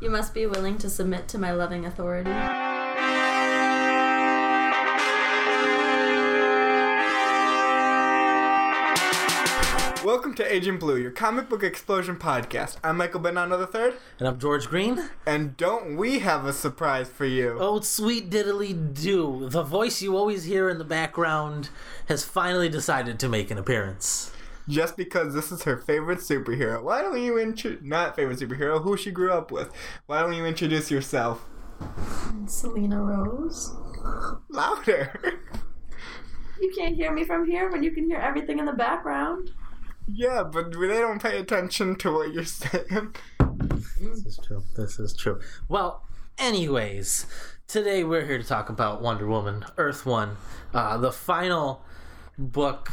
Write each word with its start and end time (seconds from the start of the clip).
You 0.00 0.10
must 0.10 0.34
be 0.34 0.46
willing 0.46 0.78
to 0.78 0.90
submit 0.90 1.26
to 1.28 1.38
my 1.38 1.52
loving 1.52 1.86
authority. 1.86 2.30
Welcome 10.04 10.34
to 10.36 10.54
Agent 10.54 10.78
Blue, 10.78 10.96
your 10.96 11.10
comic 11.10 11.48
book 11.48 11.64
explosion 11.64 12.16
podcast. 12.16 12.76
I'm 12.84 12.96
Michael 12.96 13.20
Benano 13.20 13.58
III, 13.60 13.96
And 14.20 14.28
I'm 14.28 14.38
George 14.38 14.68
Green. 14.68 15.10
and 15.26 15.56
don't 15.56 15.96
we 15.96 16.20
have 16.20 16.44
a 16.44 16.52
surprise 16.52 17.08
for 17.08 17.24
you? 17.26 17.56
Oh, 17.58 17.80
sweet 17.80 18.30
diddly 18.30 18.72
do. 18.94 19.48
The 19.50 19.64
voice 19.64 20.00
you 20.00 20.16
always 20.16 20.44
hear 20.44 20.68
in 20.70 20.78
the 20.78 20.84
background 20.84 21.70
has 22.08 22.24
finally 22.24 22.68
decided 22.68 23.18
to 23.18 23.28
make 23.28 23.50
an 23.50 23.58
appearance. 23.58 24.30
Just 24.68 24.96
because 24.96 25.32
this 25.32 25.52
is 25.52 25.62
her 25.62 25.76
favorite 25.76 26.18
superhero, 26.18 26.82
why 26.82 27.00
don't 27.00 27.20
you 27.22 27.38
intro- 27.38 27.78
not 27.82 28.16
favorite 28.16 28.38
superhero, 28.40 28.82
who 28.82 28.96
she 28.96 29.10
grew 29.12 29.32
up 29.32 29.52
with? 29.52 29.70
Why 30.06 30.20
don't 30.22 30.32
you 30.32 30.44
introduce 30.44 30.90
yourself? 30.90 31.46
Selena 32.46 33.00
Rose. 33.02 33.74
Louder. 34.48 35.40
You 36.60 36.72
can't 36.76 36.96
hear 36.96 37.12
me 37.12 37.24
from 37.24 37.46
here 37.48 37.70
when 37.70 37.82
you 37.82 37.90
can 37.90 38.04
hear 38.08 38.18
everything 38.18 38.58
in 38.58 38.64
the 38.64 38.72
background. 38.72 39.50
yeah, 40.08 40.42
but 40.42 40.72
they 40.72 40.86
don't 41.00 41.22
pay 41.22 41.38
attention 41.38 41.96
to 41.96 42.12
what 42.12 42.32
you're 42.32 42.44
saying. 42.44 43.14
This 44.00 44.24
is 44.26 44.40
true. 44.44 44.62
This 44.76 44.98
is 44.98 45.14
true. 45.14 45.38
Well, 45.68 46.02
anyways, 46.38 47.26
today 47.68 48.04
we're 48.04 48.24
here 48.24 48.38
to 48.38 48.44
talk 48.44 48.68
about 48.70 49.02
Wonder 49.02 49.26
Woman 49.26 49.64
Earth 49.76 50.06
One, 50.06 50.36
uh, 50.72 50.96
the 50.98 51.12
final 51.12 51.82
book 52.38 52.90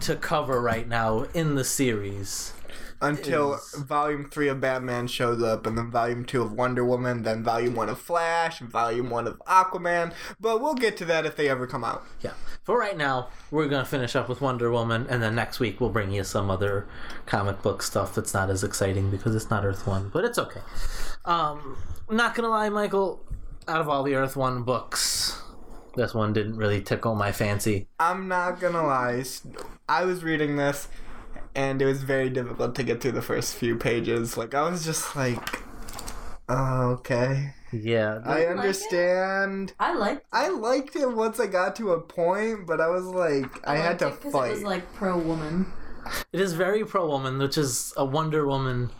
to 0.00 0.16
cover 0.16 0.60
right 0.60 0.88
now 0.88 1.22
in 1.34 1.54
the 1.54 1.64
series. 1.64 2.52
Until 3.00 3.54
Is- 3.54 3.74
Volume 3.74 4.30
3 4.30 4.48
of 4.48 4.60
Batman 4.60 5.06
shows 5.06 5.42
up, 5.42 5.66
and 5.66 5.76
then 5.76 5.90
Volume 5.90 6.24
2 6.24 6.40
of 6.40 6.52
Wonder 6.52 6.82
Woman, 6.82 7.24
then 7.24 7.44
Volume 7.44 7.74
1 7.74 7.90
of 7.90 8.00
Flash, 8.00 8.60
and 8.62 8.70
Volume 8.70 9.10
1 9.10 9.26
of 9.26 9.38
Aquaman. 9.46 10.14
But 10.40 10.62
we'll 10.62 10.74
get 10.74 10.96
to 10.98 11.04
that 11.04 11.26
if 11.26 11.36
they 11.36 11.50
ever 11.50 11.66
come 11.66 11.84
out. 11.84 12.04
Yeah. 12.22 12.32
For 12.64 12.78
right 12.78 12.96
now, 12.96 13.28
we're 13.50 13.68
gonna 13.68 13.84
finish 13.84 14.16
up 14.16 14.30
with 14.30 14.40
Wonder 14.40 14.70
Woman, 14.70 15.06
and 15.10 15.22
then 15.22 15.34
next 15.34 15.60
week 15.60 15.78
we'll 15.78 15.90
bring 15.90 16.10
you 16.10 16.24
some 16.24 16.50
other 16.50 16.86
comic 17.26 17.60
book 17.60 17.82
stuff 17.82 18.14
that's 18.14 18.32
not 18.32 18.48
as 18.48 18.64
exciting 18.64 19.10
because 19.10 19.34
it's 19.36 19.50
not 19.50 19.64
Earth 19.64 19.86
One, 19.86 20.08
but 20.08 20.24
it's 20.24 20.38
okay. 20.38 20.60
Um, 21.26 21.76
not 22.08 22.34
gonna 22.34 22.48
lie, 22.48 22.70
Michael. 22.70 23.22
Out 23.68 23.80
of 23.82 23.88
all 23.90 24.04
the 24.04 24.14
Earth 24.14 24.36
One 24.36 24.62
books, 24.62 25.42
this 25.96 26.14
one 26.14 26.32
didn't 26.32 26.56
really 26.56 26.80
tickle 26.80 27.14
my 27.14 27.32
fancy. 27.32 27.88
I'm 27.98 28.28
not 28.28 28.60
gonna 28.60 28.86
lie. 28.86 29.24
I 29.88 30.04
was 30.04 30.22
reading 30.22 30.56
this, 30.56 30.88
and 31.54 31.80
it 31.82 31.86
was 31.86 32.02
very 32.02 32.30
difficult 32.30 32.74
to 32.76 32.82
get 32.82 33.00
through 33.00 33.12
the 33.12 33.22
first 33.22 33.56
few 33.56 33.76
pages. 33.76 34.36
Like 34.36 34.54
I 34.54 34.68
was 34.68 34.84
just 34.84 35.16
like, 35.16 35.62
oh, 36.48 36.90
okay. 36.98 37.54
Yeah. 37.72 38.20
I 38.24 38.40
it? 38.40 38.48
understand. 38.48 39.72
I 39.80 39.94
liked 39.94 40.26
I 40.32 40.48
liked 40.48 40.96
it 40.96 41.10
once 41.10 41.40
I 41.40 41.46
got 41.46 41.74
to 41.76 41.92
a 41.92 42.00
point, 42.00 42.66
but 42.66 42.80
I 42.80 42.88
was 42.88 43.06
like, 43.06 43.66
I, 43.66 43.76
had 43.76 43.98
to 44.00 44.10
because 44.10 44.32
fight. 44.32 44.48
It 44.48 44.54
was 44.54 44.62
like 44.62 44.94
pro 44.94 45.18
woman. 45.18 45.66
it 46.32 46.40
is 46.40 46.52
very 46.52 46.84
pro 46.84 47.08
woman, 47.08 47.38
which 47.38 47.58
is 47.58 47.92
a 47.96 48.04
Wonder 48.04 48.46
Woman 48.46 48.90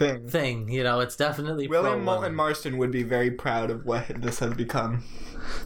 thing. 0.00 0.28
thing. 0.28 0.68
You 0.68 0.82
know, 0.82 1.00
it's 1.00 1.16
definitely 1.16 1.68
William 1.68 2.04
Moulton. 2.04 2.34
Marston 2.34 2.78
would 2.78 2.90
be 2.90 3.02
very 3.02 3.30
proud 3.30 3.70
of 3.70 3.84
what 3.84 4.06
this 4.20 4.40
has 4.40 4.54
become. 4.54 5.04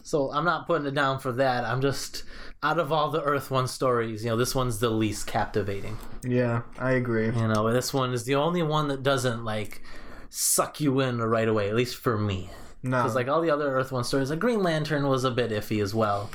So 0.03 0.31
I'm 0.31 0.45
not 0.45 0.67
putting 0.67 0.87
it 0.87 0.93
down 0.93 1.19
for 1.19 1.31
that. 1.33 1.63
I'm 1.63 1.81
just 1.81 2.23
out 2.63 2.79
of 2.79 2.91
all 2.91 3.09
the 3.11 3.21
Earth 3.21 3.51
One 3.51 3.67
stories, 3.67 4.23
you 4.23 4.29
know, 4.29 4.37
this 4.37 4.55
one's 4.55 4.79
the 4.79 4.89
least 4.89 5.27
captivating. 5.27 5.97
Yeah, 6.23 6.61
I 6.79 6.91
agree. 6.91 7.25
You 7.25 7.47
know, 7.47 7.71
this 7.71 7.93
one 7.93 8.13
is 8.13 8.23
the 8.25 8.35
only 8.35 8.63
one 8.63 8.87
that 8.87 9.03
doesn't 9.03 9.43
like 9.43 9.81
suck 10.29 10.79
you 10.79 10.99
in 10.99 11.19
right 11.19 11.47
away, 11.47 11.69
at 11.69 11.75
least 11.75 11.95
for 11.97 12.17
me. 12.17 12.49
No, 12.83 12.97
Because 12.97 13.15
like 13.15 13.27
all 13.27 13.41
the 13.41 13.49
other 13.49 13.67
Earth 13.67 13.91
One 13.91 14.03
stories, 14.03 14.29
like 14.29 14.39
Green 14.39 14.61
Lantern 14.61 15.07
was 15.07 15.23
a 15.23 15.31
bit 15.31 15.51
iffy 15.51 15.81
as 15.81 15.93
well. 15.93 16.29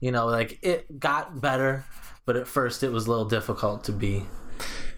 You 0.00 0.12
know, 0.12 0.26
like 0.26 0.58
it 0.62 0.98
got 0.98 1.40
better, 1.40 1.84
but 2.26 2.36
at 2.36 2.46
first 2.46 2.82
it 2.82 2.90
was 2.90 3.06
a 3.06 3.10
little 3.10 3.26
difficult 3.26 3.84
to 3.84 3.92
be 3.92 4.24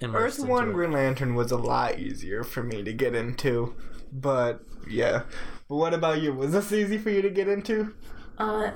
Earth 0.04 0.38
into 0.38 0.50
One 0.50 0.70
it. 0.70 0.72
Green 0.72 0.92
Lantern 0.92 1.34
was 1.34 1.50
a 1.50 1.56
lot 1.56 1.98
easier 1.98 2.42
for 2.44 2.62
me 2.62 2.82
to 2.82 2.92
get 2.92 3.14
into, 3.14 3.74
but 4.12 4.62
yeah. 4.88 5.22
But 5.68 5.76
what 5.76 5.94
about 5.94 6.20
you? 6.20 6.32
Was 6.32 6.52
this 6.52 6.72
easy 6.72 6.98
for 6.98 7.10
you 7.10 7.22
to 7.22 7.30
get 7.30 7.48
into? 7.48 7.94
Uh, 8.38 8.72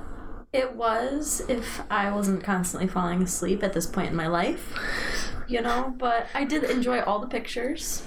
it 0.53 0.75
was 0.75 1.43
if 1.49 1.83
I 1.91 2.11
wasn't 2.11 2.43
constantly 2.45 2.89
falling 2.89 3.23
asleep 3.23 3.63
at 3.63 3.73
this 3.73 3.87
point 3.87 4.11
in 4.11 4.17
my 4.17 4.27
life, 4.29 4.75
you 5.49 5.61
know. 5.61 5.95
But 5.99 6.27
I 6.35 6.45
did 6.45 6.65
enjoy 6.65 7.01
all 7.03 7.19
the 7.19 7.27
pictures. 7.27 8.03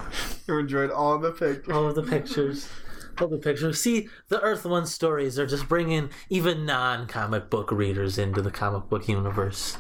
You 0.48 0.58
enjoyed 0.58 0.92
all 0.92 1.18
the 1.20 1.32
pictures. 1.32 1.74
all 1.74 1.88
of 1.88 1.96
the 1.96 2.04
pictures. 2.04 2.68
All 3.22 3.28
the 3.28 3.38
pictures. 3.38 3.82
See, 3.82 4.08
the 4.30 4.40
Earth 4.40 4.64
One 4.64 4.86
stories 4.86 5.38
are 5.38 5.46
just 5.46 5.68
bringing 5.68 6.10
even 6.30 6.66
non-comic 6.66 7.50
book 7.50 7.70
readers 7.70 8.18
into 8.18 8.42
the 8.42 8.50
comic 8.50 8.88
book 8.88 9.10
universe. 9.10 9.76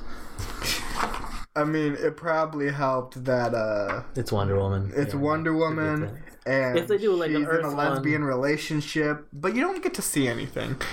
I 1.59 1.63
mean, 1.65 1.93
it 1.99 2.15
probably 2.17 2.69
helped 2.71 3.23
that 3.25 3.53
uh, 3.53 4.03
It's 4.15 4.31
Wonder 4.31 4.55
Woman. 4.57 4.91
it's 4.95 5.13
Yeah. 5.13 5.19
Wonder 5.19 5.53
Woman, 5.53 6.17
and 6.45 6.77
If 6.79 6.87
they 6.87 6.97
do, 6.97 7.13
like, 7.13 7.29
an 7.31 7.35
she's 7.37 7.43
in 7.43 7.47
Earth 7.47 7.65
a 7.65 7.75
one- 7.75 7.77
lesbian 7.93 8.23
relationship, 8.23 9.27
but 9.33 9.53
you 9.55 9.61
don't 9.61 9.81
get 9.83 9.93
to 9.95 10.01
see 10.01 10.27
anything. 10.27 10.71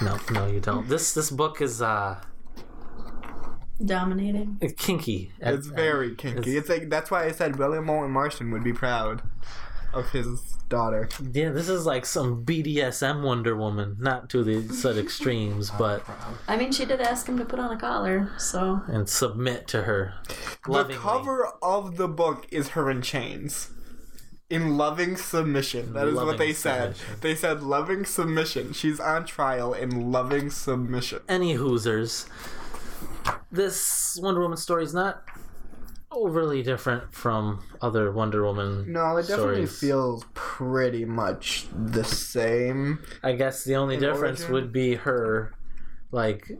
No, 0.00 0.16
no, 0.30 0.46
you 0.46 0.60
don't. 0.60 0.88
This 0.88 1.12
this 1.12 1.28
book 1.28 1.60
is 1.60 1.82
uh 1.82 2.20
Dominating. 3.84 4.58
it's 4.60 4.74
kinky. 4.84 5.32
at- 5.40 5.54
It's 5.54 5.66
very 5.68 6.14
kinky. 6.16 6.38
it's- 6.38 6.54
It's 6.56 6.68
like 6.68 6.88
that's 6.90 7.10
why 7.10 7.24
I 7.24 7.32
said 7.32 7.56
William 7.56 7.84
Moulton 7.86 8.10
Marston 8.12 8.50
would 8.52 8.64
be 8.64 8.72
proud 8.72 9.22
of 9.92 10.10
his 10.10 10.40
daughter. 10.68 11.08
Yeah, 11.32 11.50
this 11.50 11.68
is 11.68 11.86
like 11.86 12.04
some 12.04 12.44
BDSM 12.44 13.22
Wonder 13.22 13.56
Woman, 13.56 13.96
not 13.98 14.28
to 14.30 14.44
the 14.44 14.72
such 14.74 14.96
extremes, 15.04 15.70
but 15.70 16.04
I 16.46 16.56
mean, 16.56 16.72
she 16.72 16.84
did 16.84 17.00
ask 17.00 17.26
him 17.26 17.38
to 17.38 17.44
put 17.44 17.58
on 17.58 17.70
a 17.72 17.78
collar, 17.78 18.30
so 18.38 18.82
and 18.88 19.08
submit 19.08 19.66
to 19.68 19.82
her. 19.82 20.14
The 20.66 20.84
cover 20.98 21.46
of 21.62 21.96
the 21.96 22.08
book 22.08 22.46
is 22.50 22.68
her 22.70 22.90
in 22.90 23.02
chains. 23.02 23.70
In 24.50 24.78
loving 24.78 25.16
submission. 25.16 25.92
That 25.92 26.08
is 26.08 26.14
what 26.14 26.24
Loving 26.24 26.38
they 26.38 26.52
said. 26.54 26.96
submission. 26.96 27.20
They 27.20 27.34
said 27.34 27.62
loving 27.62 28.06
submission. 28.06 28.72
She's 28.72 28.98
on 28.98 29.26
trial 29.26 29.74
in 29.74 30.10
loving 30.10 30.48
submission. 30.48 31.20
Any 31.28 31.54
Hoosers. 31.58 32.26
This 33.52 34.18
Wonder 34.22 34.40
Woman 34.40 34.56
story 34.56 34.84
is 34.84 34.94
not 34.94 35.22
overly 36.10 36.62
different 36.62 37.12
from 37.14 37.62
other 37.80 38.10
Wonder 38.12 38.44
Woman. 38.44 38.90
No, 38.92 39.16
it 39.16 39.26
definitely 39.28 39.66
stories. 39.66 39.78
feels 39.78 40.24
pretty 40.34 41.04
much 41.04 41.66
the 41.72 42.04
same. 42.04 43.00
I 43.22 43.32
guess 43.32 43.64
the 43.64 43.76
only 43.76 43.94
In 43.96 44.00
difference 44.00 44.40
origin? 44.40 44.52
would 44.54 44.72
be 44.72 44.94
her, 44.94 45.52
like 46.10 46.50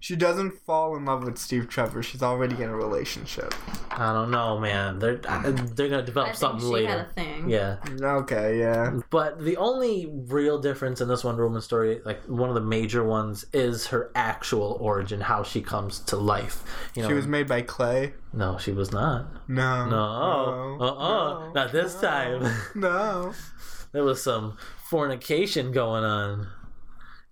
She 0.00 0.16
doesn't 0.16 0.52
fall 0.64 0.96
in 0.96 1.04
love 1.04 1.24
with 1.24 1.36
Steve 1.38 1.68
Trevor. 1.68 2.02
She's 2.02 2.22
already 2.22 2.54
in 2.62 2.70
a 2.70 2.74
relationship. 2.76 3.54
I 3.90 4.12
don't 4.12 4.30
know, 4.30 4.58
man. 4.58 4.98
They're 4.98 5.16
they're 5.16 5.88
gonna 5.88 5.98
I 6.02 6.04
develop 6.04 6.28
think 6.30 6.38
something 6.38 6.60
she 6.66 6.72
later. 6.72 6.88
had 6.88 7.00
a 7.00 7.04
thing. 7.10 7.48
Yeah. 7.50 7.76
Okay, 8.02 8.58
yeah. 8.58 8.98
But 9.10 9.42
the 9.44 9.56
only 9.58 10.06
real 10.28 10.58
difference 10.58 11.00
in 11.02 11.08
this 11.08 11.24
Wonder 11.24 11.44
Woman 11.46 11.60
story, 11.60 12.00
like 12.04 12.22
one 12.24 12.48
of 12.48 12.54
the 12.54 12.60
major 12.62 13.04
ones, 13.04 13.44
is 13.52 13.86
her 13.88 14.10
actual 14.14 14.78
origin, 14.80 15.20
how 15.20 15.42
she 15.42 15.60
comes 15.60 16.00
to 16.00 16.16
life. 16.16 16.62
You 16.94 17.02
know, 17.02 17.08
She 17.08 17.14
was 17.14 17.26
made 17.26 17.46
by 17.48 17.62
clay. 17.62 18.14
no, 18.32 18.56
she 18.58 18.72
was 18.72 18.92
not. 18.92 19.26
No. 19.48 19.84
No, 19.86 20.76
No. 20.78 20.78
uh, 20.80 20.90
uh 20.94 21.44
No. 21.46 21.52
not 21.52 21.72
this 21.72 21.94
No. 22.02 22.08
time. 22.08 22.54
No. 22.74 23.34
there 23.92 24.04
was 24.04 24.22
some 24.22 24.56
fornication 24.88 25.72
going 25.72 26.04
on. 26.04 26.48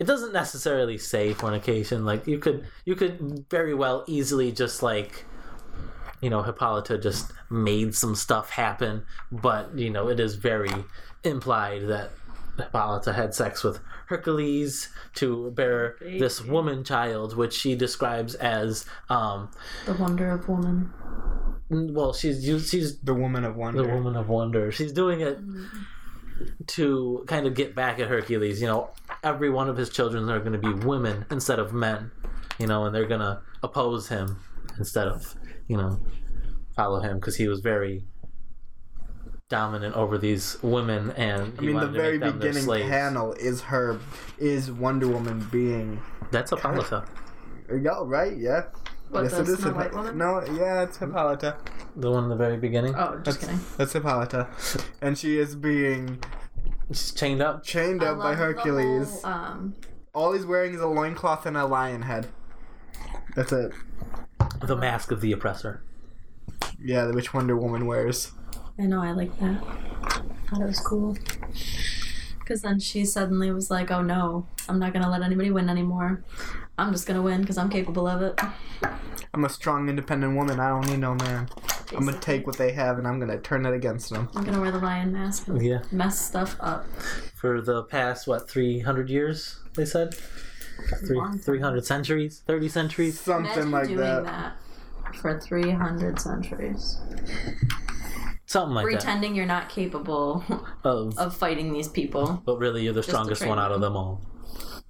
It 0.05 0.07
doesn't 0.07 0.35
necessarily 0.35 0.99
say 0.99 1.33
fornication. 1.33 2.05
Like 2.05 2.27
you 2.27 2.37
could, 2.39 2.67
you 2.85 2.95
could 2.95 3.47
very 3.49 3.73
well 3.73 4.05
easily 4.07 4.53
just 4.53 4.83
like, 4.83 5.25
you 6.21 6.29
know, 6.29 6.43
Hippolyta 6.43 6.99
just 6.99 7.33
made 7.49 7.95
some 7.95 8.15
stuff 8.15 8.51
happen. 8.51 9.07
But 9.33 9.79
you 9.79 9.89
know, 9.89 10.09
it 10.09 10.21
is 10.21 10.35
very 10.35 10.69
implied 11.25 11.89
that 11.89 12.11
Hippolyta 12.59 13.15
had 13.15 13.35
sex 13.35 13.65
with 13.65 13.81
Hercules 14.09 14.91
to 15.15 15.51
bear 15.53 15.97
this 16.03 16.43
woman 16.43 16.85
child, 16.85 17.35
which 17.35 17.55
she 17.55 17.75
describes 17.75 18.35
as, 18.35 18.85
um, 19.09 19.49
The 19.87 19.95
wonder 19.95 20.33
of 20.33 20.47
woman. 20.51 20.93
well, 21.71 22.13
she's 22.13 22.45
she's 22.69 22.99
The 22.99 23.15
woman 23.15 23.45
of 23.47 23.57
wonder. 23.57 23.83
the 23.83 23.89
woman 23.89 24.17
of 24.17 24.29
wonder. 24.29 24.71
She's 24.71 24.93
doing 24.93 25.23
it 25.23 25.39
to 26.67 27.25
kind 27.27 27.47
of 27.47 27.55
get 27.55 27.75
back 27.75 27.99
at 28.01 28.09
Hercules. 28.09 28.61
You 28.61 28.67
know, 28.67 28.91
every 29.25 29.51
one 29.51 29.69
of 29.69 29.77
his 29.77 29.91
children 29.91 30.29
are 30.31 30.39
going 30.39 30.53
to 30.53 30.59
be 30.59 30.73
women 30.87 31.25
instead 31.31 31.59
of 31.59 31.73
men. 31.73 32.11
You 32.59 32.69
know, 32.69 32.85
and 32.85 32.95
they're 32.95 33.07
going 33.09 33.21
to 33.21 33.41
oppose 33.65 34.09
him 34.09 34.37
instead 34.79 35.09
of 35.09 35.35
you 35.67 35.77
know 35.77 35.99
follow 36.77 37.01
him 37.01 37.17
because 37.19 37.37
he 37.37 37.49
was 37.49 37.61
very 37.61 38.05
dominant 39.49 39.95
over 39.95 40.17
these 40.19 40.57
women 40.63 41.11
and 41.13 41.53
I 41.59 41.63
mean, 41.63 41.77
the 41.77 41.87
to 41.87 41.87
very 41.89 42.19
make 42.19 42.21
them 42.21 42.39
their 42.39 42.53
beginning 42.53 42.89
panel 42.91 43.33
is 43.35 43.61
her, 43.63 44.01
is 44.39 44.71
Wonder 44.71 45.07
Woman 45.09 45.47
being. 45.53 46.01
That's 46.31 46.51
Hippolyta, 46.51 47.05
Yeah, 47.69 48.01
right? 48.05 48.37
Yeah. 48.37 48.63
What, 49.11 49.31
the 49.31 49.41
it 49.43 49.49
is. 49.49 49.59
Snow 49.59 49.73
White 49.73 49.95
woman? 49.95 50.17
No, 50.19 50.43
yeah, 50.59 50.83
it's 50.83 50.97
Hippolyta. 50.97 51.57
the 51.95 52.11
one 52.11 52.25
in 52.25 52.31
the 52.31 52.37
very 52.37 52.57
beginning. 52.57 52.95
Oh, 52.97 53.21
just 53.23 53.25
That's, 53.25 53.37
kidding. 53.37 53.61
that's 53.77 53.93
Hippolyta. 53.93 54.49
And 55.03 55.17
she 55.17 55.39
is 55.39 55.55
being 55.55 56.19
She's 56.89 57.13
chained 57.13 57.41
up. 57.43 57.65
chained 57.65 58.03
I 58.03 58.09
up 58.09 58.19
by 58.19 58.25
love 58.31 58.39
the 58.39 58.45
Hercules. 58.45 59.23
whole, 59.23 59.33
um, 59.33 59.75
All 60.15 60.33
he's 60.33 60.47
wearing 60.47 60.75
is 60.75 60.81
a 60.81 60.87
loincloth 60.87 61.47
and 61.47 61.57
a 61.57 61.67
lion 61.67 62.03
head. 62.03 62.29
That's 63.35 63.53
it. 63.53 63.73
The 64.61 64.77
mask 64.77 65.11
of 65.11 65.21
the 65.21 65.33
oppressor. 65.33 65.83
Yeah, 66.79 67.11
which 67.11 67.33
Wonder 67.35 67.57
Woman 67.57 67.87
wears. 67.87 68.33
I 68.79 68.83
know, 68.87 69.01
I 69.03 69.13
like 69.13 69.37
that. 69.41 69.61
Thought 70.49 70.61
it 70.61 70.67
was 70.67 70.81
cool. 70.81 71.17
Because 72.39 72.63
then 72.63 72.79
she 72.79 73.05
suddenly 73.05 73.51
was 73.51 73.71
like, 73.71 73.91
oh 73.91 74.03
no, 74.03 74.47
I'm 74.69 74.79
not 74.79 74.93
gonna 74.93 75.11
let 75.11 75.23
anybody 75.23 75.51
win 75.51 75.69
anymore. 75.71 76.23
I'm 76.77 76.93
just 76.93 77.07
gonna 77.07 77.23
win 77.23 77.41
because 77.41 77.57
I'm 77.57 77.71
capable 77.71 78.07
of 78.07 78.21
it. 78.23 78.39
I'm 79.33 79.45
a 79.45 79.49
strong, 79.49 79.89
independent 79.89 80.37
woman. 80.37 80.61
I 80.61 80.69
don't 80.69 80.87
need 80.87 80.99
no 80.99 81.15
man. 81.15 81.49
I'm 81.93 82.05
gonna 82.05 82.19
take 82.21 82.47
what 82.47 82.57
they 82.59 82.73
have 82.73 82.99
and 82.99 83.07
I'm 83.07 83.19
gonna 83.21 83.39
turn 83.39 83.67
it 83.67 83.75
against 83.75 84.11
them. 84.11 84.29
I'm 84.35 84.45
gonna 84.45 84.61
wear 84.61 84.71
the 84.71 84.79
lion 84.79 85.13
mask 85.13 85.49
and 85.49 85.61
Yeah. 85.65 85.81
mess 85.93 86.19
stuff 86.19 86.57
up. 86.61 86.87
For 87.35 87.61
the 87.61 87.83
past 87.85 88.27
what, 88.27 88.49
three 88.49 88.81
hundred 88.81 89.11
years? 89.11 89.59
They 89.77 89.85
said. 89.85 90.15
Three 91.07 91.21
three 91.39 91.61
hundred 91.61 91.87
centuries, 91.87 92.43
thirty 92.47 92.69
centuries. 92.69 93.21
Something 93.21 93.45
Imagine 93.53 93.71
like 93.71 93.87
doing 93.87 93.99
that. 94.01 94.25
that. 94.25 94.57
for 95.17 95.39
300 95.39 96.19
centuries. 96.19 96.99
Something 98.47 98.75
like 98.75 98.85
that. 98.87 98.93
Pretending 98.93 99.35
you're 99.37 99.47
not 99.47 99.69
capable. 99.69 100.45
Of, 100.83 101.17
of 101.19 101.37
fighting 101.37 101.73
these 101.73 101.89
people. 101.89 102.43
but 102.45 102.59
really, 102.59 102.83
you're 102.85 102.93
the 102.93 103.03
strongest 103.03 103.47
one 103.47 103.59
out 103.59 103.71
of 103.73 103.81
them. 103.81 103.93
them 103.93 103.97
all. 103.97 104.21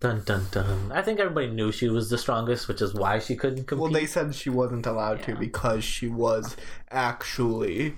Dun 0.04 0.20
dun 0.26 0.46
dun. 0.50 0.92
I 0.92 1.00
think 1.00 1.18
everybody 1.18 1.46
knew 1.46 1.72
she 1.72 1.88
was 1.88 2.10
the 2.10 2.18
strongest, 2.18 2.68
which 2.68 2.82
is 2.82 2.92
why 2.92 3.18
she 3.18 3.36
couldn't 3.36 3.64
compete. 3.64 3.82
Well, 3.82 3.90
they 3.90 4.04
said 4.04 4.34
she 4.34 4.50
wasn't 4.50 4.84
allowed 4.84 5.22
to 5.22 5.34
because 5.34 5.82
she 5.82 6.08
was 6.08 6.56
actually 6.90 7.94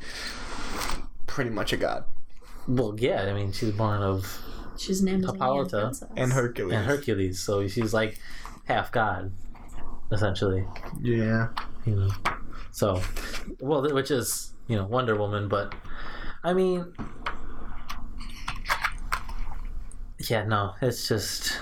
pretty 1.26 1.50
much 1.50 1.72
a 1.72 1.76
god. 1.76 2.04
Well, 2.68 2.94
yeah. 2.96 3.22
I 3.22 3.32
mean, 3.32 3.50
she's 3.50 3.72
born 3.72 4.02
of 4.02 4.40
She's 4.78 5.02
named 5.02 5.24
as 5.24 5.32
Hippolyta 5.32 5.80
princess. 5.80 6.08
And 6.16 6.32
Hercules. 6.32 6.74
and 6.74 6.86
Hercules, 6.86 7.40
so 7.40 7.66
she's 7.66 7.92
like 7.92 8.20
half 8.66 8.92
god, 8.92 9.32
essentially. 10.12 10.64
Yeah. 11.02 11.48
You 11.84 11.96
know. 11.96 12.10
So, 12.70 13.02
well, 13.58 13.82
which 13.92 14.12
is 14.12 14.52
you 14.68 14.76
know 14.76 14.84
Wonder 14.84 15.16
Woman, 15.16 15.48
but 15.48 15.74
I 16.44 16.52
mean, 16.52 16.86
yeah, 20.30 20.44
no, 20.44 20.74
it's 20.80 21.08
just 21.08 21.58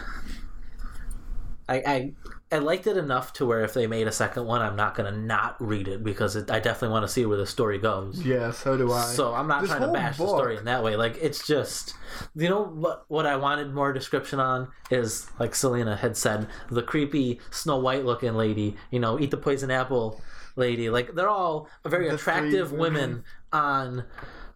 I 1.69 1.77
I 1.87 2.13
I 2.53 2.59
liked 2.59 2.87
it 2.87 2.97
enough 2.97 3.33
to 3.35 3.47
where 3.47 3.63
if 3.65 3.75
they 3.75 3.87
made 3.87 4.07
a 4.07 4.13
second 4.13 4.45
one, 4.47 4.61
I'm 4.63 4.77
not 4.77 4.95
gonna 4.95 5.11
not 5.13 5.57
read 5.61 5.89
it 5.89 6.05
because 6.05 6.37
it, 6.37 6.51
I 6.51 6.61
definitely 6.61 6.91
want 6.93 7.05
to 7.05 7.09
see 7.09 7.25
where 7.27 7.39
the 7.39 7.47
story 7.47 7.79
goes. 7.79 8.23
Yeah, 8.25 8.51
so 8.51 8.77
do 8.77 8.93
I. 8.93 9.03
So 9.03 9.35
I'm 9.35 9.49
not 9.49 9.63
This 9.63 9.71
trying 9.71 9.81
to 9.81 9.87
whole 9.87 9.95
bash 9.95 10.19
the 10.19 10.27
story 10.27 10.57
in 10.57 10.65
that 10.67 10.83
way. 10.83 10.97
Like 10.97 11.17
it's 11.21 11.47
just, 11.47 11.95
you 12.37 12.49
know 12.49 12.65
what? 12.65 13.05
What 13.09 13.27
I 13.27 13.37
wanted 13.37 13.73
more 13.73 13.93
description 13.93 14.41
on 14.41 14.69
is 14.91 15.27
like 15.39 15.55
Selena 15.55 15.97
had 15.97 16.17
said, 16.17 16.47
the 16.71 16.83
creepy 16.83 17.41
Snow 17.51 17.79
White 17.79 18.05
looking 18.05 18.35
lady. 18.35 18.77
You 18.91 19.01
know, 19.01 19.19
eat 19.19 19.31
the 19.31 19.37
poison 19.39 19.71
apple 19.71 20.21
lady. 20.57 20.91
Like 20.91 21.15
they're 21.15 21.29
all 21.31 21.69
very 21.85 22.09
The 22.09 22.15
attractive 22.17 22.73
women 22.73 22.93
women. 22.95 23.25
on. 23.53 24.05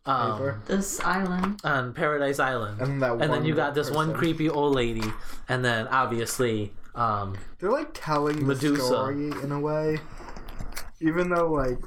Um, 0.07 0.63
This 0.67 1.01
island. 1.01 1.61
on 1.65 1.93
Paradise 1.93 2.39
Island, 2.39 2.81
And 2.81 3.03
that 3.03 3.19
then 3.19 3.29
one 3.29 3.45
you 3.45 3.55
got 3.55 3.75
this 3.75 3.91
one 3.91 4.15
creepy 4.15 4.49
old 4.49 4.75
lady, 4.75 5.05
and 5.51 5.63
then 5.63 5.87
obviously, 5.89 6.73
um, 6.99 7.37
They're 7.59 7.71
like 7.71 7.91
telling 7.95 8.47
Medusa. 8.47 8.81
the 8.83 8.87
story 8.87 9.31
in 9.43 9.53
a 9.53 9.61
way. 9.61 10.01
Even 11.01 11.31
though 11.31 11.51
like 11.51 11.79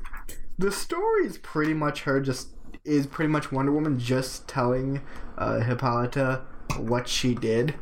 the 0.58 0.72
story 0.72 1.26
is 1.26 1.38
pretty 1.40 1.74
much 1.74 2.04
her 2.04 2.22
just 2.22 2.50
is 2.86 3.06
pretty 3.08 3.30
much 3.30 3.52
Wonder 3.52 3.72
Woman 3.72 4.00
just 4.00 4.48
telling 4.48 5.02
uh, 5.38 5.60
Hippolyta 5.60 6.42
what 6.78 7.08
she 7.08 7.36
did. 7.36 7.76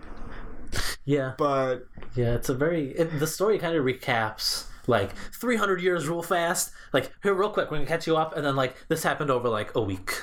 yeah, 1.05 1.33
But 1.37 1.87
Yeah, 2.15 2.35
it's 2.35 2.49
a 2.49 2.53
very. 2.53 2.91
It, 2.91 3.19
the 3.19 3.27
story 3.27 3.57
kind 3.59 3.75
of 3.75 3.85
recaps 3.85 4.65
like 4.87 5.11
300 5.39 5.81
years 5.81 6.07
real 6.07 6.23
fast. 6.23 6.71
Like, 6.93 7.11
here, 7.23 7.33
real 7.33 7.51
quick, 7.51 7.69
we're 7.69 7.77
gonna 7.77 7.87
catch 7.87 8.07
you 8.07 8.17
up, 8.17 8.35
and 8.35 8.45
then 8.45 8.55
like 8.55 8.75
this 8.87 9.03
happened 9.03 9.29
over 9.29 9.49
like 9.49 9.73
a 9.75 9.81
week, 9.81 10.21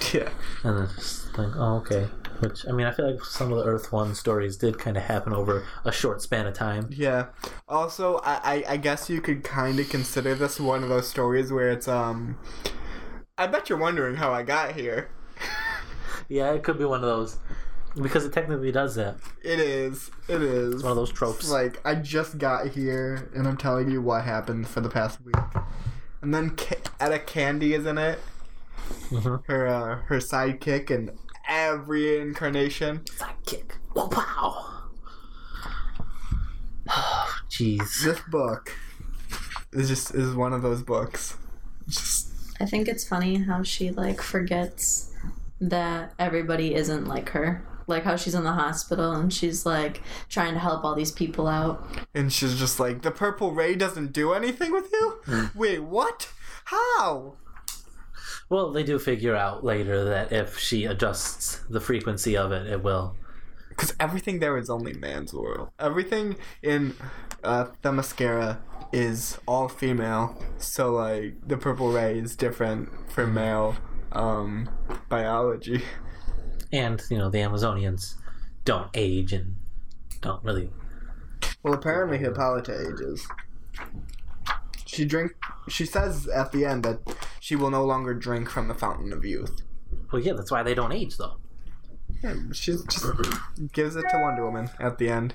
yeah. 0.12 0.28
and 0.64 0.78
then 0.78 0.84
it's 0.84 0.94
just 0.96 1.38
like, 1.38 1.56
oh, 1.56 1.76
okay. 1.76 2.08
Which 2.40 2.66
I 2.68 2.72
mean, 2.72 2.86
I 2.86 2.92
feel 2.92 3.10
like 3.10 3.24
some 3.24 3.52
of 3.52 3.58
the 3.58 3.64
Earth 3.64 3.92
One 3.92 4.14
stories 4.14 4.56
did 4.56 4.78
kind 4.78 4.96
of 4.96 5.02
happen 5.02 5.32
over 5.32 5.64
a 5.84 5.90
short 5.90 6.22
span 6.22 6.46
of 6.46 6.54
time. 6.54 6.88
Yeah. 6.90 7.26
Also, 7.66 8.18
I, 8.18 8.40
I, 8.44 8.64
I 8.74 8.76
guess 8.76 9.10
you 9.10 9.20
could 9.20 9.42
kind 9.42 9.78
of 9.80 9.88
consider 9.88 10.34
this 10.34 10.60
one 10.60 10.82
of 10.82 10.88
those 10.88 11.08
stories 11.08 11.52
where 11.52 11.70
it's 11.70 11.88
um. 11.88 12.38
I 13.36 13.46
bet 13.46 13.68
you're 13.68 13.78
wondering 13.78 14.16
how 14.16 14.32
I 14.32 14.42
got 14.42 14.74
here. 14.74 15.10
Yeah, 16.30 16.52
it 16.52 16.62
could 16.62 16.78
be 16.78 16.84
one 16.84 17.00
of 17.02 17.06
those 17.06 17.38
because 18.02 18.24
it 18.24 18.32
technically 18.32 18.70
does 18.70 18.94
that. 18.96 19.16
It 19.42 19.60
is. 19.60 20.10
It 20.28 20.42
is. 20.42 20.82
One 20.82 20.90
of 20.92 20.96
those 20.96 21.10
tropes. 21.12 21.50
Like 21.50 21.80
I 21.86 21.94
just 21.94 22.38
got 22.38 22.68
here, 22.68 23.30
and 23.34 23.46
I'm 23.46 23.56
telling 23.56 23.90
you 23.90 24.02
what 24.02 24.24
happened 24.24 24.68
for 24.68 24.80
the 24.80 24.90
past 24.90 25.20
week. 25.24 25.34
And 26.20 26.34
then 26.34 26.50
Ca- 26.56 26.90
Etta 27.00 27.18
Candy 27.18 27.74
is 27.74 27.86
in 27.86 27.98
it. 27.98 28.18
Mhm. 29.10 29.44
Her 29.46 29.66
uh, 29.66 29.96
her 30.06 30.16
sidekick 30.18 30.90
in 30.90 31.10
every 31.48 32.18
incarnation. 32.20 33.00
Sidekick. 33.00 33.72
Wow! 33.94 34.82
Wow! 36.86 37.24
Jeez. 37.50 38.02
This 38.04 38.20
book 38.28 38.72
is 39.72 39.88
just 39.88 40.14
is 40.14 40.34
one 40.34 40.52
of 40.52 40.62
those 40.62 40.82
books. 40.82 41.36
Just 41.88 42.32
I 42.60 42.66
think 42.66 42.88
it's 42.88 43.06
funny 43.06 43.36
how 43.36 43.62
she 43.62 43.90
like 43.90 44.20
forgets 44.20 45.12
that 45.60 46.12
everybody 46.18 46.74
isn't 46.74 47.06
like 47.06 47.30
her. 47.30 47.64
Like 47.86 48.04
how 48.04 48.16
she's 48.16 48.34
in 48.34 48.44
the 48.44 48.52
hospital 48.52 49.12
and 49.12 49.32
she's 49.32 49.64
like 49.64 50.02
trying 50.28 50.52
to 50.52 50.60
help 50.60 50.84
all 50.84 50.94
these 50.94 51.10
people 51.12 51.46
out. 51.46 51.82
and 52.14 52.30
she's 52.32 52.58
just 52.58 52.78
like 52.78 53.00
the 53.00 53.10
purple 53.10 53.52
ray 53.52 53.74
doesn't 53.74 54.12
do 54.12 54.32
anything 54.34 54.72
with 54.72 54.92
you. 54.92 55.50
Wait, 55.54 55.78
what? 55.82 56.28
How? 56.66 57.36
Well, 58.50 58.72
they 58.72 58.82
do 58.82 58.98
figure 58.98 59.36
out 59.36 59.62
later 59.64 60.04
that 60.04 60.32
if 60.32 60.58
she 60.58 60.86
adjusts 60.86 61.60
the 61.68 61.80
frequency 61.80 62.36
of 62.36 62.50
it, 62.52 62.66
it 62.66 62.82
will. 62.82 63.14
Because 63.68 63.94
everything 64.00 64.38
there 64.38 64.56
is 64.56 64.70
only 64.70 64.94
man's 64.94 65.34
world. 65.34 65.70
Everything 65.78 66.36
in 66.62 66.94
uh, 67.44 67.66
Themyscira 67.84 68.58
is 68.92 69.38
all 69.46 69.68
female. 69.68 70.42
So, 70.56 70.92
like, 70.92 71.36
the 71.46 71.56
purple 71.56 71.92
ray 71.92 72.18
is 72.18 72.34
different 72.34 72.88
for 73.10 73.26
male 73.26 73.76
um, 74.12 74.68
biology. 75.08 75.82
and 76.72 77.02
you 77.10 77.18
know 77.18 77.30
the 77.30 77.38
Amazonians 77.38 78.14
don't 78.64 78.90
age 78.94 79.32
and 79.32 79.56
don't 80.20 80.42
really. 80.42 80.70
Well, 81.62 81.74
apparently 81.74 82.18
Hippolyta 82.18 82.72
ages. 82.72 83.26
She 84.86 85.04
drink. 85.04 85.32
She 85.68 85.84
says 85.84 86.26
at 86.28 86.52
the 86.52 86.64
end 86.64 86.84
that 86.84 87.00
she 87.48 87.56
will 87.56 87.70
no 87.70 87.82
longer 87.82 88.12
drink 88.12 88.50
from 88.50 88.68
the 88.68 88.74
fountain 88.74 89.10
of 89.10 89.24
youth. 89.24 89.62
Well, 90.12 90.20
yeah, 90.20 90.34
that's 90.34 90.50
why 90.50 90.62
they 90.62 90.74
don't 90.74 90.92
age 90.92 91.16
though. 91.16 91.38
Yeah, 92.22 92.34
she 92.52 92.72
just 92.72 93.06
gives 93.72 93.96
it 93.96 94.04
to 94.10 94.18
Wonder 94.18 94.44
Woman 94.44 94.68
at 94.78 94.98
the 94.98 95.08
end. 95.08 95.32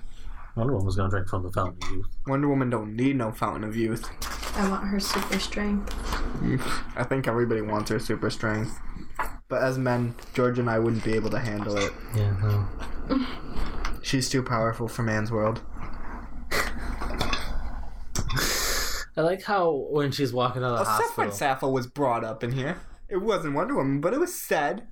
Wonder 0.55 0.74
Woman 0.74 0.86
was 0.86 0.96
gonna 0.96 1.10
drink 1.10 1.27
from 1.27 1.41
the 1.41 1.51
fountain 1.51 1.82
of 1.82 1.89
youth. 1.89 2.05
Wonder 2.27 2.48
Woman 2.48 2.70
don't 2.70 2.96
need 2.96 3.15
no 3.15 3.32
fountain 3.32 3.63
of 3.63 3.75
youth. 3.75 4.12
I 4.55 4.70
want 4.70 4.84
her 4.89 5.00
super 5.00 5.39
strength. 5.39 5.91
I 6.96 7.03
think 7.03 7.27
everybody 7.27 7.62
wants 7.62 7.89
her 7.89 7.98
super 7.98 8.29
strength. 8.29 8.79
But 9.48 9.63
as 9.63 9.79
men, 9.79 10.13
George 10.36 10.60
and 10.60 10.70
I 10.70 10.77
wouldn't 10.77 11.03
be 11.03 11.13
able 11.13 11.32
to 11.32 11.39
handle 11.39 11.77
it. 11.77 11.93
Yeah, 12.15 12.38
no. 13.10 13.25
She's 14.03 14.29
too 14.29 14.43
powerful 14.43 14.88
for 14.88 15.01
man's 15.01 15.32
world. 15.32 15.63
I 19.15 19.22
like 19.22 19.43
how 19.43 19.72
when 19.91 20.12
she's 20.12 20.34
walking 20.34 20.63
out 20.63 20.72
of 20.74 20.77
the 20.79 20.84
Well, 20.84 21.01
hospital. 21.01 21.32
Sappho 21.32 21.70
was 21.70 21.88
brought 21.88 22.24
up 22.24 22.43
in 22.43 22.51
here. 22.53 22.77
It 23.10 23.17
wasn't 23.17 23.53
Wonder 23.53 23.75
Woman, 23.75 24.01
but 24.01 24.13
it 24.13 24.20
was 24.20 24.34
said. 24.34 24.88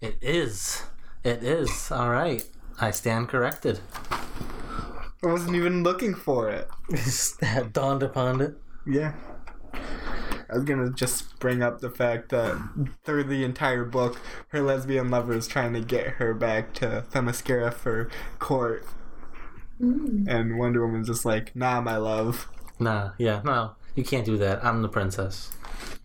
It 0.00 0.16
is. 0.20 0.82
It 1.24 1.42
is. 1.42 1.90
All 1.90 2.10
right. 2.10 2.44
I 2.80 2.90
stand 2.90 3.28
corrected. 3.28 3.80
I 4.10 5.26
wasn't 5.26 5.56
even 5.56 5.82
looking 5.82 6.14
for 6.14 6.50
it. 6.50 6.68
that 7.40 7.70
dawned 7.72 8.02
upon 8.02 8.42
it. 8.42 8.54
Yeah. 8.86 9.14
I 9.72 10.54
was 10.54 10.64
gonna 10.64 10.90
just 10.90 11.38
bring 11.40 11.62
up 11.62 11.80
the 11.80 11.90
fact 11.90 12.28
that 12.28 12.56
through 13.04 13.24
the 13.24 13.42
entire 13.42 13.84
book, 13.84 14.20
her 14.48 14.60
lesbian 14.62 15.08
lover 15.08 15.32
is 15.32 15.48
trying 15.48 15.72
to 15.72 15.80
get 15.80 16.06
her 16.06 16.34
back 16.34 16.72
to 16.74 17.04
Themyscira 17.10 17.72
for 17.72 18.08
court. 18.38 18.86
Mm. 19.80 20.26
And 20.28 20.58
Wonder 20.58 20.86
Woman's 20.86 21.08
just 21.08 21.24
like, 21.24 21.54
nah, 21.54 21.80
my 21.80 21.96
love. 21.96 22.48
Nah, 22.78 23.12
yeah, 23.18 23.40
no, 23.44 23.72
you 23.94 24.04
can't 24.04 24.24
do 24.24 24.36
that. 24.38 24.64
I'm 24.64 24.82
the 24.82 24.88
princess. 24.88 25.50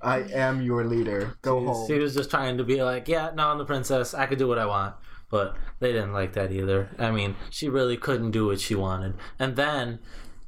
I 0.01 0.19
am 0.19 0.61
your 0.61 0.85
leader. 0.85 1.37
Go 1.41 1.63
home. 1.65 1.87
She 1.87 1.99
was 1.99 2.15
just 2.15 2.29
trying 2.29 2.57
to 2.57 2.63
be 2.63 2.81
like, 2.81 3.07
yeah, 3.07 3.31
no, 3.35 3.49
I'm 3.49 3.57
the 3.57 3.65
princess. 3.65 4.13
I 4.13 4.25
could 4.25 4.39
do 4.39 4.47
what 4.47 4.57
I 4.57 4.65
want. 4.65 4.95
But 5.29 5.55
they 5.79 5.91
didn't 5.91 6.11
like 6.11 6.33
that 6.33 6.51
either. 6.51 6.89
I 6.97 7.11
mean, 7.11 7.35
she 7.49 7.69
really 7.69 7.97
couldn't 7.97 8.31
do 8.31 8.47
what 8.47 8.59
she 8.59 8.75
wanted. 8.75 9.13
And 9.39 9.55
then 9.55 9.99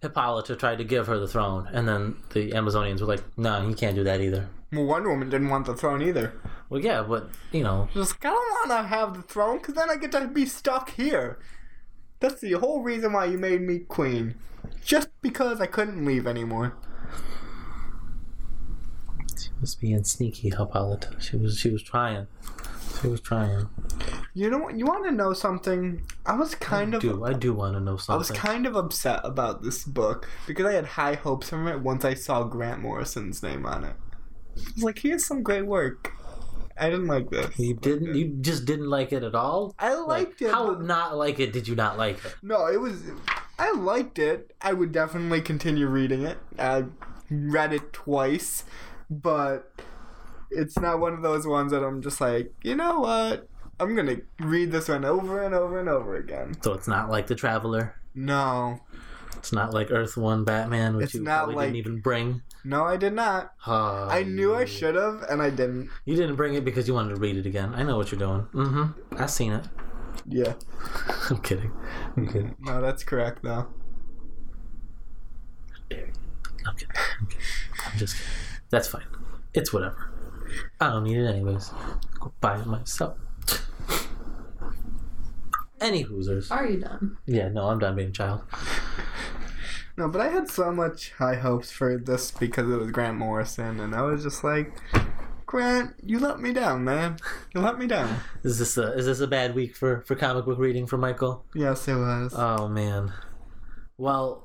Hippolyta 0.01 0.57
tried 0.57 0.77
to 0.79 0.83
give 0.83 1.07
her 1.07 1.17
the 1.17 1.27
throne, 1.27 1.69
and 1.71 1.87
then 1.87 2.17
the 2.33 2.51
Amazonians 2.51 2.99
were 2.99 3.07
like, 3.07 3.23
"No, 3.37 3.65
you 3.65 3.73
can't 3.75 3.95
do 3.95 4.03
that 4.03 4.19
either." 4.19 4.49
Well, 4.73 4.85
Wonder 4.85 5.09
Woman 5.09 5.29
didn't 5.29 5.49
want 5.49 5.65
the 5.65 5.75
throne 5.75 6.01
either. 6.01 6.33
Well, 6.69 6.81
yeah, 6.81 7.03
but 7.03 7.29
you 7.53 7.63
know, 7.63 7.87
Just 7.93 8.15
like, 8.15 8.25
I 8.25 8.35
don't 8.35 8.69
want 8.69 8.69
to 8.71 8.87
have 8.87 9.13
the 9.13 9.21
throne 9.21 9.59
because 9.59 9.75
then 9.75 9.89
I 9.89 9.95
get 9.95 10.11
to 10.11 10.27
be 10.27 10.45
stuck 10.45 10.91
here. 10.91 11.39
That's 12.23 12.39
the 12.39 12.53
whole 12.53 12.81
reason 12.81 13.11
why 13.11 13.25
you 13.25 13.37
made 13.37 13.59
me 13.63 13.79
queen. 13.79 14.35
Just 14.81 15.09
because 15.21 15.59
I 15.59 15.65
couldn't 15.65 16.05
leave 16.05 16.25
anymore. 16.25 16.73
she 19.37 19.49
was 19.59 19.75
being 19.75 20.05
sneaky, 20.05 20.49
Hippolyta. 20.49 21.19
She 21.19 21.35
was, 21.35 21.59
she 21.59 21.69
was 21.69 21.83
trying. 21.83 22.27
She 23.01 23.09
was 23.09 23.19
trying. 23.19 23.67
You 24.33 24.49
know 24.49 24.59
what? 24.59 24.77
You 24.77 24.85
want 24.85 25.03
to 25.03 25.11
know 25.11 25.33
something? 25.33 26.01
I 26.25 26.35
was 26.35 26.55
kind 26.55 26.93
I 26.93 26.95
of. 26.95 27.01
do, 27.01 27.25
I 27.25 27.33
do 27.33 27.53
want 27.53 27.73
to 27.73 27.81
know 27.81 27.97
something? 27.97 28.13
I 28.13 28.17
was 28.17 28.31
kind 28.31 28.65
of 28.67 28.77
upset 28.77 29.19
about 29.25 29.61
this 29.61 29.83
book 29.83 30.29
because 30.47 30.65
I 30.65 30.71
had 30.71 30.85
high 30.85 31.15
hopes 31.15 31.49
from 31.49 31.67
it 31.67 31.81
once 31.81 32.05
I 32.05 32.13
saw 32.13 32.45
Grant 32.45 32.79
Morrison's 32.81 33.43
name 33.43 33.65
on 33.65 33.83
it. 33.83 33.97
I 34.55 34.61
was 34.75 34.83
like, 34.85 34.99
he 34.99 35.09
has 35.09 35.25
some 35.25 35.43
great 35.43 35.65
work. 35.65 36.13
I 36.77 36.89
didn't 36.89 37.07
like 37.07 37.29
this. 37.29 37.57
you 37.59 37.75
didn't. 37.75 38.15
You 38.15 38.37
just 38.41 38.65
didn't 38.65 38.89
like 38.89 39.13
it 39.13 39.23
at 39.23 39.35
all. 39.35 39.75
I 39.77 39.93
Like, 39.95 40.07
liked 40.27 40.41
it. 40.41 40.51
How 40.51 40.73
but- 40.73 40.81
not 40.81 41.15
like 41.17 41.39
it? 41.39 41.53
Did 41.53 41.67
you 41.67 41.75
not 41.75 41.97
like 41.97 42.23
it? 42.25 42.35
No, 42.41 42.67
it 42.67 42.79
was. 42.81 43.01
I 43.59 43.71
liked 43.73 44.17
it. 44.19 44.55
I 44.61 44.73
would 44.73 44.91
definitely 44.91 45.41
continue 45.41 45.87
reading 45.87 46.23
it. 46.23 46.37
I 46.57 46.85
read 47.29 47.73
it 47.73 47.93
twice, 47.93 48.63
but 49.09 49.71
it's 50.49 50.77
not 50.79 50.99
one 50.99 51.13
of 51.13 51.21
those 51.21 51.45
ones 51.47 51.71
that 51.71 51.83
I'm 51.83 52.01
just 52.01 52.19
like, 52.19 52.53
you 52.63 52.75
know 52.75 52.99
what? 53.01 53.47
I'm 53.79 53.95
gonna 53.95 54.17
read 54.39 54.71
this 54.71 54.87
one 54.89 55.03
over 55.05 55.41
and 55.43 55.53
over 55.55 55.79
and 55.79 55.89
over 55.89 56.15
again. 56.15 56.55
So 56.61 56.73
it's 56.73 56.87
not 56.87 57.09
like 57.09 57.27
the 57.27 57.35
Traveler. 57.35 57.95
No, 58.15 58.79
It's 59.43 59.51
not 59.51 59.73
like 59.73 59.91
Earth 59.91 60.15
One 60.15 60.45
Batman, 60.45 60.95
which 60.95 61.07
It's 61.07 61.15
you 61.15 61.21
not 61.21 61.39
probably 61.39 61.55
like- 61.55 61.65
didn't 61.73 61.75
even 61.75 61.99
bring. 61.99 62.43
no, 62.63 62.85
I 62.85 62.95
did 62.95 63.11
not. 63.11 63.51
Uh, 63.67 64.05
I 64.07 64.23
knew 64.23 64.55
I 64.55 64.63
should 64.63 64.95
have, 64.95 65.21
and 65.29 65.41
I 65.41 65.49
didn't. 65.49 65.89
You 66.05 66.15
didn't 66.15 66.37
bring 66.37 66.53
it 66.53 66.63
because 66.63 66.87
you 66.87 66.93
wanted 66.93 67.15
to 67.15 67.19
read 67.19 67.35
it 67.35 67.45
again. 67.45 67.73
I 67.75 67.83
know 67.83 67.97
what 67.97 68.09
you're 68.09 68.19
doing. 68.19 68.43
Mm-hmm. 68.53 69.21
I've 69.21 69.29
seen 69.29 69.51
it. 69.51 69.65
Yeah, 70.25 70.53
I'm 71.29 71.41
kidding. 71.41 71.73
I'm 72.15 72.25
kidding. 72.27 72.55
no, 72.61 72.79
that's 72.79 73.03
correct 73.03 73.43
though. 73.43 73.67
I'm 75.75 75.83
kidding. 75.89 76.13
I'm 76.65 76.75
kidding. 76.77 76.95
I'm 77.91 77.97
just 77.97 78.15
kidding. 78.15 78.31
That's 78.69 78.87
fine. 78.87 79.03
It's 79.53 79.73
whatever. 79.73 80.09
I 80.79 80.87
don't 80.91 81.03
need 81.03 81.17
it 81.17 81.27
anyways. 81.27 81.69
Go 82.21 82.31
buy 82.39 82.61
it 82.61 82.65
myself. 82.65 83.17
Any 85.81 86.05
hoosers. 86.05 86.49
Are 86.49 86.65
you 86.65 86.79
done? 86.79 87.17
Yeah, 87.25 87.49
no, 87.49 87.65
I'm 87.67 87.79
done 87.79 87.97
being 87.97 88.07
a 88.07 88.11
child. 88.13 88.43
No, 89.95 90.07
but 90.07 90.21
I 90.21 90.29
had 90.29 90.49
so 90.49 90.71
much 90.71 91.11
high 91.13 91.35
hopes 91.35 91.71
for 91.71 91.97
this 91.97 92.31
because 92.31 92.69
it 92.69 92.77
was 92.77 92.91
Grant 92.91 93.17
Morrison, 93.17 93.79
and 93.79 93.93
I 93.93 94.01
was 94.01 94.23
just 94.23 94.43
like, 94.43 94.73
Grant, 95.45 95.93
you 96.01 96.17
let 96.17 96.39
me 96.39 96.51
down, 96.51 96.83
man. 96.83 97.17
You 97.53 97.61
let 97.61 97.77
me 97.77 97.85
down. 97.85 98.17
Is 98.43 98.57
this 98.57 98.75
a 98.77 98.93
is 98.93 99.05
this 99.05 99.19
a 99.19 99.27
bad 99.27 99.53
week 99.53 99.75
for 99.75 100.01
for 100.01 100.15
comic 100.15 100.45
book 100.45 100.57
reading 100.57 100.87
for 100.87 100.97
Michael? 100.97 101.45
Yes, 101.53 101.87
it 101.87 101.93
was. 101.93 102.33
Oh 102.35 102.67
man. 102.67 103.13
Well, 103.97 104.43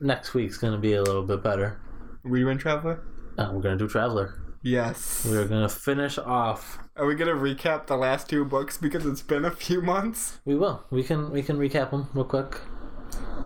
next 0.00 0.34
week's 0.34 0.58
gonna 0.58 0.78
be 0.78 0.94
a 0.94 1.02
little 1.02 1.22
bit 1.22 1.44
better. 1.44 1.78
Rewind 2.24 2.58
Traveler? 2.58 3.04
Uh, 3.38 3.50
we're 3.52 3.62
gonna 3.62 3.76
do 3.76 3.86
Traveler. 3.88 4.34
Yes. 4.62 5.24
We're 5.24 5.46
gonna 5.46 5.68
finish 5.68 6.18
off. 6.18 6.80
Are 6.96 7.06
we 7.06 7.14
gonna 7.14 7.34
recap 7.34 7.86
the 7.86 7.96
last 7.96 8.28
two 8.28 8.44
books 8.44 8.76
because 8.76 9.06
it's 9.06 9.22
been 9.22 9.44
a 9.44 9.50
few 9.52 9.80
months? 9.80 10.40
We 10.44 10.56
will. 10.56 10.82
We 10.90 11.04
can 11.04 11.30
we 11.30 11.42
can 11.44 11.56
recap 11.56 11.92
them 11.92 12.08
real 12.14 12.24
quick, 12.24 12.58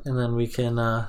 and 0.05 0.19
then 0.19 0.35
we 0.37 0.47
can 0.47 0.79
uh, 0.79 1.09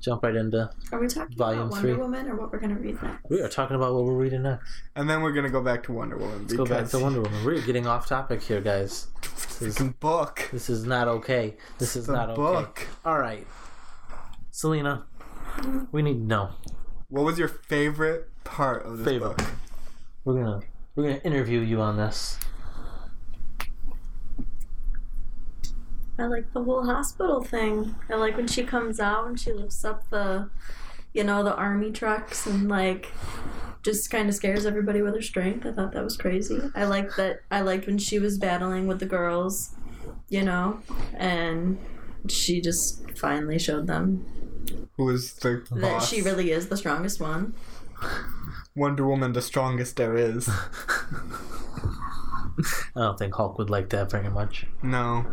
jump 0.00 0.22
right 0.22 0.36
into. 0.36 0.70
Are 0.92 1.00
we 1.00 1.08
talking 1.08 1.36
Volume 1.36 1.62
about 1.62 1.72
Wonder 1.72 1.88
three. 1.88 2.00
Woman 2.00 2.28
or 2.28 2.36
what 2.36 2.52
we're 2.52 2.60
gonna 2.60 2.74
read 2.76 3.02
next? 3.02 3.28
We 3.28 3.40
are 3.40 3.48
talking 3.48 3.76
about 3.76 3.94
what 3.94 4.04
we're 4.04 4.14
reading 4.16 4.42
next. 4.42 4.68
And 4.94 5.08
then 5.10 5.22
we're 5.22 5.32
gonna 5.32 5.50
go 5.50 5.62
back 5.62 5.82
to 5.84 5.92
Wonder 5.92 6.16
Woman 6.16 6.42
Let's 6.42 6.52
go 6.54 6.64
back 6.64 6.88
to 6.88 6.98
Wonder 6.98 7.20
Woman. 7.22 7.44
We're 7.44 7.60
getting 7.60 7.86
off 7.86 8.06
topic 8.06 8.42
here, 8.42 8.60
guys. 8.60 9.08
This 9.58 9.80
is, 9.80 9.88
book. 10.00 10.48
this 10.52 10.68
is 10.68 10.84
not 10.84 11.08
okay. 11.08 11.56
This 11.78 11.96
is 11.96 12.06
The 12.06 12.12
not 12.12 12.30
okay. 12.30 12.36
book. 12.36 12.86
All 13.04 13.18
right, 13.18 13.46
Selena, 14.50 15.06
we 15.92 16.02
need 16.02 16.18
to 16.18 16.24
know. 16.24 16.50
What 17.08 17.24
was 17.24 17.38
your 17.38 17.48
favorite 17.48 18.28
part 18.44 18.84
of 18.84 18.98
this 18.98 19.06
Favorite. 19.06 19.36
book? 19.38 19.46
We're 20.24 20.34
gonna 20.34 20.60
we're 20.94 21.04
gonna 21.04 21.20
interview 21.24 21.60
you 21.60 21.80
on 21.80 21.96
this. 21.96 22.38
I 26.18 26.26
like 26.26 26.52
the 26.52 26.62
whole 26.62 26.84
hospital 26.84 27.42
thing. 27.42 27.94
I 28.08 28.14
like 28.14 28.36
when 28.36 28.46
she 28.46 28.64
comes 28.64 29.00
out 29.00 29.26
and 29.26 29.38
she 29.38 29.52
lifts 29.52 29.84
up 29.84 30.08
the, 30.10 30.48
you 31.12 31.24
know, 31.24 31.42
the 31.42 31.54
army 31.54 31.92
trucks 31.92 32.46
and 32.46 32.68
like, 32.68 33.08
just 33.82 34.10
kind 34.10 34.28
of 34.28 34.34
scares 34.34 34.66
everybody 34.66 35.02
with 35.02 35.14
her 35.14 35.22
strength. 35.22 35.64
I 35.64 35.72
thought 35.72 35.92
that 35.92 36.02
was 36.02 36.16
crazy. 36.16 36.60
I 36.74 36.84
liked 36.84 37.16
that. 37.18 37.40
I 37.50 37.60
liked 37.60 37.86
when 37.86 37.98
she 37.98 38.18
was 38.18 38.38
battling 38.38 38.86
with 38.86 38.98
the 38.98 39.06
girls, 39.06 39.74
you 40.28 40.42
know, 40.42 40.80
and 41.14 41.78
she 42.28 42.60
just 42.60 43.08
finally 43.16 43.58
showed 43.58 43.86
them 43.86 44.26
who 44.96 45.08
is 45.10 45.34
was 45.34 45.34
the 45.34 45.62
that 45.70 45.80
boss? 45.80 46.08
she 46.08 46.22
really 46.22 46.50
is 46.50 46.68
the 46.68 46.76
strongest 46.76 47.20
one. 47.20 47.54
Wonder 48.74 49.06
Woman, 49.06 49.32
the 49.32 49.42
strongest 49.42 49.96
there 49.96 50.16
is. 50.16 50.48
I 52.96 53.00
don't 53.00 53.18
think 53.18 53.34
Hulk 53.34 53.58
would 53.58 53.70
like 53.70 53.90
that 53.90 54.10
very 54.10 54.30
much. 54.30 54.66
No. 54.82 55.26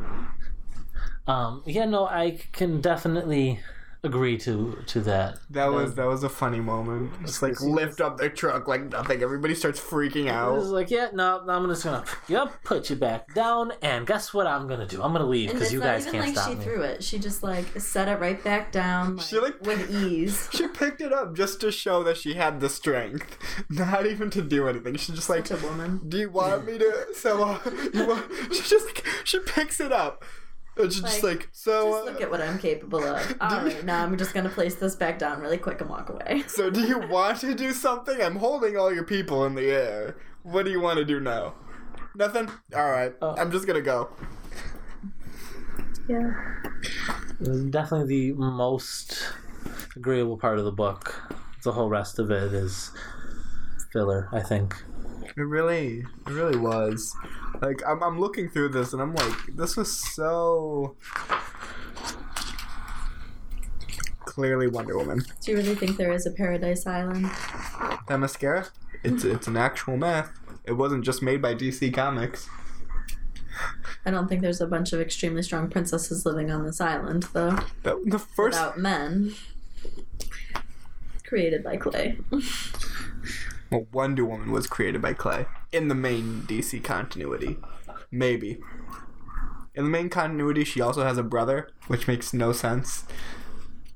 Um, 1.27 1.63
yeah, 1.65 1.85
no, 1.85 2.05
I 2.05 2.39
can 2.51 2.81
definitely 2.81 3.59
agree 4.05 4.37
to 4.37 4.77
to 4.85 4.99
that. 4.99 5.37
That 5.49 5.71
was 5.71 5.95
that 5.95 6.05
was 6.05 6.23
a 6.25 6.29
funny 6.29 6.59
moment. 6.59 7.13
Just 7.25 7.41
like 7.41 7.61
lift 7.61 8.01
up 8.01 8.17
their 8.17 8.27
truck 8.27 8.67
like 8.67 8.91
nothing. 8.91 9.23
Everybody 9.23 9.55
starts 9.55 9.79
freaking 9.79 10.27
out. 10.29 10.57
It's 10.57 10.65
out. 10.67 10.73
like, 10.73 10.91
yeah, 10.91 11.07
no, 11.13 11.41
I'm 11.47 11.69
just 11.69 11.85
gonna 11.85 12.01
pick 12.05 12.17
you 12.27 12.35
up, 12.37 12.61
put 12.65 12.89
you 12.89 12.97
back 12.97 13.33
down, 13.33 13.71
and 13.81 14.05
guess 14.05 14.33
what 14.33 14.45
I'm 14.45 14.67
gonna 14.67 14.85
do? 14.85 15.01
I'm 15.01 15.13
gonna 15.13 15.25
leave 15.25 15.53
because 15.53 15.71
you 15.71 15.79
guys 15.79 16.03
can't 16.03 16.17
like 16.25 16.33
stop 16.35 16.49
she 16.49 16.55
me. 16.55 16.63
threw 16.65 16.81
it. 16.81 17.01
She 17.01 17.17
just 17.17 17.43
like 17.43 17.79
set 17.79 18.09
it 18.09 18.19
right 18.19 18.43
back 18.43 18.73
down 18.73 19.15
like, 19.15 19.25
She, 19.25 19.39
like- 19.39 19.61
with 19.61 19.89
ease. 19.89 20.49
She 20.53 20.67
picked 20.67 20.99
it 20.99 21.13
up 21.13 21.33
just 21.33 21.61
to 21.61 21.71
show 21.71 22.03
that 22.03 22.17
she 22.17 22.33
had 22.33 22.59
the 22.59 22.67
strength, 22.67 23.37
not 23.69 24.05
even 24.05 24.29
to 24.31 24.41
do 24.41 24.67
anything. 24.67 24.97
She 24.97 25.13
just 25.13 25.29
like, 25.29 25.47
Such 25.47 25.63
a 25.63 25.65
woman. 25.65 26.01
do 26.09 26.17
you 26.17 26.29
want 26.29 26.65
me 26.65 26.77
to? 26.77 27.05
So 27.15 27.41
uh, 27.41 27.59
you 27.93 28.05
want? 28.05 28.29
She 28.53 28.63
just 28.63 28.85
like 28.87 29.05
she 29.23 29.39
picks 29.39 29.79
it 29.79 29.93
up, 29.93 30.25
and 30.77 30.91
she's 30.91 31.01
just 31.01 31.23
Like, 31.23 31.39
like, 31.39 31.49
so. 31.51 31.91
Just 31.91 32.05
look 32.05 32.21
uh, 32.21 32.23
at 32.23 32.31
what 32.31 32.41
I'm 32.41 32.57
capable 32.57 33.03
of. 33.03 33.37
All 33.41 33.57
right, 33.57 33.83
now 33.85 34.03
I'm 34.03 34.17
just 34.17 34.33
gonna 34.33 34.49
place 34.49 34.75
this 34.75 34.95
back 34.95 35.19
down 35.19 35.39
really 35.39 35.57
quick 35.57 35.81
and 35.81 35.89
walk 35.89 36.09
away. 36.09 36.43
So 36.47 36.69
do 36.69 36.81
you 36.81 36.99
want 37.09 37.39
to 37.41 37.53
do 37.53 37.71
something? 37.73 38.21
I'm 38.21 38.37
holding 38.37 38.77
all 38.77 38.93
your 38.93 39.03
people 39.03 39.45
in 39.45 39.55
the 39.55 39.69
air. 39.69 40.17
What 40.43 40.65
do 40.65 40.71
you 40.71 40.81
want 40.81 40.97
to 40.97 41.05
do 41.05 41.19
now? 41.19 41.55
Nothing. 42.15 42.49
All 42.75 42.91
right. 42.91 43.13
Oh. 43.21 43.35
I'm 43.37 43.51
just 43.51 43.67
gonna 43.67 43.81
go. 43.81 44.09
Yeah. 46.07 46.33
Definitely 47.69 48.31
the 48.31 48.33
most 48.33 49.33
agreeable 49.95 50.37
part 50.37 50.59
of 50.59 50.65
the 50.65 50.71
book. 50.71 51.21
The 51.63 51.71
whole 51.71 51.89
rest 51.89 52.19
of 52.19 52.29
it 52.29 52.53
is 52.53 52.91
filler, 53.91 54.27
I 54.31 54.41
think. 54.41 54.75
It 55.35 55.41
really, 55.41 55.99
it 55.99 56.31
really 56.31 56.57
was. 56.57 57.15
Like 57.61 57.81
I'm, 57.87 58.01
I'm 58.03 58.19
looking 58.19 58.49
through 58.49 58.69
this 58.69 58.93
and 58.93 59.01
I'm 59.01 59.15
like, 59.15 59.55
this 59.55 59.77
was 59.77 59.91
so 59.91 60.95
clearly 64.19 64.67
Wonder 64.67 64.97
Woman. 64.97 65.23
Do 65.41 65.51
you 65.51 65.57
really 65.57 65.75
think 65.75 65.97
there 65.97 66.11
is 66.11 66.25
a 66.25 66.31
Paradise 66.31 66.85
Island? 66.87 67.25
Themyscira, 68.07 68.69
it's 69.03 69.23
it's 69.23 69.47
an 69.47 69.57
actual 69.57 69.97
myth. 69.97 70.29
It 70.65 70.73
wasn't 70.73 71.03
just 71.03 71.21
made 71.21 71.41
by 71.41 71.55
DC 71.55 71.93
Comics. 71.93 72.49
I 74.05 74.11
don't 74.11 74.27
think 74.27 74.41
there's 74.41 74.61
a 74.61 74.67
bunch 74.67 74.91
of 74.93 74.99
extremely 74.99 75.43
strong 75.43 75.69
princesses 75.69 76.25
living 76.25 76.51
on 76.51 76.65
this 76.65 76.81
island, 76.81 77.23
though. 77.33 77.57
That, 77.83 77.97
the 78.05 78.19
first, 78.19 78.57
Without 78.57 78.77
men. 78.77 79.33
Created 81.25 81.63
by 81.63 81.77
Clay. 81.77 82.17
well, 83.73 83.87
Wonder 83.91 84.25
Woman 84.25 84.51
was 84.51 84.67
created 84.67 85.01
by 85.01 85.13
Clay 85.13 85.45
in 85.71 85.87
the 85.87 85.95
main 85.95 86.43
DC 86.47 86.83
continuity. 86.83 87.57
Maybe. 88.11 88.59
In 89.75 89.85
the 89.85 89.89
main 89.89 90.09
continuity, 90.09 90.63
she 90.63 90.81
also 90.81 91.03
has 91.03 91.17
a 91.17 91.23
brother, 91.23 91.69
which 91.87 92.07
makes 92.07 92.33
no 92.33 92.51
sense. 92.51 93.05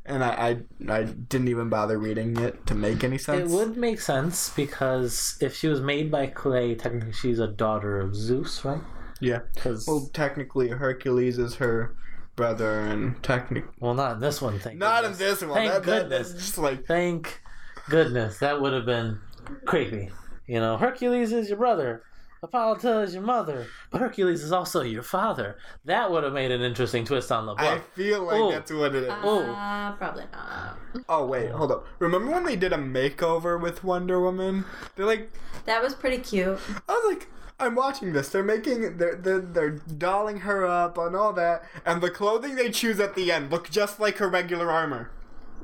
And 0.05 0.23
I, 0.23 0.63
I, 0.87 0.91
I 0.99 1.03
didn't 1.03 1.49
even 1.49 1.69
bother 1.69 1.97
reading 1.99 2.37
it 2.37 2.65
to 2.67 2.73
make 2.73 3.03
any 3.03 3.17
sense. 3.17 3.51
It 3.51 3.53
would 3.53 3.77
make 3.77 3.99
sense 3.99 4.49
because 4.49 5.37
if 5.41 5.55
she 5.55 5.67
was 5.67 5.81
made 5.81 6.09
by 6.09 6.27
Clay, 6.27 6.75
technically 6.75 7.11
she's 7.11 7.39
a 7.39 7.47
daughter 7.47 7.99
of 7.99 8.15
Zeus, 8.15 8.63
right? 8.63 8.81
Yeah. 9.19 9.39
Because 9.53 9.85
Well, 9.85 10.09
technically, 10.13 10.69
Hercules 10.69 11.37
is 11.37 11.55
her 11.55 11.93
brother, 12.35 12.79
and 12.79 13.21
technically, 13.21 13.69
well, 13.79 13.93
not 13.93 14.13
in 14.13 14.19
this 14.21 14.41
one. 14.41 14.59
Thank 14.59 14.77
not 14.77 15.03
in 15.03 15.13
this 15.17 15.41
one. 15.41 15.53
Thank 15.53 15.71
that, 15.71 15.83
that- 15.83 16.01
goodness. 16.03 16.31
that's 16.31 16.45
just 16.45 16.57
like 16.57 16.85
Thank 16.85 17.41
goodness 17.89 18.39
that 18.39 18.61
would 18.61 18.73
have 18.73 18.85
been 18.85 19.19
creepy. 19.65 20.09
You 20.47 20.59
know, 20.59 20.77
Hercules 20.77 21.31
is 21.33 21.49
your 21.49 21.57
brother. 21.57 22.03
Hippolyta 22.41 22.99
is 23.01 23.15
your 23.15 23.23
mother, 23.23 23.65
but 23.89 23.99
Hercules 23.99 24.43
is 24.43 24.51
also 24.51 24.81
your 24.83 25.01
father. 25.01 25.57
That 25.85 26.11
would 26.11 26.23
have 26.23 26.33
made 26.33 26.51
an 26.51 26.61
interesting 26.61 27.03
twist 27.03 27.31
on 27.31 27.47
the 27.47 27.55
book. 27.55 27.65
I 27.65 27.79
feel 27.95 28.23
like 28.23 28.35
Oh. 28.39 28.51
that's 28.51 28.71
what 28.71 28.93
it 28.93 29.03
is. 29.05 29.09
Oh. 29.23 29.41
Uh, 29.43 29.91
probably 29.93 30.25
not. 30.31 30.77
Oh 31.09 31.25
wait, 31.25 31.49
hold 31.49 31.71
up. 31.71 31.87
Remember 31.97 32.31
when 32.31 32.43
they 32.45 32.55
did 32.55 32.73
a 32.73 32.77
makeover 32.77 33.59
with 33.59 33.83
Wonder 33.83 34.21
Woman? 34.21 34.65
They're 34.95 35.07
like, 35.07 35.31
That 35.65 35.81
was 35.81 35.95
pretty 35.95 36.19
cute. 36.19 36.59
I 36.87 36.93
was 36.93 37.15
like, 37.15 37.27
I'm 37.59 37.73
watching 37.73 38.13
this. 38.13 38.29
They're 38.29 38.43
making, 38.43 38.97
they're 38.99 39.15
they're, 39.15 39.39
they're 39.39 39.71
dolling 39.71 40.41
her 40.41 40.63
up 40.63 40.95
and 40.99 41.15
all 41.15 41.33
that, 41.33 41.63
and 41.87 42.03
the 42.03 42.11
clothing 42.11 42.53
they 42.55 42.69
choose 42.69 42.99
at 42.99 43.15
the 43.15 43.31
end 43.31 43.49
look 43.51 43.71
just 43.71 43.99
like 43.99 44.17
her 44.17 44.29
regular 44.29 44.69
armor, 44.71 45.09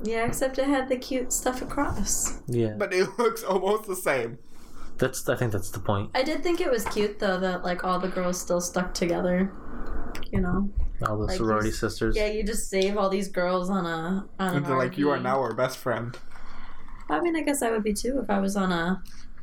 Yeah, 0.01 0.25
except 0.25 0.57
it 0.57 0.65
had 0.65 0.89
the 0.89 0.97
cute 0.97 1.31
stuff 1.31 1.61
across. 1.61 2.41
yeah, 2.47 2.73
but 2.77 2.93
it 2.93 3.07
looks 3.19 3.43
almost 3.43 3.87
the 3.87 3.95
same. 3.95 4.37
that's. 4.97 5.27
I 5.29 5.35
think 5.35 5.51
that's 5.51 5.69
the 5.71 5.79
point. 5.79 6.09
I 6.15 6.23
did 6.23 6.41
think 6.43 6.59
it 6.61 6.69
was 6.71 6.83
cute 6.85 7.19
though 7.19 7.39
that 7.39 7.63
like 7.63 7.83
all 7.83 7.99
the 7.99 8.07
girls 8.09 8.39
still 8.41 8.61
stuck 8.61 8.93
together. 8.93 9.51
You 10.31 10.41
know. 10.41 10.69
All 11.07 11.17
the 11.17 11.25
Like, 11.25 11.37
sorority 11.37 11.67
you- 11.69 11.73
sisters. 11.73 12.15
Yeah, 12.15 12.27
you 12.27 12.43
just 12.43 12.69
save 12.69 12.97
all 12.97 13.09
these 13.09 13.27
girls 13.27 13.69
on 13.69 13.85
a 13.85 14.25
on 14.39 14.49
an 14.51 14.55
And 14.57 14.65
they're 14.65 14.77
like, 14.77 14.97
you 14.97 15.09
are 15.09 15.19
now 15.19 15.39
our 15.41 15.53
best 15.53 15.77
friend. 15.77 16.17
I 17.09 17.19
mean, 17.19 17.35
I 17.35 17.41
guess 17.41 17.61
I 17.61 17.71
would 17.71 17.83
be 17.83 17.93
too 17.93 18.19
if 18.23 18.29
I 18.29 18.39
was 18.39 18.55
on 18.55 18.71
a 18.71 19.01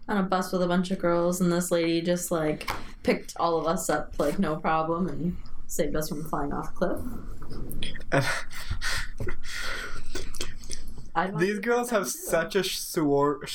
on 0.08 0.16
a 0.18 0.22
bus 0.22 0.50
with 0.52 0.62
a 0.62 0.66
bunch 0.66 0.90
of 0.90 0.98
girls 0.98 1.40
and 1.40 1.52
this 1.52 1.70
lady 1.70 2.00
just 2.00 2.30
like 2.30 2.68
picked 3.02 3.34
all 3.38 3.58
of 3.60 3.66
us 3.66 3.88
up 3.90 4.14
like 4.18 4.38
no 4.38 4.56
problem 4.56 5.06
and 5.08 5.36
saved 5.66 5.94
us 5.94 6.08
from 6.08 6.24
flying 6.28 6.52
off 6.52 6.70
a 6.70 6.72
cliff. 6.72 7.00
I'd 11.14 11.32
want 11.32 11.40
These 11.44 11.58
girls 11.60 11.90
have 11.90 12.04
too. 12.04 12.08
such 12.10 12.56
a 12.56 12.60
soror- 12.60 13.48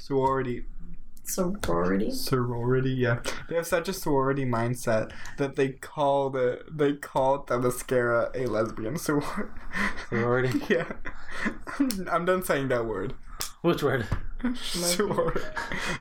sorority 0.00 0.64
sorority. 1.24 2.10
sorority 2.10 2.90
yeah 2.90 3.20
they 3.48 3.54
have 3.54 3.66
such 3.66 3.88
a 3.88 3.92
sorority 3.92 4.44
mindset 4.44 5.12
that 5.38 5.54
they 5.54 5.68
call 5.68 6.30
the 6.30 6.62
they 6.68 6.94
call 6.94 7.44
Themyscira 7.44 8.34
a 8.34 8.46
lesbian 8.50 8.94
soror- 8.94 9.50
Sorority? 10.08 10.60
yeah 10.68 10.90
I'm, 11.78 12.08
I'm 12.10 12.24
done 12.24 12.42
saying 12.42 12.66
that 12.68 12.86
word 12.86 13.14
Which 13.62 13.84
word? 13.84 14.08
Sorority. 14.56 15.40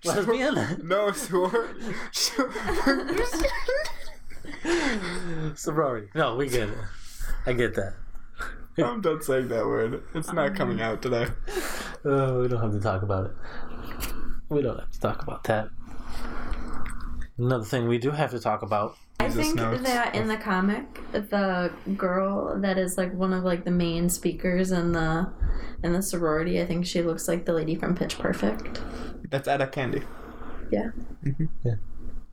Lesbian? 0.03 0.55
no 0.83 1.11
soror 1.11 1.67
Sorority. 5.57 6.07
No, 6.15 6.35
we 6.35 6.47
get 6.49 6.69
it. 6.69 6.77
I 7.45 7.53
get 7.53 7.75
that. 7.75 7.93
I'm 8.85 9.01
done 9.01 9.21
saying 9.21 9.47
that 9.49 9.65
word 9.65 10.03
it's 10.13 10.31
not 10.33 10.55
coming 10.55 10.81
out 10.81 11.01
today 11.01 11.27
Oh, 12.05 12.39
we 12.41 12.47
don't 12.47 12.61
have 12.61 12.71
to 12.71 12.79
talk 12.79 13.01
about 13.01 13.25
it. 13.25 13.31
We 14.49 14.61
don't 14.61 14.79
have 14.79 14.91
to 14.91 14.99
talk 14.99 15.21
about 15.21 15.43
that. 15.45 15.69
Another 17.37 17.63
thing 17.63 17.87
we 17.87 17.97
do 17.97 18.11
have 18.11 18.31
to 18.31 18.39
talk 18.39 18.61
about. 18.61 18.97
I 19.19 19.29
think 19.29 19.55
knows. 19.55 19.81
that 19.83 20.15
in 20.15 20.27
the 20.27 20.37
comic, 20.37 20.85
the 21.11 21.71
girl 21.97 22.59
that 22.61 22.77
is 22.77 22.97
like 22.97 23.13
one 23.13 23.33
of 23.33 23.43
like 23.43 23.65
the 23.65 23.71
main 23.71 24.09
speakers 24.09 24.71
in 24.71 24.93
the 24.93 25.29
in 25.83 25.93
the 25.93 26.01
sorority, 26.01 26.61
I 26.61 26.65
think 26.65 26.85
she 26.85 27.01
looks 27.01 27.27
like 27.27 27.45
the 27.45 27.53
lady 27.53 27.75
from 27.75 27.95
Pitch 27.95 28.17
Perfect. 28.17 28.81
that's 29.29 29.47
Etta 29.47 29.67
Candy 29.67 30.01
Yeah. 30.71 30.91
Mm-hmm. 31.23 31.45
Yeah. 31.63 31.75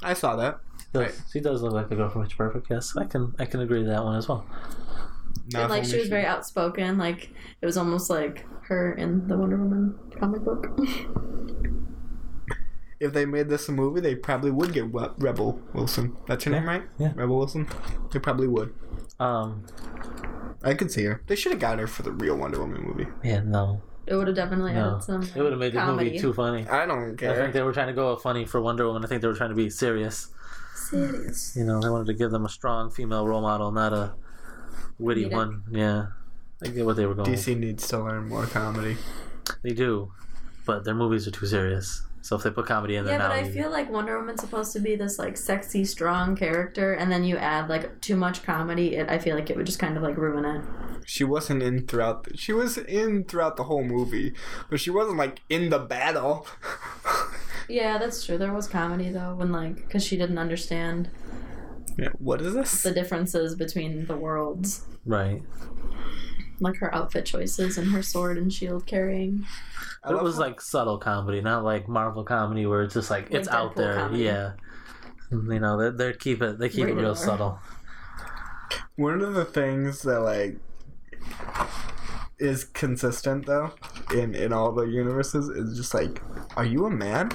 I 0.02 0.14
saw 0.14 0.36
that 0.36 0.60
Does, 0.92 1.02
Right. 1.02 1.22
She 1.32 1.40
does 1.40 1.62
look 1.62 1.72
like 1.72 1.88
the 1.88 1.96
girl 1.96 2.08
from 2.08 2.22
Pitch 2.22 2.36
Perfect. 2.36 2.68
Yes, 2.70 2.96
I 2.96 3.04
can. 3.04 3.34
I 3.38 3.46
can 3.46 3.60
agree 3.60 3.82
to 3.82 3.88
that 3.88 4.04
one 4.04 4.16
as 4.16 4.28
well. 4.28 4.46
Now 5.52 5.62
and 5.62 5.70
like 5.70 5.84
she 5.84 5.98
was 5.98 6.08
very 6.08 6.24
outspoken. 6.26 6.98
Like 6.98 7.30
it 7.60 7.66
was 7.66 7.76
almost 7.76 8.10
like 8.10 8.44
her 8.68 8.92
in 8.94 9.28
the 9.28 9.36
Wonder 9.36 9.56
Woman 9.56 9.94
comic 10.18 10.42
book. 10.42 10.66
if 12.98 13.12
they 13.12 13.26
made 13.26 13.48
this 13.48 13.68
a 13.68 13.72
movie 13.72 14.00
they 14.00 14.14
probably 14.14 14.50
would 14.50 14.72
get 14.72 14.92
Re- 14.92 15.10
Rebel 15.18 15.60
Wilson 15.74 16.16
that's 16.26 16.44
her 16.44 16.50
name 16.50 16.64
right 16.66 16.82
Yeah. 16.98 17.12
Rebel 17.14 17.36
Wilson 17.38 17.68
they 18.12 18.18
probably 18.18 18.48
would 18.48 18.74
Um. 19.20 19.66
I 20.62 20.72
could 20.74 20.90
see 20.90 21.04
her 21.04 21.22
they 21.26 21.36
should 21.36 21.52
have 21.52 21.60
got 21.60 21.78
her 21.78 21.86
for 21.86 22.02
the 22.02 22.10
real 22.12 22.36
Wonder 22.36 22.58
Woman 22.58 22.82
movie 22.82 23.06
Yeah. 23.22 23.40
No. 23.44 23.82
it 24.06 24.14
would 24.16 24.26
have 24.28 24.36
definitely 24.36 24.72
No. 24.72 24.92
added 24.92 25.02
some. 25.04 25.22
It 25.22 25.36
would 25.42 25.52
have 25.52 25.60
made 25.60 25.74
the 25.74 25.84
movie 25.84 26.18
too 26.18 26.32
funny. 26.32 26.66
I 26.68 26.86
don't 26.86 27.16
care. 27.18 27.32
I 27.32 27.34
think 27.36 27.52
they 27.52 27.62
were 27.62 27.72
trying 27.74 27.88
to 27.88 27.92
go 27.92 28.16
funny 28.16 28.46
for 28.46 28.60
Wonder 28.62 28.86
Woman. 28.86 29.04
I 29.04 29.08
think 29.08 29.20
they 29.20 29.28
were 29.28 29.34
trying 29.34 29.50
to 29.50 29.56
be 29.56 29.68
serious. 29.68 30.28
Serious. 30.74 31.54
You 31.56 31.64
know, 31.64 31.80
they 31.80 31.90
wanted 31.90 32.06
to 32.06 32.14
give 32.14 32.30
them 32.30 32.44
a 32.46 32.48
strong 32.48 32.90
female 32.90 33.26
role 33.26 33.40
model, 33.42 33.72
not 33.72 33.92
a 33.92 34.14
witty 34.98 35.26
Comedic. 35.26 35.32
one. 35.32 35.62
Yeah. 35.70 36.06
I 36.62 36.68
get 36.68 36.86
what 36.86 36.96
they 36.96 37.04
were 37.06 37.14
going. 37.14 37.30
with. 37.30 37.40
DC 37.40 37.58
needs 37.58 37.86
to 37.88 37.98
learn 38.02 38.28
more 38.28 38.46
comedy. 38.46 38.96
They 39.62 39.70
do, 39.74 40.12
but 40.64 40.84
their 40.84 40.94
movies 40.94 41.26
are 41.28 41.30
too 41.30 41.46
serious. 41.46 42.02
So 42.22 42.34
if 42.34 42.42
they 42.42 42.50
put 42.50 42.66
comedy 42.66 42.96
in 42.96 43.04
there 43.04 43.18
Yeah, 43.18 43.28
but 43.28 43.30
I 43.36 43.42
you- 43.42 43.52
feel 43.52 43.70
like 43.70 43.88
Wonder 43.90 44.18
Woman's 44.18 44.40
supposed 44.40 44.72
to 44.72 44.80
be 44.80 44.96
this 44.96 45.18
like 45.18 45.36
sexy, 45.36 45.84
strong 45.84 46.34
character, 46.34 46.92
and 46.94 47.12
then 47.12 47.22
you 47.22 47.36
add 47.36 47.68
like 47.68 48.00
too 48.00 48.16
much 48.16 48.42
comedy. 48.42 48.96
It, 48.96 49.08
I 49.08 49.18
feel 49.18 49.36
like 49.36 49.48
it 49.50 49.56
would 49.56 49.66
just 49.66 49.78
kind 49.78 49.96
of 49.96 50.02
like 50.02 50.16
ruin 50.16 50.44
it. 50.44 50.64
She 51.04 51.22
wasn't 51.22 51.62
in 51.62 51.86
throughout. 51.86 52.24
The, 52.24 52.36
she 52.36 52.52
was 52.52 52.78
in 52.78 53.24
throughout 53.24 53.56
the 53.56 53.64
whole 53.64 53.84
movie, 53.84 54.32
but 54.68 54.80
she 54.80 54.90
wasn't 54.90 55.18
like 55.18 55.40
in 55.48 55.68
the 55.70 55.78
battle. 55.78 56.46
Yeah, 57.68 57.98
that's 57.98 58.24
true. 58.24 58.38
There 58.38 58.52
was 58.52 58.68
comedy 58.68 59.10
though, 59.10 59.34
when 59.34 59.50
like 59.50 59.74
because 59.74 60.04
she 60.04 60.16
didn't 60.16 60.38
understand 60.38 61.10
Yeah, 61.98 62.08
what 62.18 62.40
is 62.42 62.54
this? 62.54 62.82
the 62.82 62.92
differences 62.92 63.54
between 63.54 64.06
the 64.06 64.16
worlds, 64.16 64.84
right. 65.06 65.42
like 66.60 66.76
her 66.76 66.94
outfit 66.94 67.24
choices 67.26 67.78
and 67.78 67.90
her 67.92 68.02
sword 68.02 68.36
and 68.38 68.52
shield 68.52 68.86
carrying. 68.86 69.46
I 70.04 70.10
But 70.12 70.18
it 70.18 70.22
was 70.22 70.34
how- 70.34 70.40
like 70.42 70.60
subtle 70.60 70.98
comedy, 70.98 71.40
not 71.40 71.64
like 71.64 71.88
Marvel 71.88 72.22
comedy 72.24 72.66
where 72.66 72.82
it's 72.82 72.94
just 72.94 73.10
like 73.10 73.28
it's 73.30 73.48
Like 73.48 73.56
out 73.56 73.76
there. 73.76 73.94
comedy. 73.94 74.24
Yeah. 74.24 74.52
You 75.30 75.58
know, 75.58 75.90
they 75.90 76.10
they 76.10 76.12
keep 76.16 76.40
it 76.42 76.58
they 76.58 76.68
keep 76.68 76.86
it 76.86 76.94
real 76.94 77.08
R. 77.10 77.16
subtle. 77.16 77.58
one 78.96 79.20
of 79.22 79.34
the 79.34 79.44
things 79.44 80.02
that 80.02 80.20
like 80.20 80.58
is 82.38 82.64
consistent 82.64 83.46
though 83.46 83.72
in 84.14 84.34
in 84.34 84.52
all 84.52 84.72
the 84.72 84.84
universes 84.84 85.48
is 85.48 85.76
just 85.76 85.94
like, 85.94 86.22
are 86.56 86.64
you 86.64 86.84
a 86.86 86.90
man? 86.90 87.30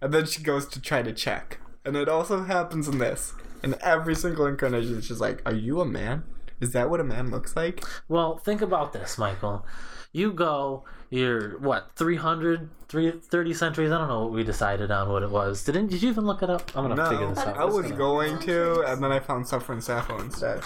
And 0.00 0.12
then 0.12 0.26
she 0.26 0.42
goes 0.42 0.68
to 0.68 0.80
try 0.80 1.02
to 1.02 1.12
check, 1.12 1.58
and 1.84 1.96
it 1.96 2.08
also 2.08 2.42
happens 2.44 2.86
in 2.88 2.98
this. 2.98 3.32
In 3.64 3.74
every 3.80 4.14
single 4.14 4.46
incarnation, 4.46 5.00
she's 5.00 5.20
like, 5.20 5.42
"Are 5.46 5.54
you 5.54 5.80
a 5.80 5.84
man? 5.86 6.24
Is 6.60 6.72
that 6.72 6.88
what 6.90 7.00
a 7.00 7.04
man 7.04 7.30
looks 7.30 7.56
like?" 7.56 7.82
Well, 8.08 8.38
think 8.38 8.60
about 8.62 8.92
this, 8.92 9.18
Michael. 9.18 9.66
You 10.12 10.32
go, 10.32 10.84
you're 11.10 11.58
what, 11.58 11.90
300, 11.96 12.70
30 12.88 13.52
centuries? 13.54 13.90
I 13.90 13.98
don't 13.98 14.06
know 14.06 14.22
what 14.24 14.32
we 14.32 14.44
decided 14.44 14.92
on 14.92 15.08
what 15.08 15.24
it 15.24 15.30
was. 15.30 15.64
Didn't 15.64 15.88
did 15.88 16.02
you 16.02 16.08
even 16.10 16.24
look 16.24 16.42
it 16.42 16.50
up? 16.50 16.70
I'm 16.76 16.84
gonna 16.84 16.94
No, 16.94 17.10
figure 17.10 17.28
this 17.28 17.38
out. 17.40 17.56
I 17.56 17.64
was 17.64 17.82
Gonna- 17.86 17.96
going 17.96 18.38
to, 18.40 18.82
and 18.82 19.02
then 19.02 19.10
I 19.10 19.18
found 19.18 19.48
Suffering 19.48 19.80
Sappho 19.80 20.18
instead. 20.20 20.60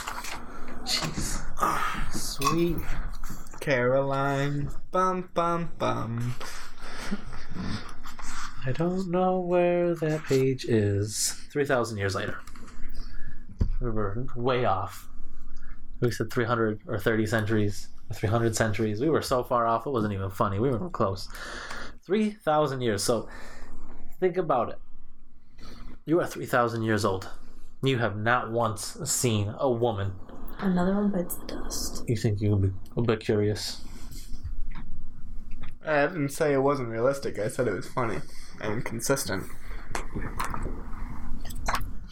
Jeez. 0.84 1.42
Sweet. 2.12 2.76
Caroline, 3.60 4.70
bum 4.92 5.30
bum 5.34 5.70
bum. 5.78 6.34
I 8.66 8.72
don't 8.72 9.10
know 9.10 9.40
where 9.40 9.94
that 9.94 10.24
page 10.24 10.64
is. 10.66 11.32
3,000 11.52 11.96
years 11.96 12.14
later. 12.14 12.38
We 13.80 13.90
were 13.90 14.26
way 14.34 14.64
off. 14.64 15.08
We 16.00 16.10
said 16.10 16.32
300 16.32 16.80
or 16.86 16.98
30 16.98 17.26
centuries, 17.26 17.88
300 18.12 18.54
centuries. 18.56 19.00
We 19.00 19.10
were 19.10 19.22
so 19.22 19.42
far 19.42 19.66
off, 19.66 19.86
it 19.86 19.90
wasn't 19.90 20.14
even 20.14 20.30
funny. 20.30 20.58
We 20.58 20.70
weren't 20.70 20.92
close. 20.92 21.28
3,000 22.04 22.80
years. 22.80 23.02
So 23.02 23.28
think 24.20 24.36
about 24.36 24.70
it. 24.70 24.78
You 26.06 26.20
are 26.20 26.26
3,000 26.26 26.82
years 26.82 27.04
old. 27.04 27.28
You 27.82 27.98
have 27.98 28.16
not 28.16 28.50
once 28.50 28.96
seen 29.04 29.54
a 29.58 29.70
woman. 29.70 30.12
Another 30.58 30.94
one 30.94 31.10
bites 31.10 31.36
the 31.36 31.46
dust. 31.46 32.04
You 32.08 32.16
think 32.16 32.40
you 32.40 32.50
would 32.50 32.62
be 32.62 32.72
a 32.96 33.02
bit 33.02 33.20
curious. 33.20 33.82
I 35.86 36.06
didn't 36.06 36.30
say 36.30 36.52
it 36.52 36.62
wasn't 36.62 36.88
realistic. 36.88 37.38
I 37.38 37.48
said 37.48 37.68
it 37.68 37.74
was 37.74 37.86
funny 37.86 38.18
and 38.60 38.84
consistent. 38.84 39.44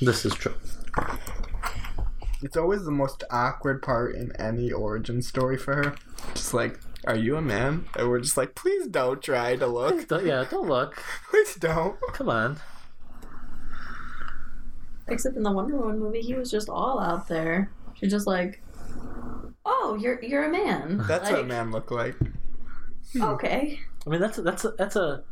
This 0.01 0.25
is 0.25 0.35
true. 0.35 0.55
It's 2.43 2.57
always 2.57 2.85
the 2.85 2.91
most 2.91 3.25
awkward 3.31 3.83
part 3.83 4.15
in 4.15 4.35
any 4.37 4.71
origin 4.71 5.23
story 5.23 5.57
for 5.57 5.75
her. 5.75 5.95
Just 6.35 6.53
like, 6.53 6.79
are 7.07 7.17
you 7.17 7.37
a 7.37 7.43
man? 7.43 7.87
And 7.97 8.09
we're 8.09 8.21
just 8.21 8.37
like, 8.37 8.55
please 8.55 8.87
don't 8.89 9.23
try 9.23 9.57
to 9.57 9.67
look. 9.67 10.07
Don't- 10.09 10.27
yeah, 10.27 10.45
don't 10.51 10.69
look. 10.69 11.03
Please 11.31 11.55
don't. 11.55 11.97
Come 12.13 12.29
on. 12.29 12.59
Except 15.09 15.37
in 15.37 15.43
the 15.45 15.53
Wonder 15.53 15.77
Woman 15.77 15.99
movie, 16.01 16.21
he 16.21 16.35
was 16.35 16.51
just 16.51 16.69
all 16.69 16.99
out 16.99 17.29
there. 17.29 17.71
She's 17.95 18.11
just 18.11 18.27
like, 18.27 18.61
"Oh, 19.65 19.97
you're 20.01 20.21
you're 20.23 20.45
a 20.45 20.51
man." 20.51 20.99
That's 21.07 21.25
like, 21.25 21.33
what 21.33 21.41
a 21.43 21.47
man 21.47 21.71
look 21.71 21.91
like. 21.93 22.17
Okay. 23.17 23.79
I 24.05 24.11
mean, 24.11 24.21
that's 24.21 24.39
a, 24.39 24.43
that's 24.43 24.65
a, 24.65 24.71
that's 24.77 24.97
a 24.97 25.23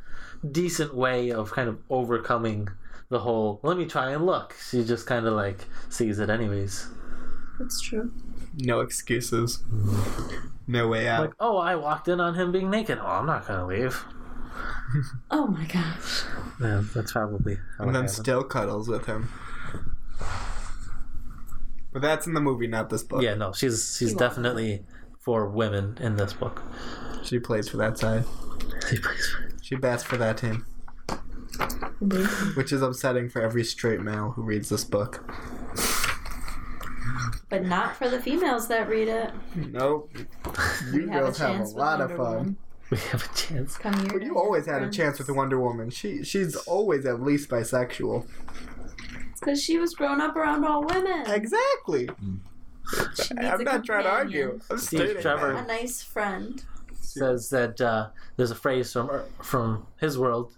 decent 0.48 0.94
way 0.94 1.30
of 1.32 1.50
kind 1.50 1.68
of 1.68 1.80
overcoming 1.90 2.68
the 3.14 3.20
whole. 3.20 3.61
Let 3.62 3.79
me 3.79 3.87
try 3.87 4.11
and 4.11 4.27
look. 4.27 4.55
She 4.68 4.85
just 4.85 5.07
kind 5.07 5.24
of 5.27 5.33
like 5.35 5.66
sees 5.88 6.18
it 6.18 6.29
anyways. 6.29 6.88
That's 7.61 7.81
true. 7.81 8.12
No 8.59 8.81
excuses. 8.81 9.62
No 10.66 10.88
way 10.88 11.07
out. 11.09 11.20
Like, 11.20 11.35
oh, 11.38 11.57
I 11.57 11.77
walked 11.77 12.09
in 12.09 12.18
on 12.20 12.35
him 12.35 12.50
being 12.53 12.70
naked. 12.70 12.98
Oh, 13.00 13.07
I'm 13.07 13.27
not 13.27 13.46
gonna 13.46 13.66
leave. 13.66 14.05
Oh 15.31 15.48
my 15.48 15.64
gosh. 15.64 16.22
Yeah, 16.61 16.83
that's 16.94 17.11
probably 17.12 17.59
and 17.79 17.88
then 17.88 17.94
happened. 18.05 18.11
still 18.11 18.44
cuddles 18.44 18.87
with 18.88 19.07
him. 19.07 19.29
But 21.92 22.03
that's 22.03 22.27
in 22.29 22.35
the 22.35 22.40
movie, 22.40 22.68
not 22.68 22.90
this 22.90 23.03
book. 23.03 23.20
Yeah, 23.22 23.35
no, 23.35 23.53
she's 23.53 23.96
she's 23.98 24.11
won't. 24.11 24.18
definitely 24.20 24.85
for 25.18 25.48
women 25.48 25.98
in 26.00 26.14
this 26.16 26.33
book. 26.33 26.62
She 27.24 27.40
plays 27.40 27.68
for 27.68 27.77
that 27.79 27.98
side. 27.98 28.24
She 28.88 28.98
plays 28.98 29.27
for- 29.29 29.50
She 29.62 29.74
bats 29.74 30.05
for 30.05 30.16
that 30.18 30.38
team. 30.38 30.64
Indeed. 32.00 32.26
Which 32.56 32.72
is 32.72 32.82
upsetting 32.82 33.28
for 33.28 33.42
every 33.42 33.64
straight 33.64 34.00
male 34.00 34.32
who 34.32 34.42
reads 34.42 34.68
this 34.68 34.84
book. 34.84 35.24
But 37.48 37.64
not 37.64 37.96
for 37.96 38.08
the 38.08 38.20
females 38.20 38.68
that 38.68 38.88
read 38.88 39.08
it. 39.08 39.30
Nope. 39.54 40.10
We 40.92 41.02
You 41.02 41.08
have 41.08 41.22
a 41.22 41.26
girls 41.26 41.38
have 41.38 41.50
a 41.50 41.52
chance 41.54 41.68
with 41.68 41.78
lot 41.78 42.00
of 42.00 42.10
Wonder 42.10 42.24
fun. 42.24 42.36
Woman. 42.36 42.56
We 42.90 42.98
have 42.98 43.24
a 43.24 43.34
chance. 43.36 43.76
Come 43.78 43.94
here. 43.94 44.18
But 44.18 44.22
you 44.22 44.36
always 44.36 44.66
had 44.66 44.82
a 44.82 44.90
chance 44.90 45.18
with 45.18 45.26
the 45.26 45.34
Wonder 45.34 45.58
Woman. 45.58 45.90
She 45.90 46.22
she's 46.24 46.56
always 46.56 47.06
at 47.06 47.22
least 47.22 47.48
bisexual. 47.48 48.26
Because 49.38 49.62
she 49.62 49.78
was 49.78 49.94
grown 49.94 50.20
up 50.20 50.36
around 50.36 50.64
all 50.64 50.84
women. 50.84 51.24
Exactly. 51.26 52.08
She 53.14 53.34
needs 53.34 53.46
I'm 53.46 53.60
a 53.60 53.64
not 53.64 53.84
trying 53.84 54.04
to 54.04 54.10
argue. 54.10 54.60
I'm 54.70 54.78
Steve 54.78 55.00
stating 55.00 55.22
Trevor. 55.22 55.52
A 55.52 55.66
nice 55.66 56.02
friend. 56.02 56.62
Says 57.18 57.50
that 57.50 57.81
uh, 57.81 58.09
there's 58.37 58.50
a 58.50 58.55
phrase 58.57 58.92
from 58.92 59.09
from 59.42 59.87
his 60.00 60.18
world, 60.18 60.53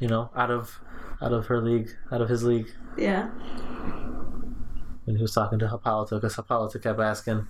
you 0.00 0.08
know, 0.08 0.30
out 0.36 0.50
of 0.50 0.78
out 1.20 1.32
of 1.32 1.46
her 1.46 1.60
league, 1.60 1.90
out 2.10 2.20
of 2.20 2.28
his 2.28 2.42
league, 2.42 2.68
Yeah. 2.98 3.28
when 5.04 5.16
he 5.16 5.22
was 5.22 5.32
talking 5.34 5.58
to 5.60 5.68
Hippolyta, 5.68 6.16
because 6.16 6.36
Hippolyta 6.36 6.78
kept 6.78 7.00
asking, 7.00 7.46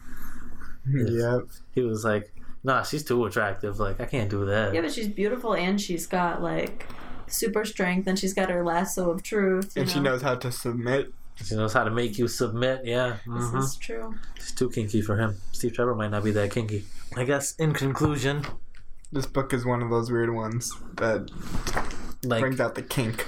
Yep. 0.87 1.43
he 1.73 1.83
was 1.83 2.05
like, 2.05 2.33
"Nah, 2.65 2.83
she's 2.83 3.05
too 3.05 3.25
attractive. 3.25 3.79
Like, 3.81 4.01
I 4.01 4.05
can't 4.07 4.31
do 4.31 4.45
that." 4.47 4.75
Yeah, 4.75 4.81
but 4.83 4.93
she's 4.93 5.09
beautiful 5.09 5.55
and 5.55 5.81
she's 5.81 6.07
got 6.07 6.43
like 6.43 6.87
super 7.29 7.65
strength 7.65 8.07
and 8.07 8.19
she's 8.19 8.35
got 8.35 8.51
her 8.51 8.65
lasso 8.65 9.11
of 9.11 9.23
truth. 9.23 9.73
you 9.77 9.83
And 9.83 9.91
she 9.91 10.01
knows 10.01 10.23
how 10.23 10.35
to 10.37 10.53
submit. 10.53 11.13
She 11.43 11.57
knows 11.57 11.73
how 11.73 11.85
to 11.85 11.91
make 11.91 12.19
you 12.19 12.29
submit. 12.29 12.83
Yeah, 12.85 13.17
This 13.27 13.49
hmm 13.49 13.59
is 13.59 13.77
true. 13.77 14.15
it's 14.37 14.53
too 14.53 14.69
kinky 14.71 15.01
for 15.03 15.17
him. 15.17 15.37
Steve 15.53 15.73
Trevor 15.73 15.95
might 15.95 16.11
not 16.11 16.23
be 16.25 16.31
that 16.33 16.51
kinky. 16.51 16.85
I 17.17 17.25
guess 17.25 17.55
in 17.57 17.73
conclusion, 17.73 18.45
This 19.13 19.27
book 19.27 19.53
is 19.53 19.65
one 19.67 19.83
of 19.83 19.91
those 19.91 20.11
weird 20.11 20.35
ones 20.35 20.73
that 20.97 21.31
like, 22.25 22.41
brings 22.41 22.61
out 22.61 22.75
the 22.75 22.83
kink. 22.83 23.27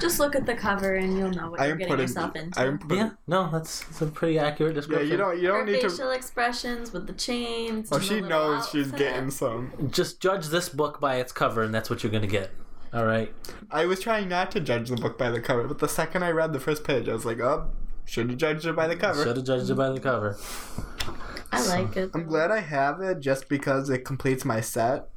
Just 0.00 0.18
look 0.18 0.34
at 0.34 0.46
the 0.46 0.54
cover 0.54 0.94
and 0.94 1.18
you'll 1.18 1.30
know 1.30 1.50
what 1.50 1.60
I 1.60 1.64
you're 1.64 1.72
am 1.72 1.78
getting 1.78 1.90
putting. 1.92 2.06
yourself 2.06 2.34
into. 2.36 2.58
I 2.58 2.64
am 2.66 2.78
putting. 2.78 2.96
yeah, 2.98 3.10
no, 3.26 3.50
that's, 3.50 3.84
that's 3.84 4.00
a 4.00 4.06
pretty 4.06 4.38
accurate 4.38 4.72
Yeah, 4.72 4.80
description. 4.80 5.08
you 5.10 5.16
don't. 5.18 5.38
You 5.38 5.48
her 5.52 5.58
don't 5.58 5.66
need 5.66 5.82
facial 5.82 6.08
to. 6.08 6.10
expressions 6.12 6.92
with 6.92 7.06
the 7.06 7.12
chains. 7.12 7.88
Oh, 7.92 7.98
she 7.98 8.14
little 8.14 8.28
knows 8.30 8.68
she's 8.70 8.90
getting 8.92 9.30
some. 9.30 9.72
Just 9.90 10.20
judge 10.22 10.46
this 10.46 10.68
book 10.70 11.00
by 11.00 11.16
its 11.16 11.32
cover, 11.32 11.62
and 11.62 11.74
that's 11.74 11.90
what 11.90 12.02
you're 12.02 12.12
gonna 12.12 12.26
get. 12.26 12.50
All 12.94 13.04
right. 13.04 13.30
I 13.70 13.84
was 13.84 14.00
trying 14.00 14.28
not 14.30 14.50
to 14.52 14.60
judge 14.60 14.88
the 14.88 14.96
book 14.96 15.18
by 15.18 15.28
the 15.30 15.40
cover, 15.40 15.64
but 15.68 15.80
the 15.80 15.88
second 15.88 16.22
I 16.24 16.30
read 16.30 16.52
the 16.54 16.60
first 16.60 16.82
page, 16.82 17.06
I 17.08 17.12
was 17.12 17.26
like, 17.26 17.38
"Oh, 17.40 17.68
should 18.06 18.30
have 18.30 18.38
judged 18.38 18.64
it 18.64 18.74
by 18.74 18.86
the 18.86 18.96
cover." 18.96 19.22
Should 19.22 19.36
have 19.36 19.44
judged 19.46 19.68
it 19.68 19.74
by 19.74 19.90
the 19.90 20.00
cover. 20.00 20.38
I 21.52 21.66
like 21.66 21.96
it. 21.96 22.10
I'm 22.14 22.26
glad 22.26 22.50
I 22.50 22.60
have 22.60 23.00
it 23.00 23.20
just 23.20 23.48
because 23.48 23.90
it 23.90 24.04
completes 24.04 24.44
my 24.44 24.60
set, 24.60 25.08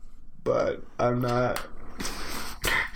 but 0.43 0.84
I'm 1.00 1.22
not. 1.22 1.62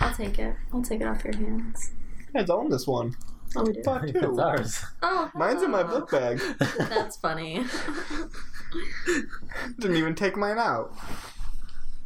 I'll 0.00 0.14
take 0.14 0.38
it. 0.38 0.54
I'll 0.72 0.82
take 0.82 1.00
it 1.00 1.06
off 1.06 1.24
your 1.24 1.36
hands. 1.36 1.92
You 2.26 2.40
guys 2.40 2.50
own 2.50 2.68
this 2.70 2.86
one. 2.86 3.16
Oh, 3.56 3.64
we 3.64 3.72
do. 3.72 3.82
Fuck 3.82 4.02
It's 4.04 4.38
ours. 4.38 4.84
Oh, 5.02 5.30
Mine's 5.34 5.62
in 5.62 5.70
my 5.70 5.82
book 5.82 6.10
bag. 6.10 6.40
That's 6.78 7.16
funny. 7.16 7.64
Didn't 9.78 9.96
even 9.96 10.14
take 10.14 10.36
mine 10.36 10.58
out. 10.58 10.94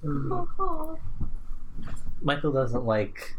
Oh, 0.07 0.99
Michael 2.23 2.53
doesn't 2.53 2.85
like 2.85 3.35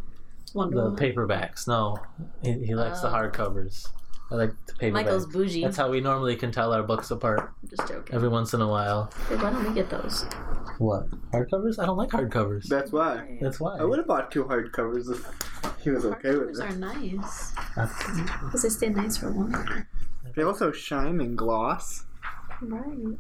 Wonder 0.54 0.76
the 0.76 0.84
Woman. 0.84 0.98
paperbacks. 1.00 1.68
No, 1.68 1.98
he, 2.42 2.54
he 2.66 2.76
likes 2.76 3.02
the 3.02 3.10
Oh. 3.10 3.14
hardcovers. 3.14 3.90
I 4.32 4.36
like 4.36 4.52
the 4.66 4.74
paperbacks. 4.74 4.94
Michael's 4.94 5.26
bougie. 5.28 5.64
That's 5.64 5.78
how 5.78 5.90
we 5.92 6.02
normally 6.02 6.36
can 6.36 6.52
tell 6.52 6.74
our 6.74 6.82
books 6.82 7.12
apart. 7.12 7.54
I'm 7.62 7.70
just 7.70 7.88
joking. 7.88 8.16
Every 8.16 8.30
once 8.30 8.54
in 8.54 8.62
a 8.62 8.68
while. 8.68 9.12
Hey, 9.30 9.36
why 9.36 9.52
don't 9.52 9.68
we 9.68 9.74
get 9.76 9.90
those? 9.90 10.26
What 10.80 11.10
hardcovers? 11.32 11.78
I 11.78 11.86
don't 11.86 11.98
like 11.98 12.10
hardcovers. 12.10 12.66
That's 12.68 12.92
why. 12.92 13.38
That's 13.42 13.60
why. 13.60 13.78
I 13.78 13.84
would 13.84 14.00
have 14.00 14.08
bought 14.08 14.32
two 14.32 14.46
hardcovers 14.46 15.12
if 15.12 15.84
he 15.84 15.92
was 15.92 16.06
okay 16.06 16.32
with 16.36 16.50
it. 16.50 16.56
Hardcovers 16.56 16.72
are 16.72 16.76
nice 16.78 17.54
because 18.46 18.64
they 18.64 18.70
stay 18.70 18.90
nice 18.90 19.18
for 19.18 19.30
longer. 19.30 19.88
They 20.36 20.42
also 20.44 20.72
shine 20.72 21.22
and 21.22 21.38
gloss. 21.38 22.06
Right. 22.62 23.18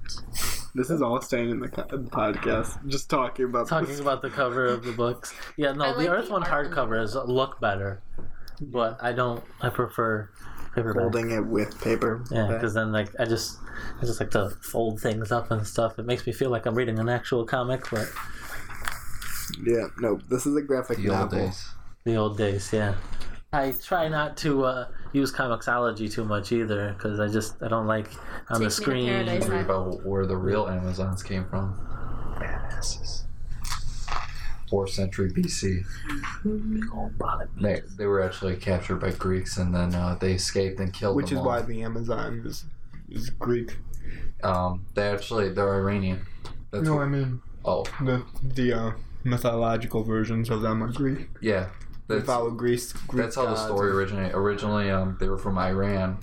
This 0.74 0.90
is 0.90 1.02
all 1.02 1.22
staying 1.22 1.50
in 1.52 1.60
the 1.60 1.68
co- 1.68 1.84
podcast. 1.84 2.88
Just 2.88 3.10
talking 3.10 3.46
about 3.46 3.68
Talking 3.68 3.90
this. 3.90 4.00
about 4.00 4.22
the 4.22 4.30
cover 4.30 4.66
of 4.66 4.84
the 4.84 4.94
books. 4.94 5.34
Yeah, 5.58 5.74
no, 5.74 5.86
I 5.86 5.98
the 6.02 6.10
Earth 6.10 6.28
the 6.28 6.32
One 6.34 6.44
art 6.44 6.66
in 6.68 6.72
hardcovers 6.72 7.28
look 7.28 7.60
better, 7.60 8.02
but 8.62 8.98
I 9.04 9.12
don't. 9.12 9.44
I 9.62 9.70
prefer 9.70 10.30
paperback. 10.76 11.02
holding 11.02 11.32
it 11.32 11.46
with 11.46 11.80
paper. 11.82 12.24
Yeah, 12.32 12.48
because 12.48 12.74
then 12.74 12.92
like 12.92 13.10
I 13.20 13.26
just 13.26 13.58
I 14.02 14.06
just 14.06 14.20
like 14.20 14.32
to 14.32 14.50
fold 14.62 15.00
things 15.00 15.32
up 15.32 15.52
and 15.52 15.66
stuff. 15.68 15.98
It 16.00 16.06
makes 16.06 16.26
me 16.28 16.34
feel 16.34 16.50
like 16.50 16.66
I'm 16.66 16.76
reading 16.76 17.00
an 17.00 17.10
actual 17.10 17.46
comic, 17.46 17.86
but 17.92 18.08
yeah, 19.64 19.88
no, 20.00 20.20
this 20.30 20.46
is 20.46 20.56
a 20.56 20.62
graphic 20.62 20.98
The 20.98 21.10
old 21.10 21.20
novel. 21.32 21.40
days. 21.48 21.70
the 22.06 22.16
old 22.16 22.38
days, 22.38 22.72
yeah. 22.74 22.96
I 23.52 23.72
try 23.86 24.08
not 24.08 24.36
to 24.38 24.66
uh, 24.66 24.88
use 25.12 25.32
comiXology 25.32 26.12
too 26.12 26.26
much 26.26 26.52
either 26.52 26.94
because 26.94 27.20
I 27.20 27.28
just 27.28 27.62
I 27.62 27.68
don't 27.68 27.86
like 27.86 28.08
on 28.50 28.58
Take 28.58 28.58
the 28.58 28.60
me 28.60 28.66
to 28.66 28.72
screen. 28.72 29.06
paradise. 29.08 29.48
Read 29.48 29.62
about 29.66 30.04
where 30.06 30.26
the 30.26 30.36
real 30.38 30.68
Amazons 30.68 31.22
came 31.22 31.46
from. 31.46 31.76
Badasses. 32.40 33.24
Fourth 34.74 34.90
century 34.90 35.30
BC. 35.30 35.84
They, 37.62 37.82
they 37.96 38.08
were 38.08 38.24
actually 38.24 38.56
captured 38.56 38.96
by 38.96 39.12
Greeks 39.12 39.58
and 39.58 39.72
then 39.76 39.94
uh, 39.94 40.16
they 40.20 40.32
escaped 40.32 40.80
and 40.80 40.92
killed 40.92 41.16
Which 41.16 41.32
is 41.32 41.38
all. 41.38 41.46
why 41.46 41.62
the 41.62 41.84
Amazon 41.84 42.42
is, 42.44 42.66
is 43.08 43.30
Greek. 43.30 43.78
Um, 44.44 44.84
they 44.96 45.08
actually 45.10 45.50
they're 45.50 45.76
Iranian. 45.76 46.26
That's 46.72 46.86
No, 46.86 46.96
what- 46.96 47.04
I 47.04 47.08
mean 47.08 47.40
oh 47.64 47.84
the 48.02 48.24
the 48.42 48.74
uh, 48.74 48.92
mythological 49.24 50.02
versions 50.04 50.50
of 50.50 50.64
them 50.64 50.82
are 50.82 50.92
Greek. 50.92 51.30
yeah. 51.40 51.70
They 52.08 52.20
follow 52.22 52.50
Greece. 52.50 52.94
Greek 52.94 53.22
that's 53.24 53.36
how 53.36 53.46
the 53.46 53.56
story 53.56 53.92
originated. 53.92 54.34
Originally, 54.34 54.90
um, 54.90 55.18
they 55.20 55.30
were 55.30 55.38
from 55.38 55.60
Iran. 55.60 56.18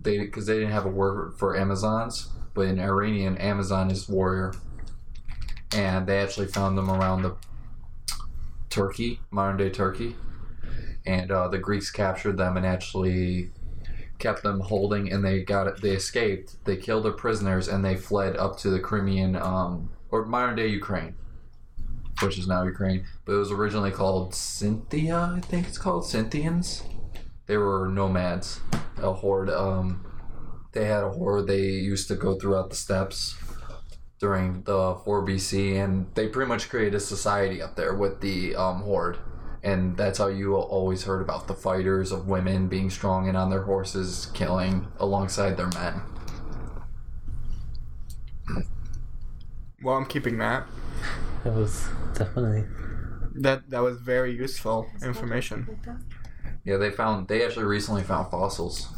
They 0.00 0.18
because 0.18 0.46
they 0.46 0.54
didn't 0.54 0.70
have 0.70 0.86
a 0.86 0.88
word 0.88 1.34
for 1.36 1.56
Amazons, 1.56 2.28
but 2.54 2.62
in 2.62 2.78
Iranian, 2.78 3.36
Amazon 3.38 3.90
is 3.90 4.08
warrior, 4.08 4.54
and 5.74 6.06
they 6.06 6.18
actually 6.20 6.46
found 6.46 6.78
them 6.78 6.88
around 6.90 7.22
the 7.22 7.34
Turkey, 8.78 9.20
modern 9.30 9.56
day 9.56 9.70
Turkey, 9.70 10.16
and 11.04 11.30
uh, 11.30 11.48
the 11.48 11.58
Greeks 11.58 11.90
captured 11.90 12.36
them 12.36 12.56
and 12.56 12.64
actually 12.64 13.50
kept 14.18 14.42
them 14.42 14.60
holding, 14.60 15.12
and 15.12 15.24
they 15.24 15.42
got 15.42 15.66
it. 15.66 15.80
They 15.80 15.90
escaped. 15.90 16.56
They 16.64 16.76
killed 16.76 17.04
their 17.04 17.12
prisoners 17.12 17.68
and 17.68 17.84
they 17.84 17.96
fled 17.96 18.36
up 18.36 18.56
to 18.58 18.70
the 18.70 18.80
Crimean 18.80 19.36
um, 19.36 19.90
or 20.10 20.24
modern 20.26 20.56
day 20.56 20.66
Ukraine. 20.66 21.14
Which 22.20 22.36
is 22.36 22.48
now 22.48 22.64
Ukraine, 22.64 23.06
but 23.24 23.34
it 23.34 23.36
was 23.36 23.52
originally 23.52 23.92
called 23.92 24.34
Scythia, 24.34 25.34
I 25.36 25.40
think 25.40 25.68
it's 25.68 25.78
called 25.78 26.04
Scythians. 26.04 26.82
They 27.46 27.56
were 27.56 27.88
nomads, 27.88 28.60
a 28.96 29.12
horde. 29.12 29.48
Um, 29.50 30.04
they 30.72 30.86
had 30.86 31.04
a 31.04 31.10
horde. 31.10 31.46
They 31.46 31.60
used 31.60 32.08
to 32.08 32.16
go 32.16 32.36
throughout 32.36 32.70
the 32.70 32.76
steppes 32.76 33.36
during 34.18 34.62
the 34.62 34.96
4 35.04 35.24
BC, 35.24 35.82
and 35.82 36.06
they 36.14 36.28
pretty 36.28 36.48
much 36.48 36.68
created 36.68 36.94
a 36.94 37.00
society 37.00 37.62
up 37.62 37.76
there 37.76 37.94
with 37.94 38.20
the 38.20 38.56
um, 38.56 38.82
horde. 38.82 39.18
And 39.62 39.96
that's 39.96 40.18
how 40.18 40.28
you 40.28 40.54
always 40.56 41.04
heard 41.04 41.20
about 41.20 41.48
the 41.48 41.54
fighters 41.54 42.12
of 42.12 42.28
women 42.28 42.68
being 42.68 42.90
strong 42.90 43.28
and 43.28 43.36
on 43.36 43.50
their 43.50 43.64
horses, 43.64 44.30
killing 44.34 44.86
alongside 44.98 45.56
their 45.56 45.68
men. 45.68 46.02
Well, 49.82 49.96
I'm 49.96 50.06
keeping 50.06 50.38
that. 50.38 50.66
It 51.44 51.52
was 51.52 51.86
definitely 52.14 52.64
That 53.36 53.70
that 53.70 53.80
was 53.80 54.00
very 54.00 54.32
useful 54.34 54.88
information. 55.04 55.68
Yeah, 56.64 56.76
they 56.76 56.90
found 56.90 57.28
they 57.28 57.44
actually 57.44 57.64
recently 57.66 58.02
found 58.02 58.30
fossils, 58.30 58.88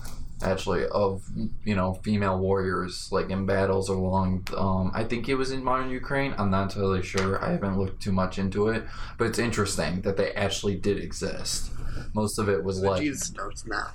actually 0.42 0.86
of 0.86 1.22
you 1.64 1.74
know 1.74 1.94
female 1.94 2.38
warriors 2.38 3.08
like 3.10 3.30
in 3.30 3.46
battles 3.46 3.88
along. 3.88 4.46
Um, 4.56 4.90
I 4.94 5.04
think 5.04 5.28
it 5.28 5.34
was 5.34 5.50
in 5.50 5.62
modern 5.62 5.90
Ukraine. 5.90 6.34
I'm 6.38 6.50
not 6.50 6.70
totally 6.70 7.02
sure. 7.02 7.44
I 7.44 7.52
haven't 7.52 7.78
looked 7.78 8.02
too 8.02 8.12
much 8.12 8.38
into 8.38 8.68
it, 8.68 8.84
but 9.18 9.26
it's 9.26 9.38
interesting 9.38 10.02
that 10.02 10.16
they 10.16 10.32
actually 10.32 10.76
did 10.76 10.98
exist. 10.98 11.70
Most 12.14 12.38
of 12.38 12.48
it 12.48 12.64
was 12.64 12.80
like 12.80 13.02
Jesus 13.02 13.28
starts 13.28 13.66
now. 13.66 13.92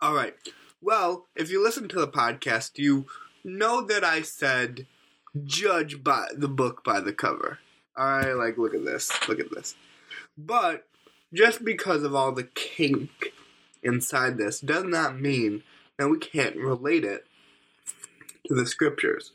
All 0.00 0.14
right. 0.14 0.34
Well, 0.80 1.28
if 1.34 1.50
you 1.50 1.62
listen 1.62 1.88
to 1.88 2.00
the 2.00 2.08
podcast, 2.08 2.72
you 2.78 3.06
know 3.42 3.82
that 3.86 4.04
I 4.04 4.22
said 4.22 4.86
judge 5.44 6.04
by 6.04 6.28
the 6.36 6.48
book 6.48 6.84
by 6.84 7.00
the 7.00 7.12
cover. 7.12 7.58
All 7.96 8.06
right, 8.06 8.32
like 8.32 8.58
look 8.58 8.74
at 8.74 8.84
this, 8.84 9.12
look 9.28 9.40
at 9.40 9.50
this. 9.50 9.76
But 10.36 10.86
just 11.32 11.64
because 11.64 12.02
of 12.02 12.14
all 12.14 12.32
the 12.32 12.44
kink 12.44 13.32
inside 13.84 14.38
this 14.38 14.60
does 14.60 14.84
not 14.84 15.20
mean 15.20 15.62
that 15.98 16.08
we 16.08 16.18
can't 16.18 16.56
relate 16.56 17.04
it 17.04 17.26
to 18.46 18.54
the 18.54 18.66
scriptures. 18.66 19.32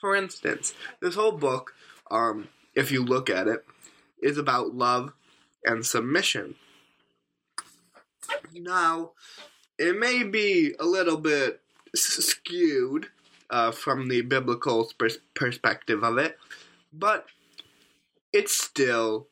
For 0.00 0.16
instance, 0.16 0.74
this 1.00 1.14
whole 1.14 1.32
book, 1.32 1.74
um, 2.10 2.48
if 2.74 2.90
you 2.90 3.04
look 3.04 3.28
at 3.28 3.46
it, 3.46 3.64
is 4.22 4.38
about 4.38 4.74
love 4.74 5.12
and 5.64 5.84
submission. 5.84 6.56
Now, 8.54 9.12
it 9.78 9.98
may 9.98 10.22
be 10.22 10.74
a 10.78 10.84
little 10.84 11.16
bit 11.16 11.60
skewed 11.94 13.08
uh, 13.50 13.72
from 13.72 14.08
the 14.08 14.22
biblical 14.22 14.90
pers- 14.98 15.18
perspective 15.34 16.02
of 16.02 16.18
it, 16.18 16.38
but 16.92 17.26
it's 18.32 18.56
still 18.56 19.26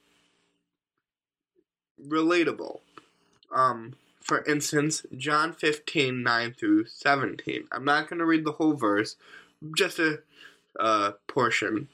relatable. 2.07 2.81
Um, 3.55 3.95
for 4.29 4.45
instance, 4.45 5.07
John 5.17 5.55
15, 5.55 6.23
9 6.23 6.53
through 6.53 6.85
17. 6.87 7.65
I'm 7.73 7.85
not 7.85 8.09
going 8.09 8.19
to 8.19 8.27
read 8.27 8.45
the 8.45 8.53
whole 8.53 8.75
verse, 8.75 9.17
just 9.75 9.99
a 9.99 11.15
portion 11.27 11.89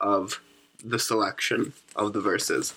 of 0.00 0.40
the 0.82 1.00
selection 1.00 1.72
of 1.96 2.12
the 2.12 2.20
verses. 2.20 2.72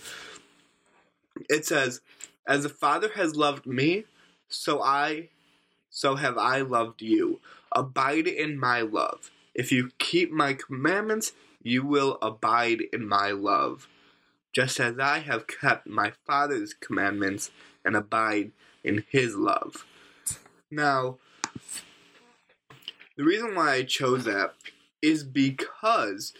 It 1.50 1.66
says, 1.66 2.02
As 2.48 2.64
the 2.64 2.70
Father 2.70 3.12
has 3.16 3.36
loved 3.36 3.68
me, 3.68 4.06
so 4.50 4.82
I 4.82 5.30
so 5.92 6.16
have 6.16 6.38
I 6.38 6.60
loved 6.62 7.02
you. 7.02 7.40
Abide 7.72 8.28
in 8.28 8.60
my 8.60 8.82
love. 8.82 9.32
If 9.54 9.72
you 9.72 9.92
keep 9.98 10.32
my 10.32 10.54
commandments, 10.54 11.32
you 11.64 11.86
will 11.86 12.18
abide 12.22 12.82
in 12.92 13.08
my 13.08 13.32
love, 13.32 13.88
just 14.52 14.80
as 14.80 15.00
I 15.00 15.20
have 15.20 15.48
kept 15.48 15.88
my 15.88 16.12
Father's 16.26 16.74
commandments 16.74 17.52
and 17.86 17.96
abide 17.96 18.52
in 18.86 19.04
his 19.10 19.36
love. 19.36 19.86
Now, 20.72 21.18
the 23.18 23.24
reason 23.24 23.56
why 23.56 23.74
I 23.74 23.84
chose 23.84 24.26
that 24.26 24.54
is 25.02 25.24
because 25.24 26.34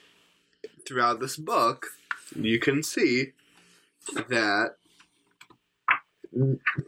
throughout 0.88 1.20
this 1.20 1.38
book, 1.38 1.88
you 2.36 2.60
can 2.60 2.84
see 2.84 3.34
that 4.30 4.76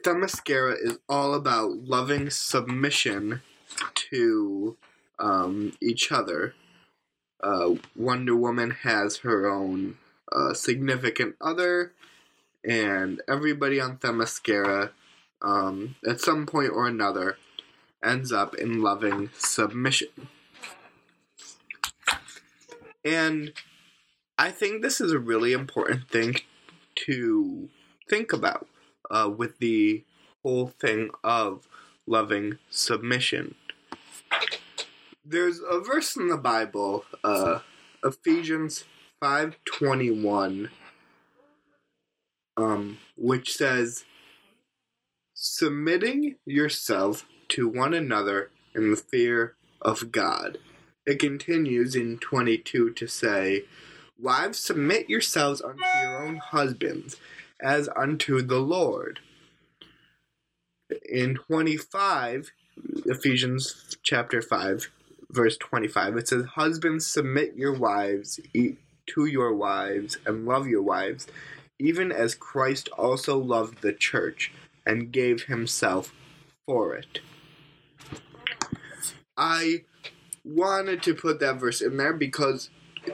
Themyscira 0.03 0.75
is 0.79 0.99
all 1.07 1.33
about 1.33 1.71
loving 1.71 2.29
submission 2.29 3.41
to 3.93 4.77
um, 5.19 5.73
each 5.81 6.11
other. 6.11 6.53
Uh, 7.41 7.75
Wonder 7.95 8.35
Woman 8.35 8.71
has 8.71 9.17
her 9.17 9.47
own 9.47 9.97
uh, 10.31 10.53
significant 10.53 11.35
other, 11.39 11.93
and 12.67 13.21
everybody 13.27 13.79
on 13.79 13.97
Themyscira, 13.97 14.91
um, 15.41 15.95
at 16.07 16.19
some 16.21 16.45
point 16.45 16.71
or 16.71 16.87
another, 16.87 17.37
ends 18.03 18.31
up 18.31 18.55
in 18.55 18.81
loving 18.81 19.29
submission. 19.37 20.09
And 23.03 23.53
I 24.37 24.51
think 24.51 24.81
this 24.81 25.01
is 25.01 25.11
a 25.11 25.19
really 25.19 25.53
important 25.53 26.09
thing 26.09 26.41
to 27.05 27.69
think 28.09 28.33
about 28.33 28.67
uh, 29.09 29.29
with 29.35 29.59
the 29.59 30.03
whole 30.43 30.67
thing 30.67 31.09
of 31.23 31.67
loving 32.05 32.57
submission. 32.69 33.55
There's 35.25 35.59
a 35.59 35.79
verse 35.79 36.15
in 36.15 36.29
the 36.29 36.37
Bible, 36.37 37.05
uh, 37.23 37.59
Ephesians 38.03 38.85
five 39.19 39.57
twenty 39.65 40.11
one, 40.11 40.69
um, 42.55 42.99
which 43.17 43.53
says, 43.53 44.05
"Submitting 45.39 46.35
yourself 46.45 47.25
to 47.49 47.67
one 47.67 47.93
another 47.93 48.49
in 48.73 48.91
the 48.91 48.97
fear 48.97 49.55
of 49.81 50.11
God." 50.11 50.57
It 51.05 51.19
continues 51.19 51.95
in 51.95 52.17
twenty 52.17 52.57
two 52.57 52.89
to 52.91 53.07
say, 53.07 53.65
"Wives, 54.19 54.57
submit 54.57 55.09
yourselves 55.09 55.61
unto 55.61 55.83
your 56.01 56.25
own 56.25 56.37
husbands." 56.37 57.17
as 57.61 57.89
unto 57.95 58.41
the 58.41 58.59
Lord. 58.59 59.19
In 61.09 61.35
25, 61.35 62.51
Ephesians 63.05 63.97
chapter 64.03 64.41
5, 64.41 64.89
verse 65.29 65.57
25, 65.57 66.17
it 66.17 66.27
says, 66.27 66.45
Husbands, 66.45 67.05
submit 67.05 67.55
your 67.55 67.73
wives 67.73 68.39
to 69.07 69.25
your 69.25 69.53
wives 69.53 70.17
and 70.25 70.45
love 70.45 70.67
your 70.67 70.81
wives, 70.81 71.27
even 71.79 72.11
as 72.11 72.35
Christ 72.35 72.89
also 72.97 73.37
loved 73.37 73.81
the 73.81 73.93
church 73.93 74.51
and 74.87 75.11
gave 75.11 75.43
himself 75.43 76.13
for 76.65 76.95
it. 76.95 77.19
I 79.35 79.83
wanted 80.43 81.03
to 81.03 81.13
put 81.13 81.39
that 81.41 81.59
verse 81.59 81.81
in 81.81 81.97
there 81.97 82.13
because 82.13 82.69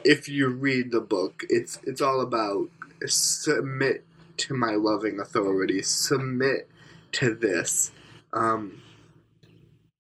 if 0.05 0.29
you 0.29 0.47
read 0.47 0.91
the 0.91 1.01
book, 1.01 1.43
it's 1.49 1.79
it's 1.83 2.01
all 2.01 2.21
about 2.21 2.69
submit 3.05 4.05
to 4.38 4.53
my 4.53 4.75
loving 4.75 5.19
authority, 5.19 5.81
submit 5.81 6.69
to 7.13 7.33
this. 7.33 7.91
Um, 8.31 8.81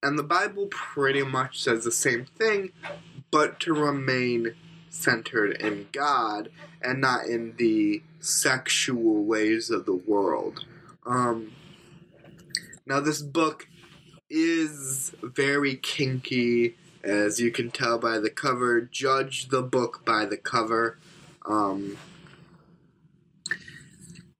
and 0.01 0.17
the 0.17 0.23
Bible 0.23 0.67
pretty 0.67 1.23
much 1.23 1.61
says 1.61 1.83
the 1.83 1.91
same 1.91 2.25
thing, 2.25 2.71
but 3.31 3.59
to 3.61 3.73
remain 3.73 4.55
centered 4.89 5.53
in 5.57 5.87
God 5.91 6.49
and 6.81 7.01
not 7.01 7.25
in 7.25 7.55
the 7.57 8.03
sexual 8.19 9.23
ways 9.23 9.69
of 9.69 9.85
the 9.85 9.95
world. 9.95 10.65
Um, 11.05 11.51
now, 12.85 12.99
this 12.99 13.21
book 13.21 13.67
is 14.29 15.13
very 15.21 15.75
kinky, 15.75 16.75
as 17.03 17.39
you 17.39 17.51
can 17.51 17.71
tell 17.71 17.97
by 17.97 18.19
the 18.19 18.29
cover. 18.29 18.81
Judge 18.81 19.49
the 19.49 19.61
book 19.61 20.03
by 20.05 20.25
the 20.25 20.37
cover. 20.37 20.97
Um, 21.45 21.97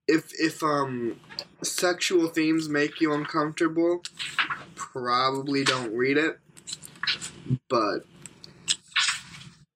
if 0.07 0.31
if 0.39 0.61
um 0.63 1.19
sexual 1.61 2.27
themes 2.27 2.67
make 2.67 2.99
you 2.99 3.13
uncomfortable, 3.13 4.03
probably 4.75 5.63
don't 5.63 5.93
read 5.93 6.17
it. 6.17 6.39
But 7.69 7.99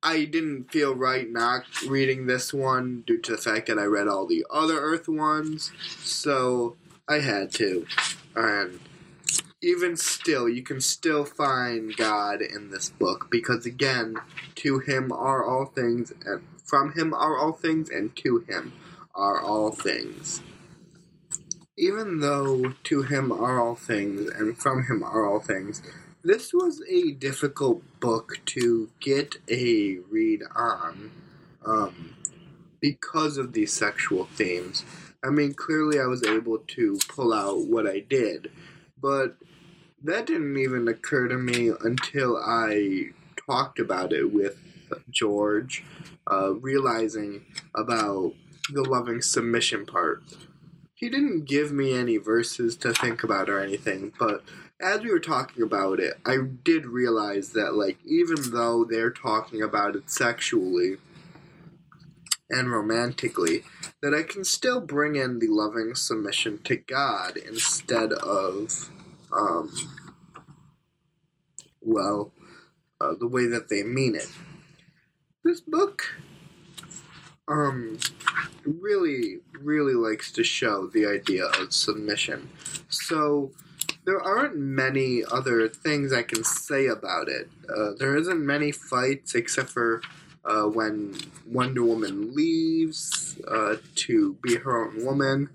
I 0.04 0.26
didn't 0.26 0.72
feel 0.72 0.96
right 0.96 1.30
not 1.30 1.64
reading 1.88 2.28
this 2.28 2.54
one 2.54 3.04
due 3.06 3.20
to 3.22 3.32
the 3.32 3.38
fact 3.38 3.68
that 3.68 3.80
I 3.80 3.86
read 3.86 4.08
all 4.08 4.26
the 4.26 4.46
other 4.50 4.80
Earth 4.80 5.08
ones, 5.08 5.72
so 6.04 6.76
I 7.08 7.20
had 7.20 7.52
to. 7.56 7.86
And 8.38 8.80
even 9.62 9.98
still, 9.98 10.48
you 10.48 10.62
can 10.62 10.80
still 10.82 11.26
find 11.26 11.96
God 11.98 12.42
in 12.42 12.70
this 12.70 12.90
book 12.90 13.28
because 13.32 13.66
again, 13.66 14.18
to 14.56 14.80
him 14.80 15.12
are 15.12 15.44
all 15.44 15.66
things 15.66 16.14
and 16.26 16.44
from 16.64 16.94
him 16.94 17.14
are 17.14 17.38
all 17.38 17.54
things 17.54 17.90
and 17.90 18.16
to 18.18 18.40
him 18.48 18.74
are 19.16 19.42
all 19.42 19.72
things. 19.72 20.42
Even 21.78 22.20
though 22.20 22.74
to 22.84 23.04
him 23.04 23.32
are 23.32 23.60
all 23.60 23.76
things 23.76 24.30
and 24.30 24.58
from 24.58 24.86
him 24.86 25.04
are 25.04 25.26
all 25.26 25.40
things, 25.40 25.82
this 26.24 26.54
was 26.54 26.84
a 26.90 27.12
difficult 27.14 27.82
book 28.00 28.40
to 28.46 28.90
get 29.00 29.38
a 29.50 29.98
read 30.12 30.44
on 30.56 31.12
um, 31.66 32.17
because 32.80 33.38
of 33.38 33.54
these 33.54 33.74
sexual 33.74 34.26
themes. 34.26 34.84
I 35.24 35.30
mean, 35.30 35.54
clearly 35.54 36.00
I 36.00 36.06
was 36.06 36.24
able 36.24 36.60
to 36.60 37.00
pull 37.10 37.34
out 37.34 37.66
what 37.66 37.88
I 37.88 38.00
did, 38.00 38.52
but 39.02 39.36
that 40.04 40.28
didn't 40.28 40.58
even 40.58 40.88
occur 40.88 41.28
to 41.28 41.38
me 41.38 41.72
until 41.84 42.38
I 42.38 43.10
talked 43.48 43.80
about 43.80 44.14
it 44.14 44.32
with 44.32 44.58
George, 45.10 45.84
uh, 46.32 46.54
realizing 46.54 47.46
about 47.76 48.34
the 48.72 48.84
loving 48.84 49.22
submission 49.22 49.86
part. 49.86 50.24
He 50.94 51.10
didn't 51.10 51.46
give 51.46 51.72
me 51.72 51.94
any 51.94 52.18
verses 52.18 52.76
to 52.78 52.94
think 52.94 53.24
about 53.24 53.50
or 53.50 53.60
anything, 53.60 54.14
but 54.20 54.44
as 54.80 55.02
we 55.02 55.12
were 55.12 55.20
talking 55.20 55.64
about 55.64 56.00
it, 56.00 56.20
I 56.26 56.38
did 56.64 56.86
realize 56.86 57.50
that, 57.54 57.74
like, 57.74 57.98
even 58.06 58.52
though 58.52 58.86
they're 58.86 59.12
talking 59.12 59.62
about 59.62 59.96
it 59.96 60.10
sexually 60.10 60.98
and 62.50 62.72
romantically, 62.72 63.64
that 64.02 64.14
I 64.14 64.24
can 64.24 64.44
still 64.44 64.80
bring 64.80 65.16
in 65.16 65.40
the 65.40 65.48
loving 65.48 65.96
submission 65.96 66.60
to 66.64 66.76
God 66.76 67.38
instead 67.38 68.14
of, 68.14 68.90
um, 69.32 69.72
well, 71.82 72.32
uh, 73.00 73.14
the 73.20 73.28
way 73.28 73.46
that 73.48 73.70
they 73.70 73.84
mean 73.84 74.16
it. 74.16 74.32
This 75.44 75.62
book 75.62 76.04
um 77.48 77.98
really 78.66 79.40
really 79.62 79.94
likes 79.94 80.32
to 80.32 80.44
show 80.44 80.88
the 80.88 81.06
idea 81.06 81.46
of 81.46 81.74
submission 81.74 82.50
so 82.90 83.52
there 84.06 84.22
aren't 84.22 84.58
many 84.58 85.24
other 85.32 85.68
things 85.68 86.12
i 86.12 86.22
can 86.22 86.44
say 86.44 86.88
about 86.88 87.30
it 87.30 87.50
uh, 87.70 87.92
there 87.98 88.18
isn't 88.18 88.46
many 88.46 88.72
fights 88.72 89.34
except 89.34 89.70
for 89.70 90.02
uh, 90.48 90.64
when 90.64 91.16
wonder 91.46 91.84
woman 91.84 92.34
leaves 92.34 93.38
uh, 93.48 93.76
to 93.96 94.38
be 94.42 94.56
her 94.56 94.88
own 94.88 95.06
woman 95.06 95.50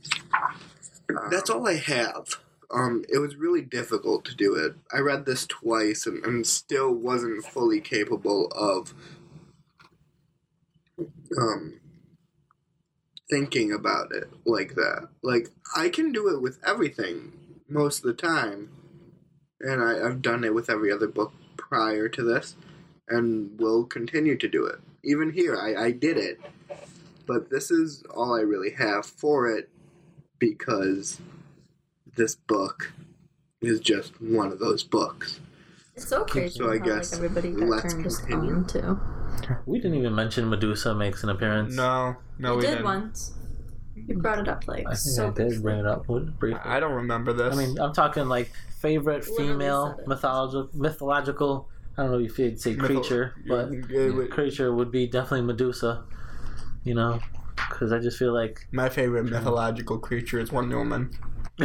that's 1.30 1.50
all 1.50 1.66
i 1.66 1.76
have 1.76 2.38
um, 2.72 3.04
it 3.12 3.18
was 3.18 3.36
really 3.36 3.60
difficult 3.60 4.24
to 4.24 4.34
do 4.34 4.54
it. 4.54 4.74
I 4.92 5.00
read 5.00 5.26
this 5.26 5.46
twice 5.46 6.06
and, 6.06 6.24
and 6.24 6.46
still 6.46 6.92
wasn't 6.92 7.44
fully 7.44 7.80
capable 7.80 8.46
of 8.52 8.94
um, 11.38 11.80
thinking 13.30 13.72
about 13.72 14.12
it 14.12 14.30
like 14.46 14.74
that. 14.74 15.08
Like 15.22 15.50
I 15.76 15.90
can 15.90 16.12
do 16.12 16.34
it 16.34 16.40
with 16.40 16.58
everything 16.66 17.32
most 17.68 17.98
of 17.98 18.04
the 18.04 18.14
time, 18.14 18.70
and 19.60 19.82
I, 19.82 20.06
I've 20.06 20.22
done 20.22 20.44
it 20.44 20.54
with 20.54 20.70
every 20.70 20.90
other 20.90 21.08
book 21.08 21.32
prior 21.58 22.08
to 22.08 22.22
this, 22.22 22.56
and 23.12 23.58
will 23.58 23.84
continue 23.84 24.36
to 24.36 24.48
do 24.48 24.64
it. 24.66 24.80
Even 25.04 25.30
here, 25.30 25.58
I, 25.60 25.86
I 25.86 25.90
did 25.90 26.16
it, 26.16 26.40
but 27.26 27.50
this 27.50 27.70
is 27.70 28.02
all 28.14 28.34
I 28.34 28.40
really 28.40 28.70
have 28.72 29.04
for 29.04 29.50
it 29.50 29.68
because 30.38 31.20
this 32.16 32.34
book 32.34 32.92
is 33.60 33.80
just 33.80 34.20
one 34.20 34.50
of 34.50 34.58
those 34.58 34.82
books. 34.82 35.40
It's 35.94 36.08
so 36.08 36.24
crazy 36.24 36.58
So 36.58 36.70
I 36.70 36.78
guess 36.78 37.12
like, 37.12 37.18
everybody 37.18 37.50
got 37.50 37.68
let's 37.68 37.92
turned 37.92 38.04
to 38.04 38.10
continue. 38.10 38.64
Spawn 38.66 38.66
too. 38.66 39.00
We 39.66 39.78
didn't 39.78 39.98
even 39.98 40.14
mention 40.14 40.48
Medusa 40.48 40.94
makes 40.94 41.22
an 41.22 41.28
appearance. 41.28 41.74
No, 41.74 42.16
no, 42.38 42.52
you 42.52 42.56
we 42.56 42.62
did 42.62 42.70
didn't. 42.70 42.84
once. 42.84 43.34
You 43.94 44.16
brought 44.18 44.38
it 44.38 44.48
up 44.48 44.66
like 44.66 44.86
I 44.86 44.90
think 44.90 44.98
so 44.98 45.28
I 45.28 45.30
did 45.30 45.62
bring 45.62 45.78
it 45.78 45.86
up 45.86 46.06
briefly. 46.06 46.54
I 46.64 46.80
don't 46.80 46.94
remember 46.94 47.32
this. 47.32 47.52
I 47.52 47.56
mean, 47.56 47.78
I'm 47.78 47.92
talking 47.92 48.26
like 48.26 48.50
favorite 48.80 49.28
Literally 49.28 49.52
female 49.52 49.94
said 49.98 50.08
mythological, 50.08 50.70
mythological. 50.72 51.68
I 51.98 52.02
don't 52.02 52.12
know 52.12 52.18
if 52.20 52.38
you'd 52.38 52.60
say 52.60 52.74
Mytho- 52.74 52.86
creature, 52.86 53.34
but 53.46 53.70
it 53.72 54.14
would- 54.14 54.30
creature 54.30 54.72
would 54.74 54.90
be 54.90 55.06
definitely 55.06 55.42
Medusa. 55.42 56.04
You 56.84 56.94
know, 56.94 57.20
because 57.54 57.92
I 57.92 57.98
just 58.00 58.18
feel 58.18 58.32
like. 58.32 58.66
my 58.72 58.88
favorite 58.88 59.24
mythological 59.24 59.98
creature 59.98 60.40
is 60.40 60.50
Wonder 60.50 60.78
Woman. 60.78 61.10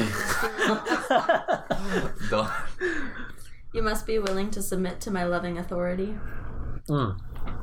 You 3.73 3.81
must 3.83 4.07
be 4.07 4.17
willing 4.17 4.49
to 4.51 4.61
submit 4.61 4.99
to 5.01 5.11
my 5.11 5.23
loving 5.25 5.57
authority. 5.57 6.17
Mm. 6.89 7.19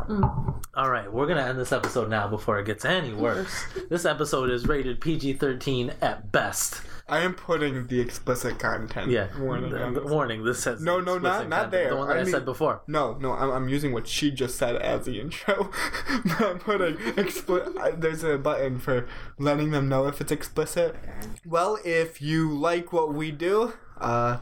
Mm. 0.08 0.62
All 0.74 0.90
right, 0.90 1.10
we're 1.12 1.26
gonna 1.26 1.42
end 1.42 1.58
this 1.58 1.72
episode 1.72 2.10
now 2.10 2.26
before 2.28 2.58
it 2.58 2.66
gets 2.66 2.84
any 2.84 3.12
worse. 3.12 3.64
this 3.90 4.04
episode 4.04 4.50
is 4.50 4.66
rated 4.66 5.00
PG-13 5.00 5.94
at 6.02 6.30
best. 6.32 6.82
I 7.08 7.20
am 7.20 7.34
putting 7.34 7.86
the 7.86 8.00
explicit 8.00 8.58
content. 8.58 9.10
Yeah, 9.10 9.28
warning 9.38 9.70
the- 9.70 9.82
on 9.82 9.94
the 9.94 10.02
warning. 10.02 10.42
This 10.44 10.62
says 10.62 10.80
No, 10.80 11.00
no, 11.00 11.18
not- 11.18 11.42
explicit 11.42 11.48
not 11.48 11.56
content, 11.64 11.70
there. 11.72 11.90
The 11.90 11.96
one 11.96 12.08
that 12.08 12.16
I, 12.16 12.20
I 12.20 12.22
mean- 12.24 12.32
said 12.32 12.44
before. 12.44 12.82
No, 12.86 13.14
no, 13.18 13.32
I'm, 13.32 13.50
I'm 13.50 13.68
using 13.68 13.92
what 13.92 14.08
she 14.08 14.30
just 14.30 14.56
said 14.56 14.76
as 14.76 15.04
the 15.04 15.20
intro. 15.20 15.70
I'm 16.08 16.58
putting 16.58 16.96
expli- 16.96 18.00
There's 18.00 18.24
a 18.24 18.38
button 18.38 18.78
for 18.78 19.06
letting 19.38 19.70
them 19.70 19.88
know 19.88 20.06
if 20.06 20.20
it's 20.20 20.32
explicit. 20.32 20.96
Well, 21.46 21.78
if 21.84 22.20
you 22.22 22.50
like 22.52 22.92
what 22.92 23.12
we 23.14 23.30
do, 23.30 23.74
uh, 24.00 24.38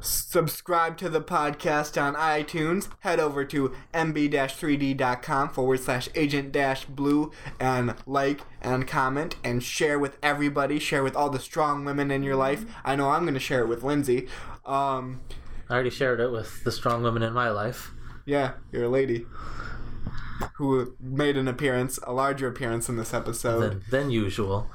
subscribe 0.00 0.96
to 0.98 1.08
the 1.08 1.20
podcast 1.20 2.00
on 2.00 2.14
iTunes. 2.14 2.88
Head 3.00 3.20
over 3.20 3.44
to 3.46 3.74
mb-3d.com 3.92 5.48
forward 5.50 5.80
slash 5.80 6.08
agent 6.14 6.52
dash 6.52 6.84
blue 6.84 7.30
and 7.58 7.94
like 8.06 8.40
and 8.60 8.86
comment 8.86 9.36
and 9.44 9.62
share 9.62 9.98
with 9.98 10.18
everybody. 10.22 10.78
Share 10.78 11.02
with 11.02 11.16
all 11.16 11.30
the 11.30 11.38
strong 11.38 11.84
women 11.84 12.10
in 12.10 12.22
your 12.22 12.36
life. 12.36 12.64
I 12.84 12.96
know 12.96 13.10
I'm 13.10 13.22
going 13.22 13.34
to 13.34 13.40
share 13.40 13.60
it 13.60 13.68
with 13.68 13.82
Lindsay. 13.82 14.28
Um, 14.64 15.20
I 15.68 15.74
already 15.74 15.90
shared 15.90 16.20
it 16.20 16.32
with 16.32 16.64
the 16.64 16.72
strong 16.72 17.02
women 17.02 17.22
in 17.22 17.32
my 17.32 17.50
life. 17.50 17.92
Yeah, 18.26 18.52
you're 18.72 18.84
a 18.84 18.88
lady 18.88 19.26
who 20.54 20.94
made 21.00 21.36
an 21.36 21.48
appearance, 21.48 21.98
a 22.02 22.12
larger 22.12 22.48
appearance 22.48 22.88
in 22.88 22.96
this 22.96 23.12
episode. 23.12 23.60
than, 23.60 23.82
than 23.90 24.10
usual. 24.10 24.70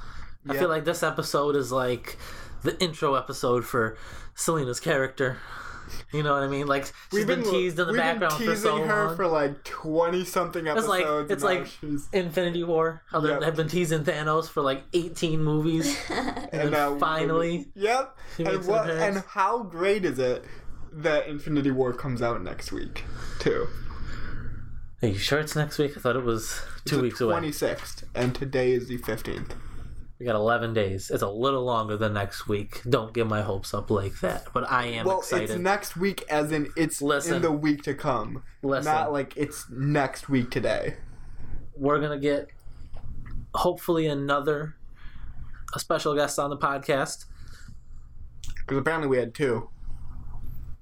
I 0.47 0.57
feel 0.57 0.69
like 0.69 0.85
this 0.85 1.01
episode 1.01 1.55
is 1.55 1.71
like 1.71 2.17
the 2.61 2.79
intro 2.81 3.15
episode 3.15 3.65
for 3.65 3.97
Selena's 4.35 4.79
character. 4.79 5.37
You 6.11 6.23
know 6.23 6.33
what 6.33 6.41
I 6.43 6.47
mean? 6.47 6.65
Like 6.65 6.91
she's 7.11 7.25
been, 7.25 7.43
teased 7.43 7.77
in 7.79 7.85
the 7.85 7.93
we've 7.93 8.01
background 8.01 8.37
been 8.39 8.47
for 8.47 8.53
teasing 8.55 8.71
so 8.71 8.83
her 8.85 9.05
long. 9.07 9.15
for 9.15 9.27
like 9.27 9.63
twenty 9.63 10.25
something 10.25 10.67
episodes. 10.67 11.29
it's 11.29 11.43
episodes. 11.43 11.43
like 11.43 11.61
it's 11.61 11.81
like 11.83 11.91
she's, 11.91 12.09
Infinity 12.11 12.63
War. 12.63 13.03
How 13.09 13.19
they 13.19 13.29
Yep. 13.29 13.43
have 13.43 13.55
been 13.55 13.67
teasing 13.67 14.03
Thanos 14.03 14.49
for 14.49 14.61
like 14.61 14.83
eighteen 14.93 15.43
movies, 15.43 15.95
and, 16.09 16.49
then 16.51 16.71
now 16.71 16.97
finally, 16.97 17.67
yep. 17.75 18.17
And 18.39 18.47
makes 18.47 18.65
an 18.65 18.71
what? 18.71 18.89
And 18.89 19.17
how 19.27 19.61
great 19.63 20.05
is 20.05 20.17
it 20.17 20.43
that 20.91 21.27
Infinity 21.27 21.71
War 21.71 21.93
comes 21.93 22.21
out 22.21 22.41
next 22.43 22.71
week 22.71 23.03
too? 23.39 23.67
are 25.03 25.09
you 25.09 25.17
sure 25.19 25.39
it's 25.39 25.55
next 25.55 25.77
week? 25.77 25.95
I 25.95 25.99
thought 25.99 26.15
it 26.15 26.23
was 26.23 26.61
two 26.85 26.99
weeks 27.01 27.21
away. 27.21 27.33
Twenty 27.33 27.51
sixth, 27.51 28.05
and 28.15 28.33
today 28.33 28.71
is 28.71 28.87
the 28.87 28.97
fifteenth. 28.97 29.53
We 30.19 30.25
got 30.25 30.35
eleven 30.35 30.73
days. 30.73 31.11
It's 31.11 31.21
a 31.21 31.27
little 31.29 31.63
longer 31.63 31.97
than 31.97 32.13
next 32.13 32.47
week. 32.47 32.81
Don't 32.89 33.13
get 33.13 33.27
my 33.27 33.41
hopes 33.41 33.73
up 33.73 33.91
like 33.91 34.19
that. 34.21 34.47
But 34.53 34.71
I 34.71 34.85
am 34.85 34.91
excited. 34.91 35.05
Well, 35.05 35.19
excited. 35.19 35.49
it's 35.49 35.59
next 35.59 35.97
week, 35.97 36.23
as 36.29 36.51
in 36.53 36.71
it's 36.77 37.01
Listen. 37.01 37.35
in 37.35 37.41
the 37.41 37.51
week 37.51 37.83
to 37.83 37.93
come. 37.93 38.43
Listen. 38.63 38.93
Not 38.93 39.11
like 39.11 39.35
it's 39.35 39.69
next 39.69 40.29
week 40.29 40.51
today. 40.51 40.95
we're 41.75 41.99
gonna 41.99 42.19
get 42.19 42.47
hopefully 43.53 44.07
another 44.07 44.75
a 45.73 45.79
special 45.79 46.15
guest 46.15 46.39
on 46.39 46.49
the 46.49 46.57
podcast. 46.57 47.25
Because 48.61 48.77
apparently 48.77 49.09
we 49.09 49.17
had 49.17 49.33
two. 49.35 49.69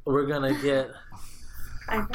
We're 0.06 0.28
gonna 0.28 0.54
get 0.62 0.92
I, 1.90 2.06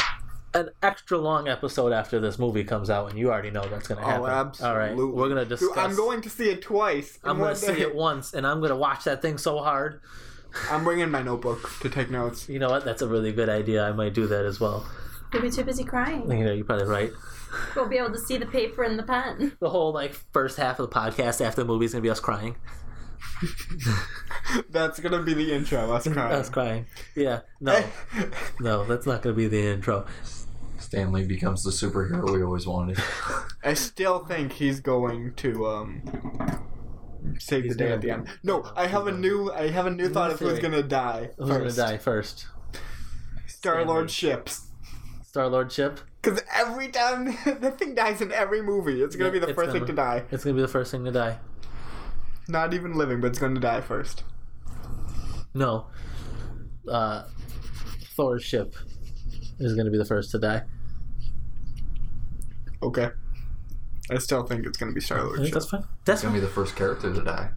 an 0.59 0.71
extra 0.83 1.19
long 1.19 1.49
episode 1.49 1.93
after 1.93 2.21
this 2.21 2.39
movie 2.39 2.65
comes 2.65 2.91
out, 2.91 3.11
and 3.11 3.19
you 3.19 3.31
already 3.31 3.51
know 3.51 3.67
that's 3.69 3.89
gonna 3.89 4.03
oh, 4.03 4.05
happen. 4.05 4.25
Oh, 4.25 4.27
absolutely. 4.27 4.67
All 4.69 4.79
right, 4.79 4.97
we're 4.97 5.29
gonna 5.29 5.41
Dude, 5.43 5.59
discuss. 5.59 5.79
I'm 5.79 5.97
going 5.97 6.21
to 6.23 6.31
see 6.31 6.51
it 6.51 6.63
twice. 6.63 7.19
I'm 7.25 7.39
gonna 7.39 7.57
see 7.57 7.81
it 7.81 7.95
once, 7.95 8.35
and 8.35 8.47
I'm 8.47 8.61
gonna 8.61 8.77
watch 8.77 9.05
that 9.05 9.23
thing 9.23 9.39
so 9.39 9.59
hard. 9.59 10.01
I'm 10.71 10.85
bringing 10.85 11.11
my 11.11 11.23
notebook 11.23 11.71
to 11.81 11.89
take 11.89 12.11
notes. 12.11 12.49
You 12.49 12.59
know 12.59 12.71
what? 12.71 12.85
That's 12.85 13.03
a 13.03 13.09
really 13.09 13.33
good 13.33 13.49
idea. 13.49 13.85
I 13.85 13.93
might 13.93 14.15
do 14.15 14.27
that 14.27 14.45
as 14.45 14.61
well. 14.61 14.87
you'll 15.33 15.43
be 15.43 15.51
too 15.51 15.65
busy 15.65 15.85
crying. 15.85 16.31
You 16.31 16.45
know, 16.45 16.53
you're 16.53 16.65
probably 16.65 16.87
right. 16.87 17.13
We'll 17.75 17.89
be 17.89 17.97
able 17.97 18.13
to 18.13 18.19
see 18.19 18.37
the 18.37 18.47
paper 18.47 18.83
and 18.83 18.99
the 18.99 19.03
pen. 19.03 19.57
The 19.61 19.71
whole 19.71 19.93
like 19.93 20.15
first 20.33 20.57
half 20.59 20.79
of 20.79 20.89
the 20.89 20.95
podcast 20.95 21.41
after 21.41 21.63
the 21.63 21.65
movie 21.65 21.87
is 21.87 21.93
gonna 21.93 22.03
be 22.03 22.11
us 22.11 22.21
crying. 22.21 22.57
That's 24.71 25.01
gonna 25.01 25.23
be 25.23 25.35
the 25.35 25.53
intro. 25.53 25.93
Us 25.93 26.07
crying. 26.07 26.33
Us 26.33 26.51
crying. 26.51 26.87
Yeah. 27.15 27.41
No. 27.61 27.83
No, 28.61 28.85
that's 28.85 29.07
not 29.07 29.23
gonna 29.23 29.35
be 29.35 29.49
the 29.49 29.67
intro. 29.67 30.07
Stan 30.89 31.13
Lee 31.13 31.25
becomes 31.27 31.63
the 31.63 31.71
superhero 31.71 32.33
we 32.33 32.43
always 32.43 32.67
wanted. 32.67 32.99
I 33.63 33.75
still 33.75 34.21
think 34.25 34.53
he's 34.55 34.81
going 34.81 35.35
to 35.35 35.67
um 35.67 36.01
save 37.39 37.65
He's 37.65 37.77
the 37.77 37.79
day 37.85 37.93
at 37.93 38.01
the 38.01 38.11
end. 38.11 38.27
No, 38.43 38.65
I 38.75 38.87
have 38.87 39.07
a 39.07 39.13
new 39.13 39.53
I 39.53 39.69
have 39.69 39.85
a 39.85 39.91
new 39.91 40.09
thought 40.09 40.31
of 40.31 40.39
who's 40.41 40.59
gonna 40.61 40.83
die. 40.83 41.29
Who's 41.37 41.49
gonna 41.49 41.65
first. 41.65 41.77
die 41.77 41.99
first? 41.99 42.47
Star 43.47 43.85
Lord 43.85 44.11
ships. 44.11 44.69
Star 45.27 45.49
Lord 45.49 45.71
ship. 45.71 46.01
Because 46.23 46.41
every 46.57 46.89
time 46.89 47.27
the 47.61 47.71
thing 47.79 47.95
dies 47.95 48.23
in 48.23 48.33
every 48.33 48.63
movie, 48.63 49.03
it's 49.03 49.15
gonna 49.15 49.29
Yeah, 49.29 49.41
be 49.41 49.47
the 49.47 49.53
first 49.53 49.73
thing 49.73 49.81
gonna- 49.81 49.87
to 49.89 49.93
die. 49.93 50.25
It's 50.31 50.43
gonna 50.43 50.57
be 50.57 50.63
the 50.63 50.69
first 50.69 50.91
thing 50.91 51.05
to 51.05 51.13
die. 51.13 51.39
Not 52.49 52.73
even 52.73 52.95
living, 52.95 53.21
but 53.21 53.27
it's 53.27 53.39
gonna 53.39 53.61
die 53.61 53.83
first. 53.83 54.25
No. 55.53 55.89
Uh, 56.91 57.25
Thor's 58.17 58.43
ship 58.43 58.75
is 59.59 59.75
going 59.75 59.85
to 59.85 59.91
be 59.91 59.99
the 59.99 60.05
first 60.07 60.31
to 60.31 60.39
die. 60.39 60.63
Okay. 62.83 63.09
I 64.11 64.19
still 64.19 64.43
think 64.45 64.67
it's 64.67 64.79
gonna 64.79 64.93
be 64.93 65.01
Star 65.01 65.19
I 65.19 65.23
Lord 65.23 65.41
think 65.41 65.53
that's 65.55 65.69
fine. 65.69 65.85
That's 66.05 66.21
It's 66.21 66.23
gonna 66.23 66.33
fine. 66.35 66.41
be 66.41 66.47
the 66.47 66.53
first 66.53 66.77
character 66.77 67.13
to 67.13 67.23
die. 67.23 67.51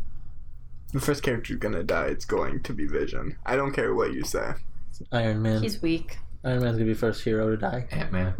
The 0.93 0.99
first 0.99 1.23
character 1.23 1.55
gonna 1.55 1.83
die, 1.83 2.07
it's 2.07 2.25
going 2.25 2.61
to 2.63 2.73
be 2.73 2.85
Vision. 2.85 3.37
I 3.45 3.55
don't 3.55 3.71
care 3.71 3.93
what 3.95 4.13
you 4.13 4.23
say. 4.25 4.53
Iron 5.11 5.41
Man. 5.41 5.61
He's 5.61 5.81
weak. 5.81 6.17
Iron 6.43 6.61
Man's 6.61 6.77
going 6.77 6.87
to 6.87 6.93
be 6.93 6.97
first 6.97 7.23
hero 7.23 7.49
to 7.51 7.57
die. 7.57 7.87
Ant 7.91 8.11
Man. 8.11 8.33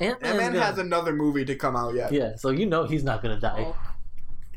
Ant 0.00 0.22
Ant 0.22 0.36
Man 0.38 0.54
has 0.54 0.78
another 0.78 1.12
movie 1.14 1.44
to 1.44 1.54
come 1.54 1.76
out 1.76 1.94
yet. 1.94 2.12
Yeah, 2.12 2.36
so 2.36 2.50
you 2.50 2.66
know 2.66 2.84
he's 2.84 3.04
not 3.04 3.22
going 3.22 3.34
to 3.34 3.40
die. 3.40 3.66
Oh. 3.68 3.76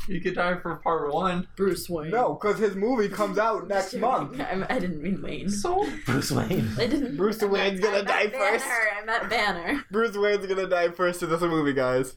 He 0.07 0.19
could 0.19 0.35
die 0.35 0.55
for 0.57 0.75
part 0.77 1.13
one. 1.13 1.47
Bruce 1.55 1.89
Wayne. 1.89 2.11
No, 2.11 2.33
because 2.33 2.59
his 2.59 2.75
movie 2.75 3.07
comes 3.09 3.37
out 3.37 3.67
next 3.69 3.93
month. 3.95 4.39
I, 4.39 4.65
I 4.69 4.79
didn't 4.79 5.01
mean 5.01 5.21
Wayne. 5.21 5.49
So 5.49 5.87
Bruce 6.05 6.31
Wayne. 6.31 6.69
I 6.77 6.87
didn't. 6.87 7.15
Bruce 7.15 7.41
I 7.41 7.47
meant- 7.47 7.53
Wayne's 7.53 7.79
gonna 7.79 7.93
I 7.97 8.01
meant 8.01 8.07
die 8.07 8.27
Banner. 8.27 8.51
first. 8.59 8.65
I 8.67 9.05
meant 9.05 9.29
Banner. 9.29 9.85
Bruce 9.91 10.17
Wayne's 10.17 10.45
gonna 10.45 10.67
die 10.67 10.89
first 10.89 11.23
in 11.23 11.29
this 11.29 11.41
movie, 11.41 11.73
guys. 11.73 12.15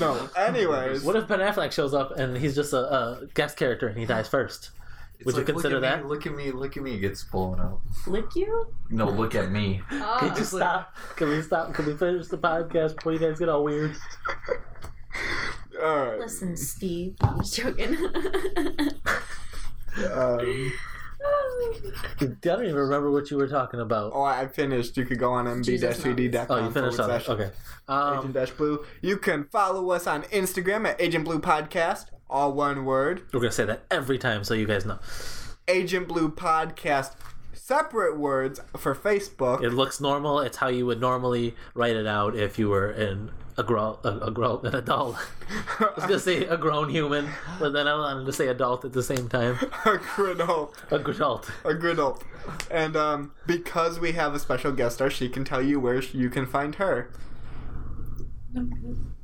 No. 0.00 0.28
Anyways. 0.36 1.04
What 1.04 1.16
if 1.16 1.28
Ben 1.28 1.38
Affleck 1.40 1.72
shows 1.72 1.94
up 1.94 2.16
and 2.18 2.36
he's 2.36 2.54
just 2.56 2.72
a, 2.72 2.78
a 2.78 3.26
guest 3.34 3.56
character 3.56 3.86
and 3.86 3.96
he 3.98 4.04
dies 4.04 4.28
first? 4.28 4.70
it's 5.20 5.26
Would 5.26 5.36
you 5.36 5.42
consider 5.44 5.76
look 5.80 5.84
at 5.84 5.96
that? 5.98 6.02
Me, 6.04 6.08
look 6.08 6.26
at 6.26 6.34
me, 6.36 6.50
look 6.52 6.76
at 6.76 6.82
me, 6.82 6.96
gets 6.98 7.24
blown 7.24 7.58
out. 7.60 7.80
Lick 8.06 8.36
you? 8.36 8.68
No, 8.88 9.08
look 9.10 9.34
at 9.34 9.50
me. 9.50 9.82
Oh. 9.90 10.16
Can 10.20 10.28
you 10.28 10.40
It's 10.40 10.52
like- 10.52 10.62
stop? 10.62 10.96
Can 11.16 11.28
we 11.28 11.42
stop? 11.42 11.74
Can 11.74 11.86
we 11.86 11.96
finish 11.96 12.28
the 12.28 12.38
podcast 12.38 12.94
before 12.96 13.12
you 13.14 13.18
guys 13.18 13.38
get 13.38 13.48
all 13.48 13.64
weird? 13.64 13.96
Listen, 16.18 16.56
Steve. 16.56 17.16
I'm 17.20 17.38
just 17.38 17.56
joking. 17.56 17.96
Um, 19.98 20.72
I 22.20 22.24
don't 22.40 22.64
even 22.64 22.76
remember 22.76 23.10
what 23.10 23.30
you 23.30 23.36
were 23.36 23.48
talking 23.48 23.80
about. 23.80 24.12
oh, 24.14 24.22
I 24.22 24.46
finished. 24.46 24.96
You 24.96 25.04
could 25.04 25.18
go 25.18 25.32
on 25.32 25.62
Jesus 25.62 26.00
mb-3d.com. 26.00 26.46
Oh, 26.50 26.64
you 26.64 26.70
finished 26.70 27.00
on 27.00 27.10
Okay. 27.10 27.50
Um, 27.88 28.18
Agent 28.18 28.34
Dash 28.34 28.50
Blue. 28.52 28.84
You 29.02 29.16
can 29.16 29.44
follow 29.44 29.90
us 29.90 30.06
on 30.06 30.22
Instagram 30.24 30.86
at 30.86 31.00
Agent 31.00 31.24
Blue 31.24 31.40
Podcast. 31.40 32.06
All 32.30 32.52
one 32.52 32.84
word. 32.84 33.22
we're 33.32 33.40
going 33.40 33.50
to 33.50 33.56
say 33.56 33.64
that 33.64 33.84
every 33.90 34.18
time 34.18 34.44
so 34.44 34.54
you 34.54 34.66
guys 34.66 34.84
know. 34.84 34.98
Agent 35.66 36.06
Blue 36.06 36.30
Podcast. 36.30 37.14
Separate 37.52 38.18
words 38.18 38.60
for 38.76 38.94
Facebook. 38.94 39.62
It 39.62 39.70
looks 39.70 40.00
normal. 40.00 40.40
It's 40.40 40.58
how 40.58 40.68
you 40.68 40.86
would 40.86 41.00
normally 41.00 41.54
write 41.74 41.96
it 41.96 42.06
out 42.06 42.34
if 42.36 42.58
you 42.58 42.68
were 42.68 42.90
in 42.90 43.30
a 43.58 43.64
grown, 43.64 43.98
a, 44.04 44.18
a 44.18 44.30
grown, 44.30 44.64
an 44.64 44.74
adult. 44.74 45.16
I 45.80 45.90
was 45.96 46.04
gonna 46.04 46.18
say 46.18 46.44
a 46.44 46.56
grown 46.56 46.88
human, 46.88 47.28
but 47.58 47.72
then 47.72 47.88
I 47.88 47.94
wanted 47.94 48.24
to 48.24 48.32
say 48.32 48.46
adult 48.46 48.84
at 48.84 48.92
the 48.92 49.02
same 49.02 49.28
time. 49.28 49.54
a 49.84 49.98
Gridult. 49.98 50.74
A 50.90 50.94
adult. 50.94 51.50
A 51.64 51.74
Gridult. 51.74 52.22
And 52.70 52.96
um, 52.96 53.32
because 53.46 53.98
we 53.98 54.12
have 54.12 54.32
a 54.34 54.38
special 54.38 54.72
guest 54.72 54.96
star, 54.96 55.10
she 55.10 55.28
can 55.28 55.44
tell 55.44 55.60
you 55.60 55.80
where 55.80 56.00
you 56.00 56.30
can 56.30 56.46
find 56.46 56.76
her. 56.76 57.10
Okay. 58.56 58.66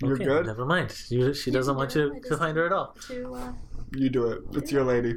You're 0.02 0.16
good? 0.18 0.46
Never 0.46 0.66
mind. 0.66 0.94
You, 1.08 1.32
she 1.32 1.50
doesn't 1.50 1.76
want 1.76 1.94
you 1.94 2.20
to 2.28 2.36
find 2.36 2.56
her 2.56 2.66
at 2.66 2.72
all. 2.72 2.94
To, 3.06 3.34
uh, 3.34 3.52
You 3.92 4.10
do 4.10 4.26
it. 4.26 4.42
It's 4.52 4.70
your 4.70 4.84
lady. 4.84 5.14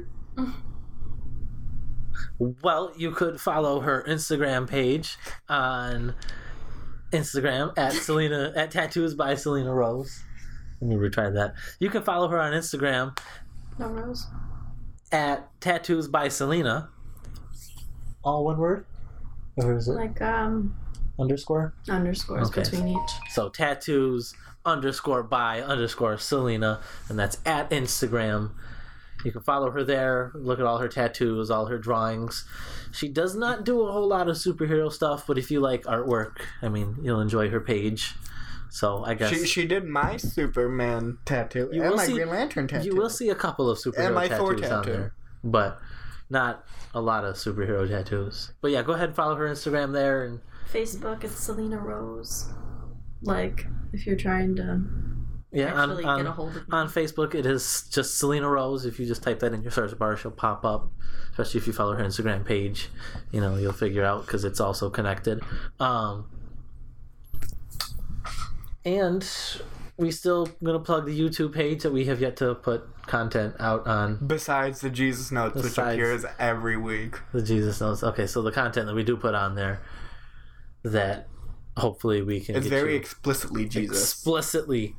Well, 2.38 2.92
you 2.96 3.10
could 3.10 3.40
follow 3.40 3.80
her 3.80 4.04
Instagram 4.08 4.68
page 4.68 5.16
on 5.48 6.14
Instagram 7.12 7.76
at 7.78 7.92
Selena 8.04 8.52
at 8.56 8.70
Tattoos 8.70 9.14
by 9.14 9.34
Selena 9.34 9.72
Rose. 9.74 10.22
Let 10.80 10.88
me 10.90 10.96
retry 10.96 11.32
that. 11.34 11.54
You 11.80 11.90
can 11.90 12.02
follow 12.02 12.28
her 12.28 12.38
on 12.40 12.52
Instagram 12.52 13.18
no 13.78 13.88
rose. 13.88 14.26
at 15.12 15.48
Tattoos 15.60 16.08
by 16.08 16.28
Selena. 16.28 16.90
All 18.24 18.44
one 18.44 18.58
word? 18.58 18.84
Or 19.56 19.74
is 19.76 19.88
it 19.88 19.92
Like 19.92 20.20
um 20.22 20.76
underscore? 21.18 21.74
underscores 21.88 22.48
Okay. 22.48 22.62
between 22.62 22.88
each. 22.88 23.10
So 23.30 23.48
tattoos 23.48 24.34
underscore 24.64 25.22
by 25.22 25.62
underscore 25.62 26.18
Selena, 26.18 26.80
and 27.08 27.18
that's 27.18 27.38
at 27.46 27.70
Instagram. 27.70 28.50
You 29.24 29.32
can 29.32 29.42
follow 29.42 29.70
her 29.72 29.82
there, 29.82 30.30
look 30.34 30.60
at 30.60 30.64
all 30.66 30.78
her 30.78 30.88
tattoos, 30.88 31.50
all 31.50 31.66
her 31.66 31.78
drawings. 31.78 32.44
She 32.92 33.08
does 33.08 33.34
not 33.34 33.64
do 33.64 33.82
a 33.82 33.90
whole 33.92 34.06
lot 34.06 34.28
of 34.28 34.36
superhero 34.36 34.92
stuff, 34.92 35.26
but 35.26 35.38
if 35.38 35.50
you 35.50 35.60
like 35.60 35.82
artwork, 35.84 36.36
I 36.62 36.68
mean, 36.68 36.96
you'll 37.02 37.20
enjoy 37.20 37.50
her 37.50 37.60
page. 37.60 38.14
So 38.70 39.02
I 39.04 39.14
guess 39.14 39.30
She, 39.30 39.44
she 39.46 39.66
did 39.66 39.84
my 39.86 40.18
Superman 40.18 41.18
tattoo 41.24 41.68
You 41.72 41.80
and 41.82 41.90
will 41.90 41.96
my 41.96 42.06
see- 42.06 42.12
Green 42.12 42.28
Lantern 42.28 42.68
tattoo. 42.68 42.86
you 42.86 42.94
will 42.96 43.10
see 43.10 43.30
a 43.30 43.34
couple 43.34 43.68
of 43.70 43.78
superhero 43.78 44.06
And 44.06 44.14
my 44.14 44.28
tattoos 44.28 44.38
Thor 44.38 44.52
on 44.54 44.60
tattoo. 44.84 44.92
there, 44.92 45.14
but 45.42 45.80
not 46.30 46.64
a 46.94 47.00
lot 47.00 47.24
of 47.24 47.34
superhero 47.36 47.88
tattoos. 47.88 48.52
But 48.60 48.70
yeah, 48.70 48.82
go 48.82 48.92
ahead 48.92 49.08
and 49.08 49.16
follow 49.16 49.34
her 49.36 49.48
Instagram 49.48 49.92
there, 49.94 50.24
and 50.24 50.40
Facebook 50.70 51.24
it's 51.24 51.34
Selena 51.40 51.78
Rose. 51.78 52.46
Like 53.22 53.66
if 53.92 54.06
you're 54.06 54.16
trying 54.16 54.54
to 54.56 54.82
yeah, 55.50 55.72
on, 55.72 55.90
actually 55.90 56.04
on, 56.04 56.18
get 56.18 56.26
a 56.26 56.32
hold 56.32 56.56
of 56.56 56.56
me. 56.56 56.62
On 56.72 56.88
Facebook, 56.88 57.34
it 57.34 57.46
is 57.46 57.88
just 57.90 58.18
Selena 58.18 58.48
Rose. 58.48 58.84
If 58.84 59.00
you 59.00 59.06
just 59.06 59.22
type 59.22 59.40
that 59.40 59.52
in 59.52 59.62
your 59.62 59.70
search 59.70 59.96
bar, 59.98 60.16
she'll 60.16 60.30
pop 60.30 60.64
up. 60.64 60.90
Especially 61.30 61.60
if 61.60 61.66
you 61.66 61.72
follow 61.72 61.94
her 61.94 62.04
Instagram 62.04 62.44
page, 62.44 62.88
you 63.32 63.40
know 63.40 63.56
you'll 63.56 63.72
figure 63.72 64.04
out 64.04 64.26
because 64.26 64.44
it's 64.44 64.60
also 64.60 64.90
connected. 64.90 65.40
Um, 65.78 66.28
and 68.84 69.26
we 69.96 70.10
still 70.10 70.46
gonna 70.62 70.80
plug 70.80 71.06
the 71.06 71.18
YouTube 71.18 71.54
page 71.54 71.82
that 71.82 71.92
we 71.92 72.04
have 72.06 72.20
yet 72.20 72.36
to 72.38 72.54
put 72.54 72.88
content 73.06 73.54
out 73.58 73.86
on 73.86 74.18
Besides 74.26 74.80
the 74.80 74.90
Jesus 74.90 75.32
Notes, 75.32 75.62
which 75.62 75.78
appears 75.78 76.24
every 76.38 76.76
week. 76.76 77.16
the 77.32 77.42
Jesus 77.42 77.80
Notes. 77.80 78.02
Okay, 78.02 78.26
so 78.26 78.42
the 78.42 78.52
content 78.52 78.86
that 78.86 78.94
we 78.94 79.02
do 79.02 79.16
put 79.16 79.34
on 79.34 79.54
there, 79.54 79.80
that 80.82 81.28
hopefully 81.76 82.22
we 82.22 82.40
can. 82.40 82.56
It's 82.56 82.64
get 82.64 82.70
very 82.70 82.92
you 82.92 83.00
explicitly 83.00 83.66
Jesus. 83.66 83.96
explicitly 83.96 84.94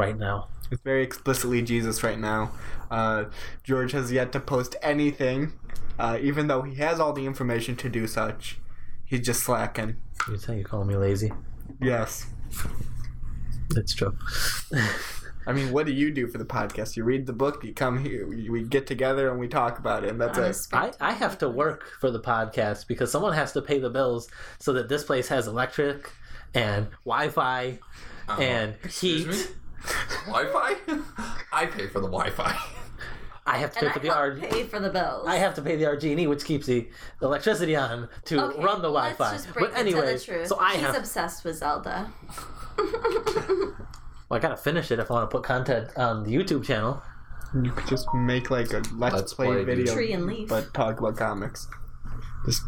right 0.00 0.18
now. 0.18 0.48
It's 0.70 0.82
very 0.82 1.02
explicitly 1.02 1.62
Jesus 1.62 2.02
right 2.02 2.18
now. 2.18 2.52
Uh, 2.90 3.24
George 3.64 3.92
has 3.92 4.12
yet 4.12 4.32
to 4.32 4.40
post 4.40 4.76
anything, 4.82 5.52
uh, 5.98 6.18
even 6.20 6.46
though 6.46 6.62
he 6.62 6.76
has 6.76 7.00
all 7.00 7.12
the 7.12 7.26
information 7.26 7.76
to 7.76 7.88
do 7.88 8.06
such. 8.06 8.58
He's 9.04 9.20
just 9.20 9.42
slacking. 9.42 9.96
You 10.28 10.36
say 10.36 10.58
you 10.58 10.64
call 10.64 10.84
me 10.84 10.96
lazy. 10.96 11.32
Yes. 11.80 12.26
that's 13.70 13.94
true. 13.94 14.16
I 15.46 15.52
mean, 15.52 15.72
what 15.72 15.86
do 15.86 15.92
you 15.92 16.12
do 16.12 16.28
for 16.28 16.38
the 16.38 16.44
podcast? 16.44 16.96
You 16.96 17.02
read 17.02 17.26
the 17.26 17.32
book, 17.32 17.64
you 17.64 17.72
come 17.72 18.04
here, 18.04 18.26
we, 18.26 18.48
we 18.50 18.62
get 18.62 18.86
together 18.86 19.30
and 19.30 19.40
we 19.40 19.48
talk 19.48 19.78
about 19.78 20.04
it, 20.04 20.10
and 20.10 20.20
that's 20.20 20.38
on 20.38 20.44
it. 20.84 20.94
I, 21.00 21.10
I 21.10 21.12
have 21.12 21.38
to 21.38 21.48
work 21.48 21.88
for 21.98 22.10
the 22.10 22.20
podcast 22.20 22.86
because 22.86 23.10
someone 23.10 23.32
has 23.32 23.52
to 23.52 23.62
pay 23.62 23.78
the 23.78 23.90
bills 23.90 24.28
so 24.58 24.72
that 24.74 24.88
this 24.88 25.02
place 25.02 25.28
has 25.28 25.48
electric 25.48 26.12
and 26.54 26.88
Wi-Fi 27.04 27.78
and 28.38 28.76
Excuse 28.84 29.46
heat. 29.48 29.56
Me? 29.86 30.32
Wi-Fi? 30.32 30.74
I 31.52 31.66
pay 31.66 31.86
for 31.88 32.00
the 32.00 32.06
Wi-Fi. 32.08 32.56
I 33.46 33.56
have 33.58 33.72
to 33.72 33.80
pay 33.80 33.86
and 33.86 33.94
for 33.94 33.98
I 33.98 34.02
the 34.02 34.08
help 34.08 34.18
R. 34.18 34.36
pay 34.36 34.64
for 34.64 34.78
the 34.80 34.90
bills. 34.90 35.26
I 35.26 35.36
have 35.36 35.54
to 35.54 35.62
pay 35.62 35.74
the 35.76 35.84
RG&E, 35.84 36.26
which 36.26 36.44
keeps 36.44 36.66
the 36.66 36.88
electricity 37.22 37.74
on 37.74 38.08
to 38.26 38.40
Okay, 38.44 38.62
run 38.62 38.76
the 38.82 38.88
Wi-Fi. 38.88 39.30
let's 39.32 39.42
just 39.44 39.54
break 39.54 39.72
But 39.72 39.80
it 39.80 39.84
to 39.90 39.90
the 39.92 39.98
anyway, 39.98 40.18
truth. 40.18 40.46
so 40.46 40.58
I 40.60 40.72
He's 40.74 40.82
have. 40.82 40.94
obsessed 40.96 41.44
with 41.44 41.56
Zelda. 41.56 42.10
Well, 44.28 44.38
I 44.38 44.40
gotta 44.40 44.56
finish 44.56 44.92
it 44.92 45.00
if 45.00 45.10
I 45.10 45.14
want 45.14 45.28
to 45.28 45.36
put 45.36 45.44
content 45.44 45.88
on 45.96 46.22
the 46.22 46.32
YouTube 46.32 46.64
channel. 46.64 47.02
You 47.52 47.72
could 47.72 47.88
just 47.88 48.06
make 48.14 48.48
like 48.48 48.72
a 48.72 48.80
let's, 48.94 49.12
Let's 49.16 49.34
play, 49.34 49.46
play, 49.48 49.64
video, 49.64 49.92
Tree 49.92 50.12
and 50.12 50.24
leaf. 50.24 50.48
but 50.48 50.72
talk 50.72 51.00
about 51.00 51.16
comics. 51.16 51.66
Just 52.46 52.62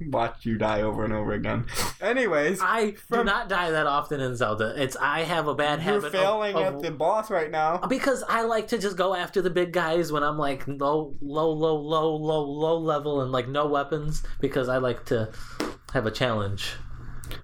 watch 0.08 0.44
you 0.46 0.58
die 0.58 0.82
over 0.82 1.04
and 1.04 1.12
over 1.12 1.32
again. 1.32 1.66
Anyways, 2.00 2.60
I 2.62 2.94
do 3.10 3.24
not 3.24 3.48
die 3.48 3.70
that 3.70 3.86
often 3.86 4.20
in 4.20 4.36
Zelda. 4.36 4.74
It's 4.80 4.96
I 4.96 5.22
have 5.22 5.48
a 5.48 5.54
bad 5.54 5.82
you're 5.82 5.94
habit. 5.94 6.06
of- 6.06 6.12
failing 6.12 6.56
of, 6.56 6.62
at 6.62 6.82
the 6.82 6.90
boss 6.90 7.30
right 7.30 7.50
now. 7.50 7.78
because 7.88 8.22
I 8.28 8.42
like 8.42 8.68
to 8.68 8.78
just 8.78 8.96
go 8.96 9.14
after 9.14 9.40
the 9.42 9.50
big 9.50 9.72
guys 9.72 10.12
when 10.12 10.22
I'm 10.22 10.38
like 10.38 10.66
low, 10.66 11.14
low, 11.20 11.50
low, 11.50 11.76
low, 11.76 12.16
low, 12.16 12.42
low 12.42 12.78
level 12.78 13.20
and 13.22 13.32
like 13.32 13.48
no 13.48 13.66
weapons 13.66 14.22
because 14.40 14.68
I 14.68 14.78
like 14.78 15.04
to 15.06 15.30
have 15.92 16.06
a 16.06 16.10
challenge. 16.10 16.74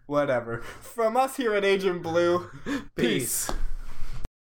Whatever. 0.06 0.62
From 0.80 1.16
us 1.16 1.36
here 1.36 1.54
at 1.54 1.64
Agent 1.64 2.02
Blue, 2.02 2.50
peace. 2.64 2.86
Peace. 2.96 3.50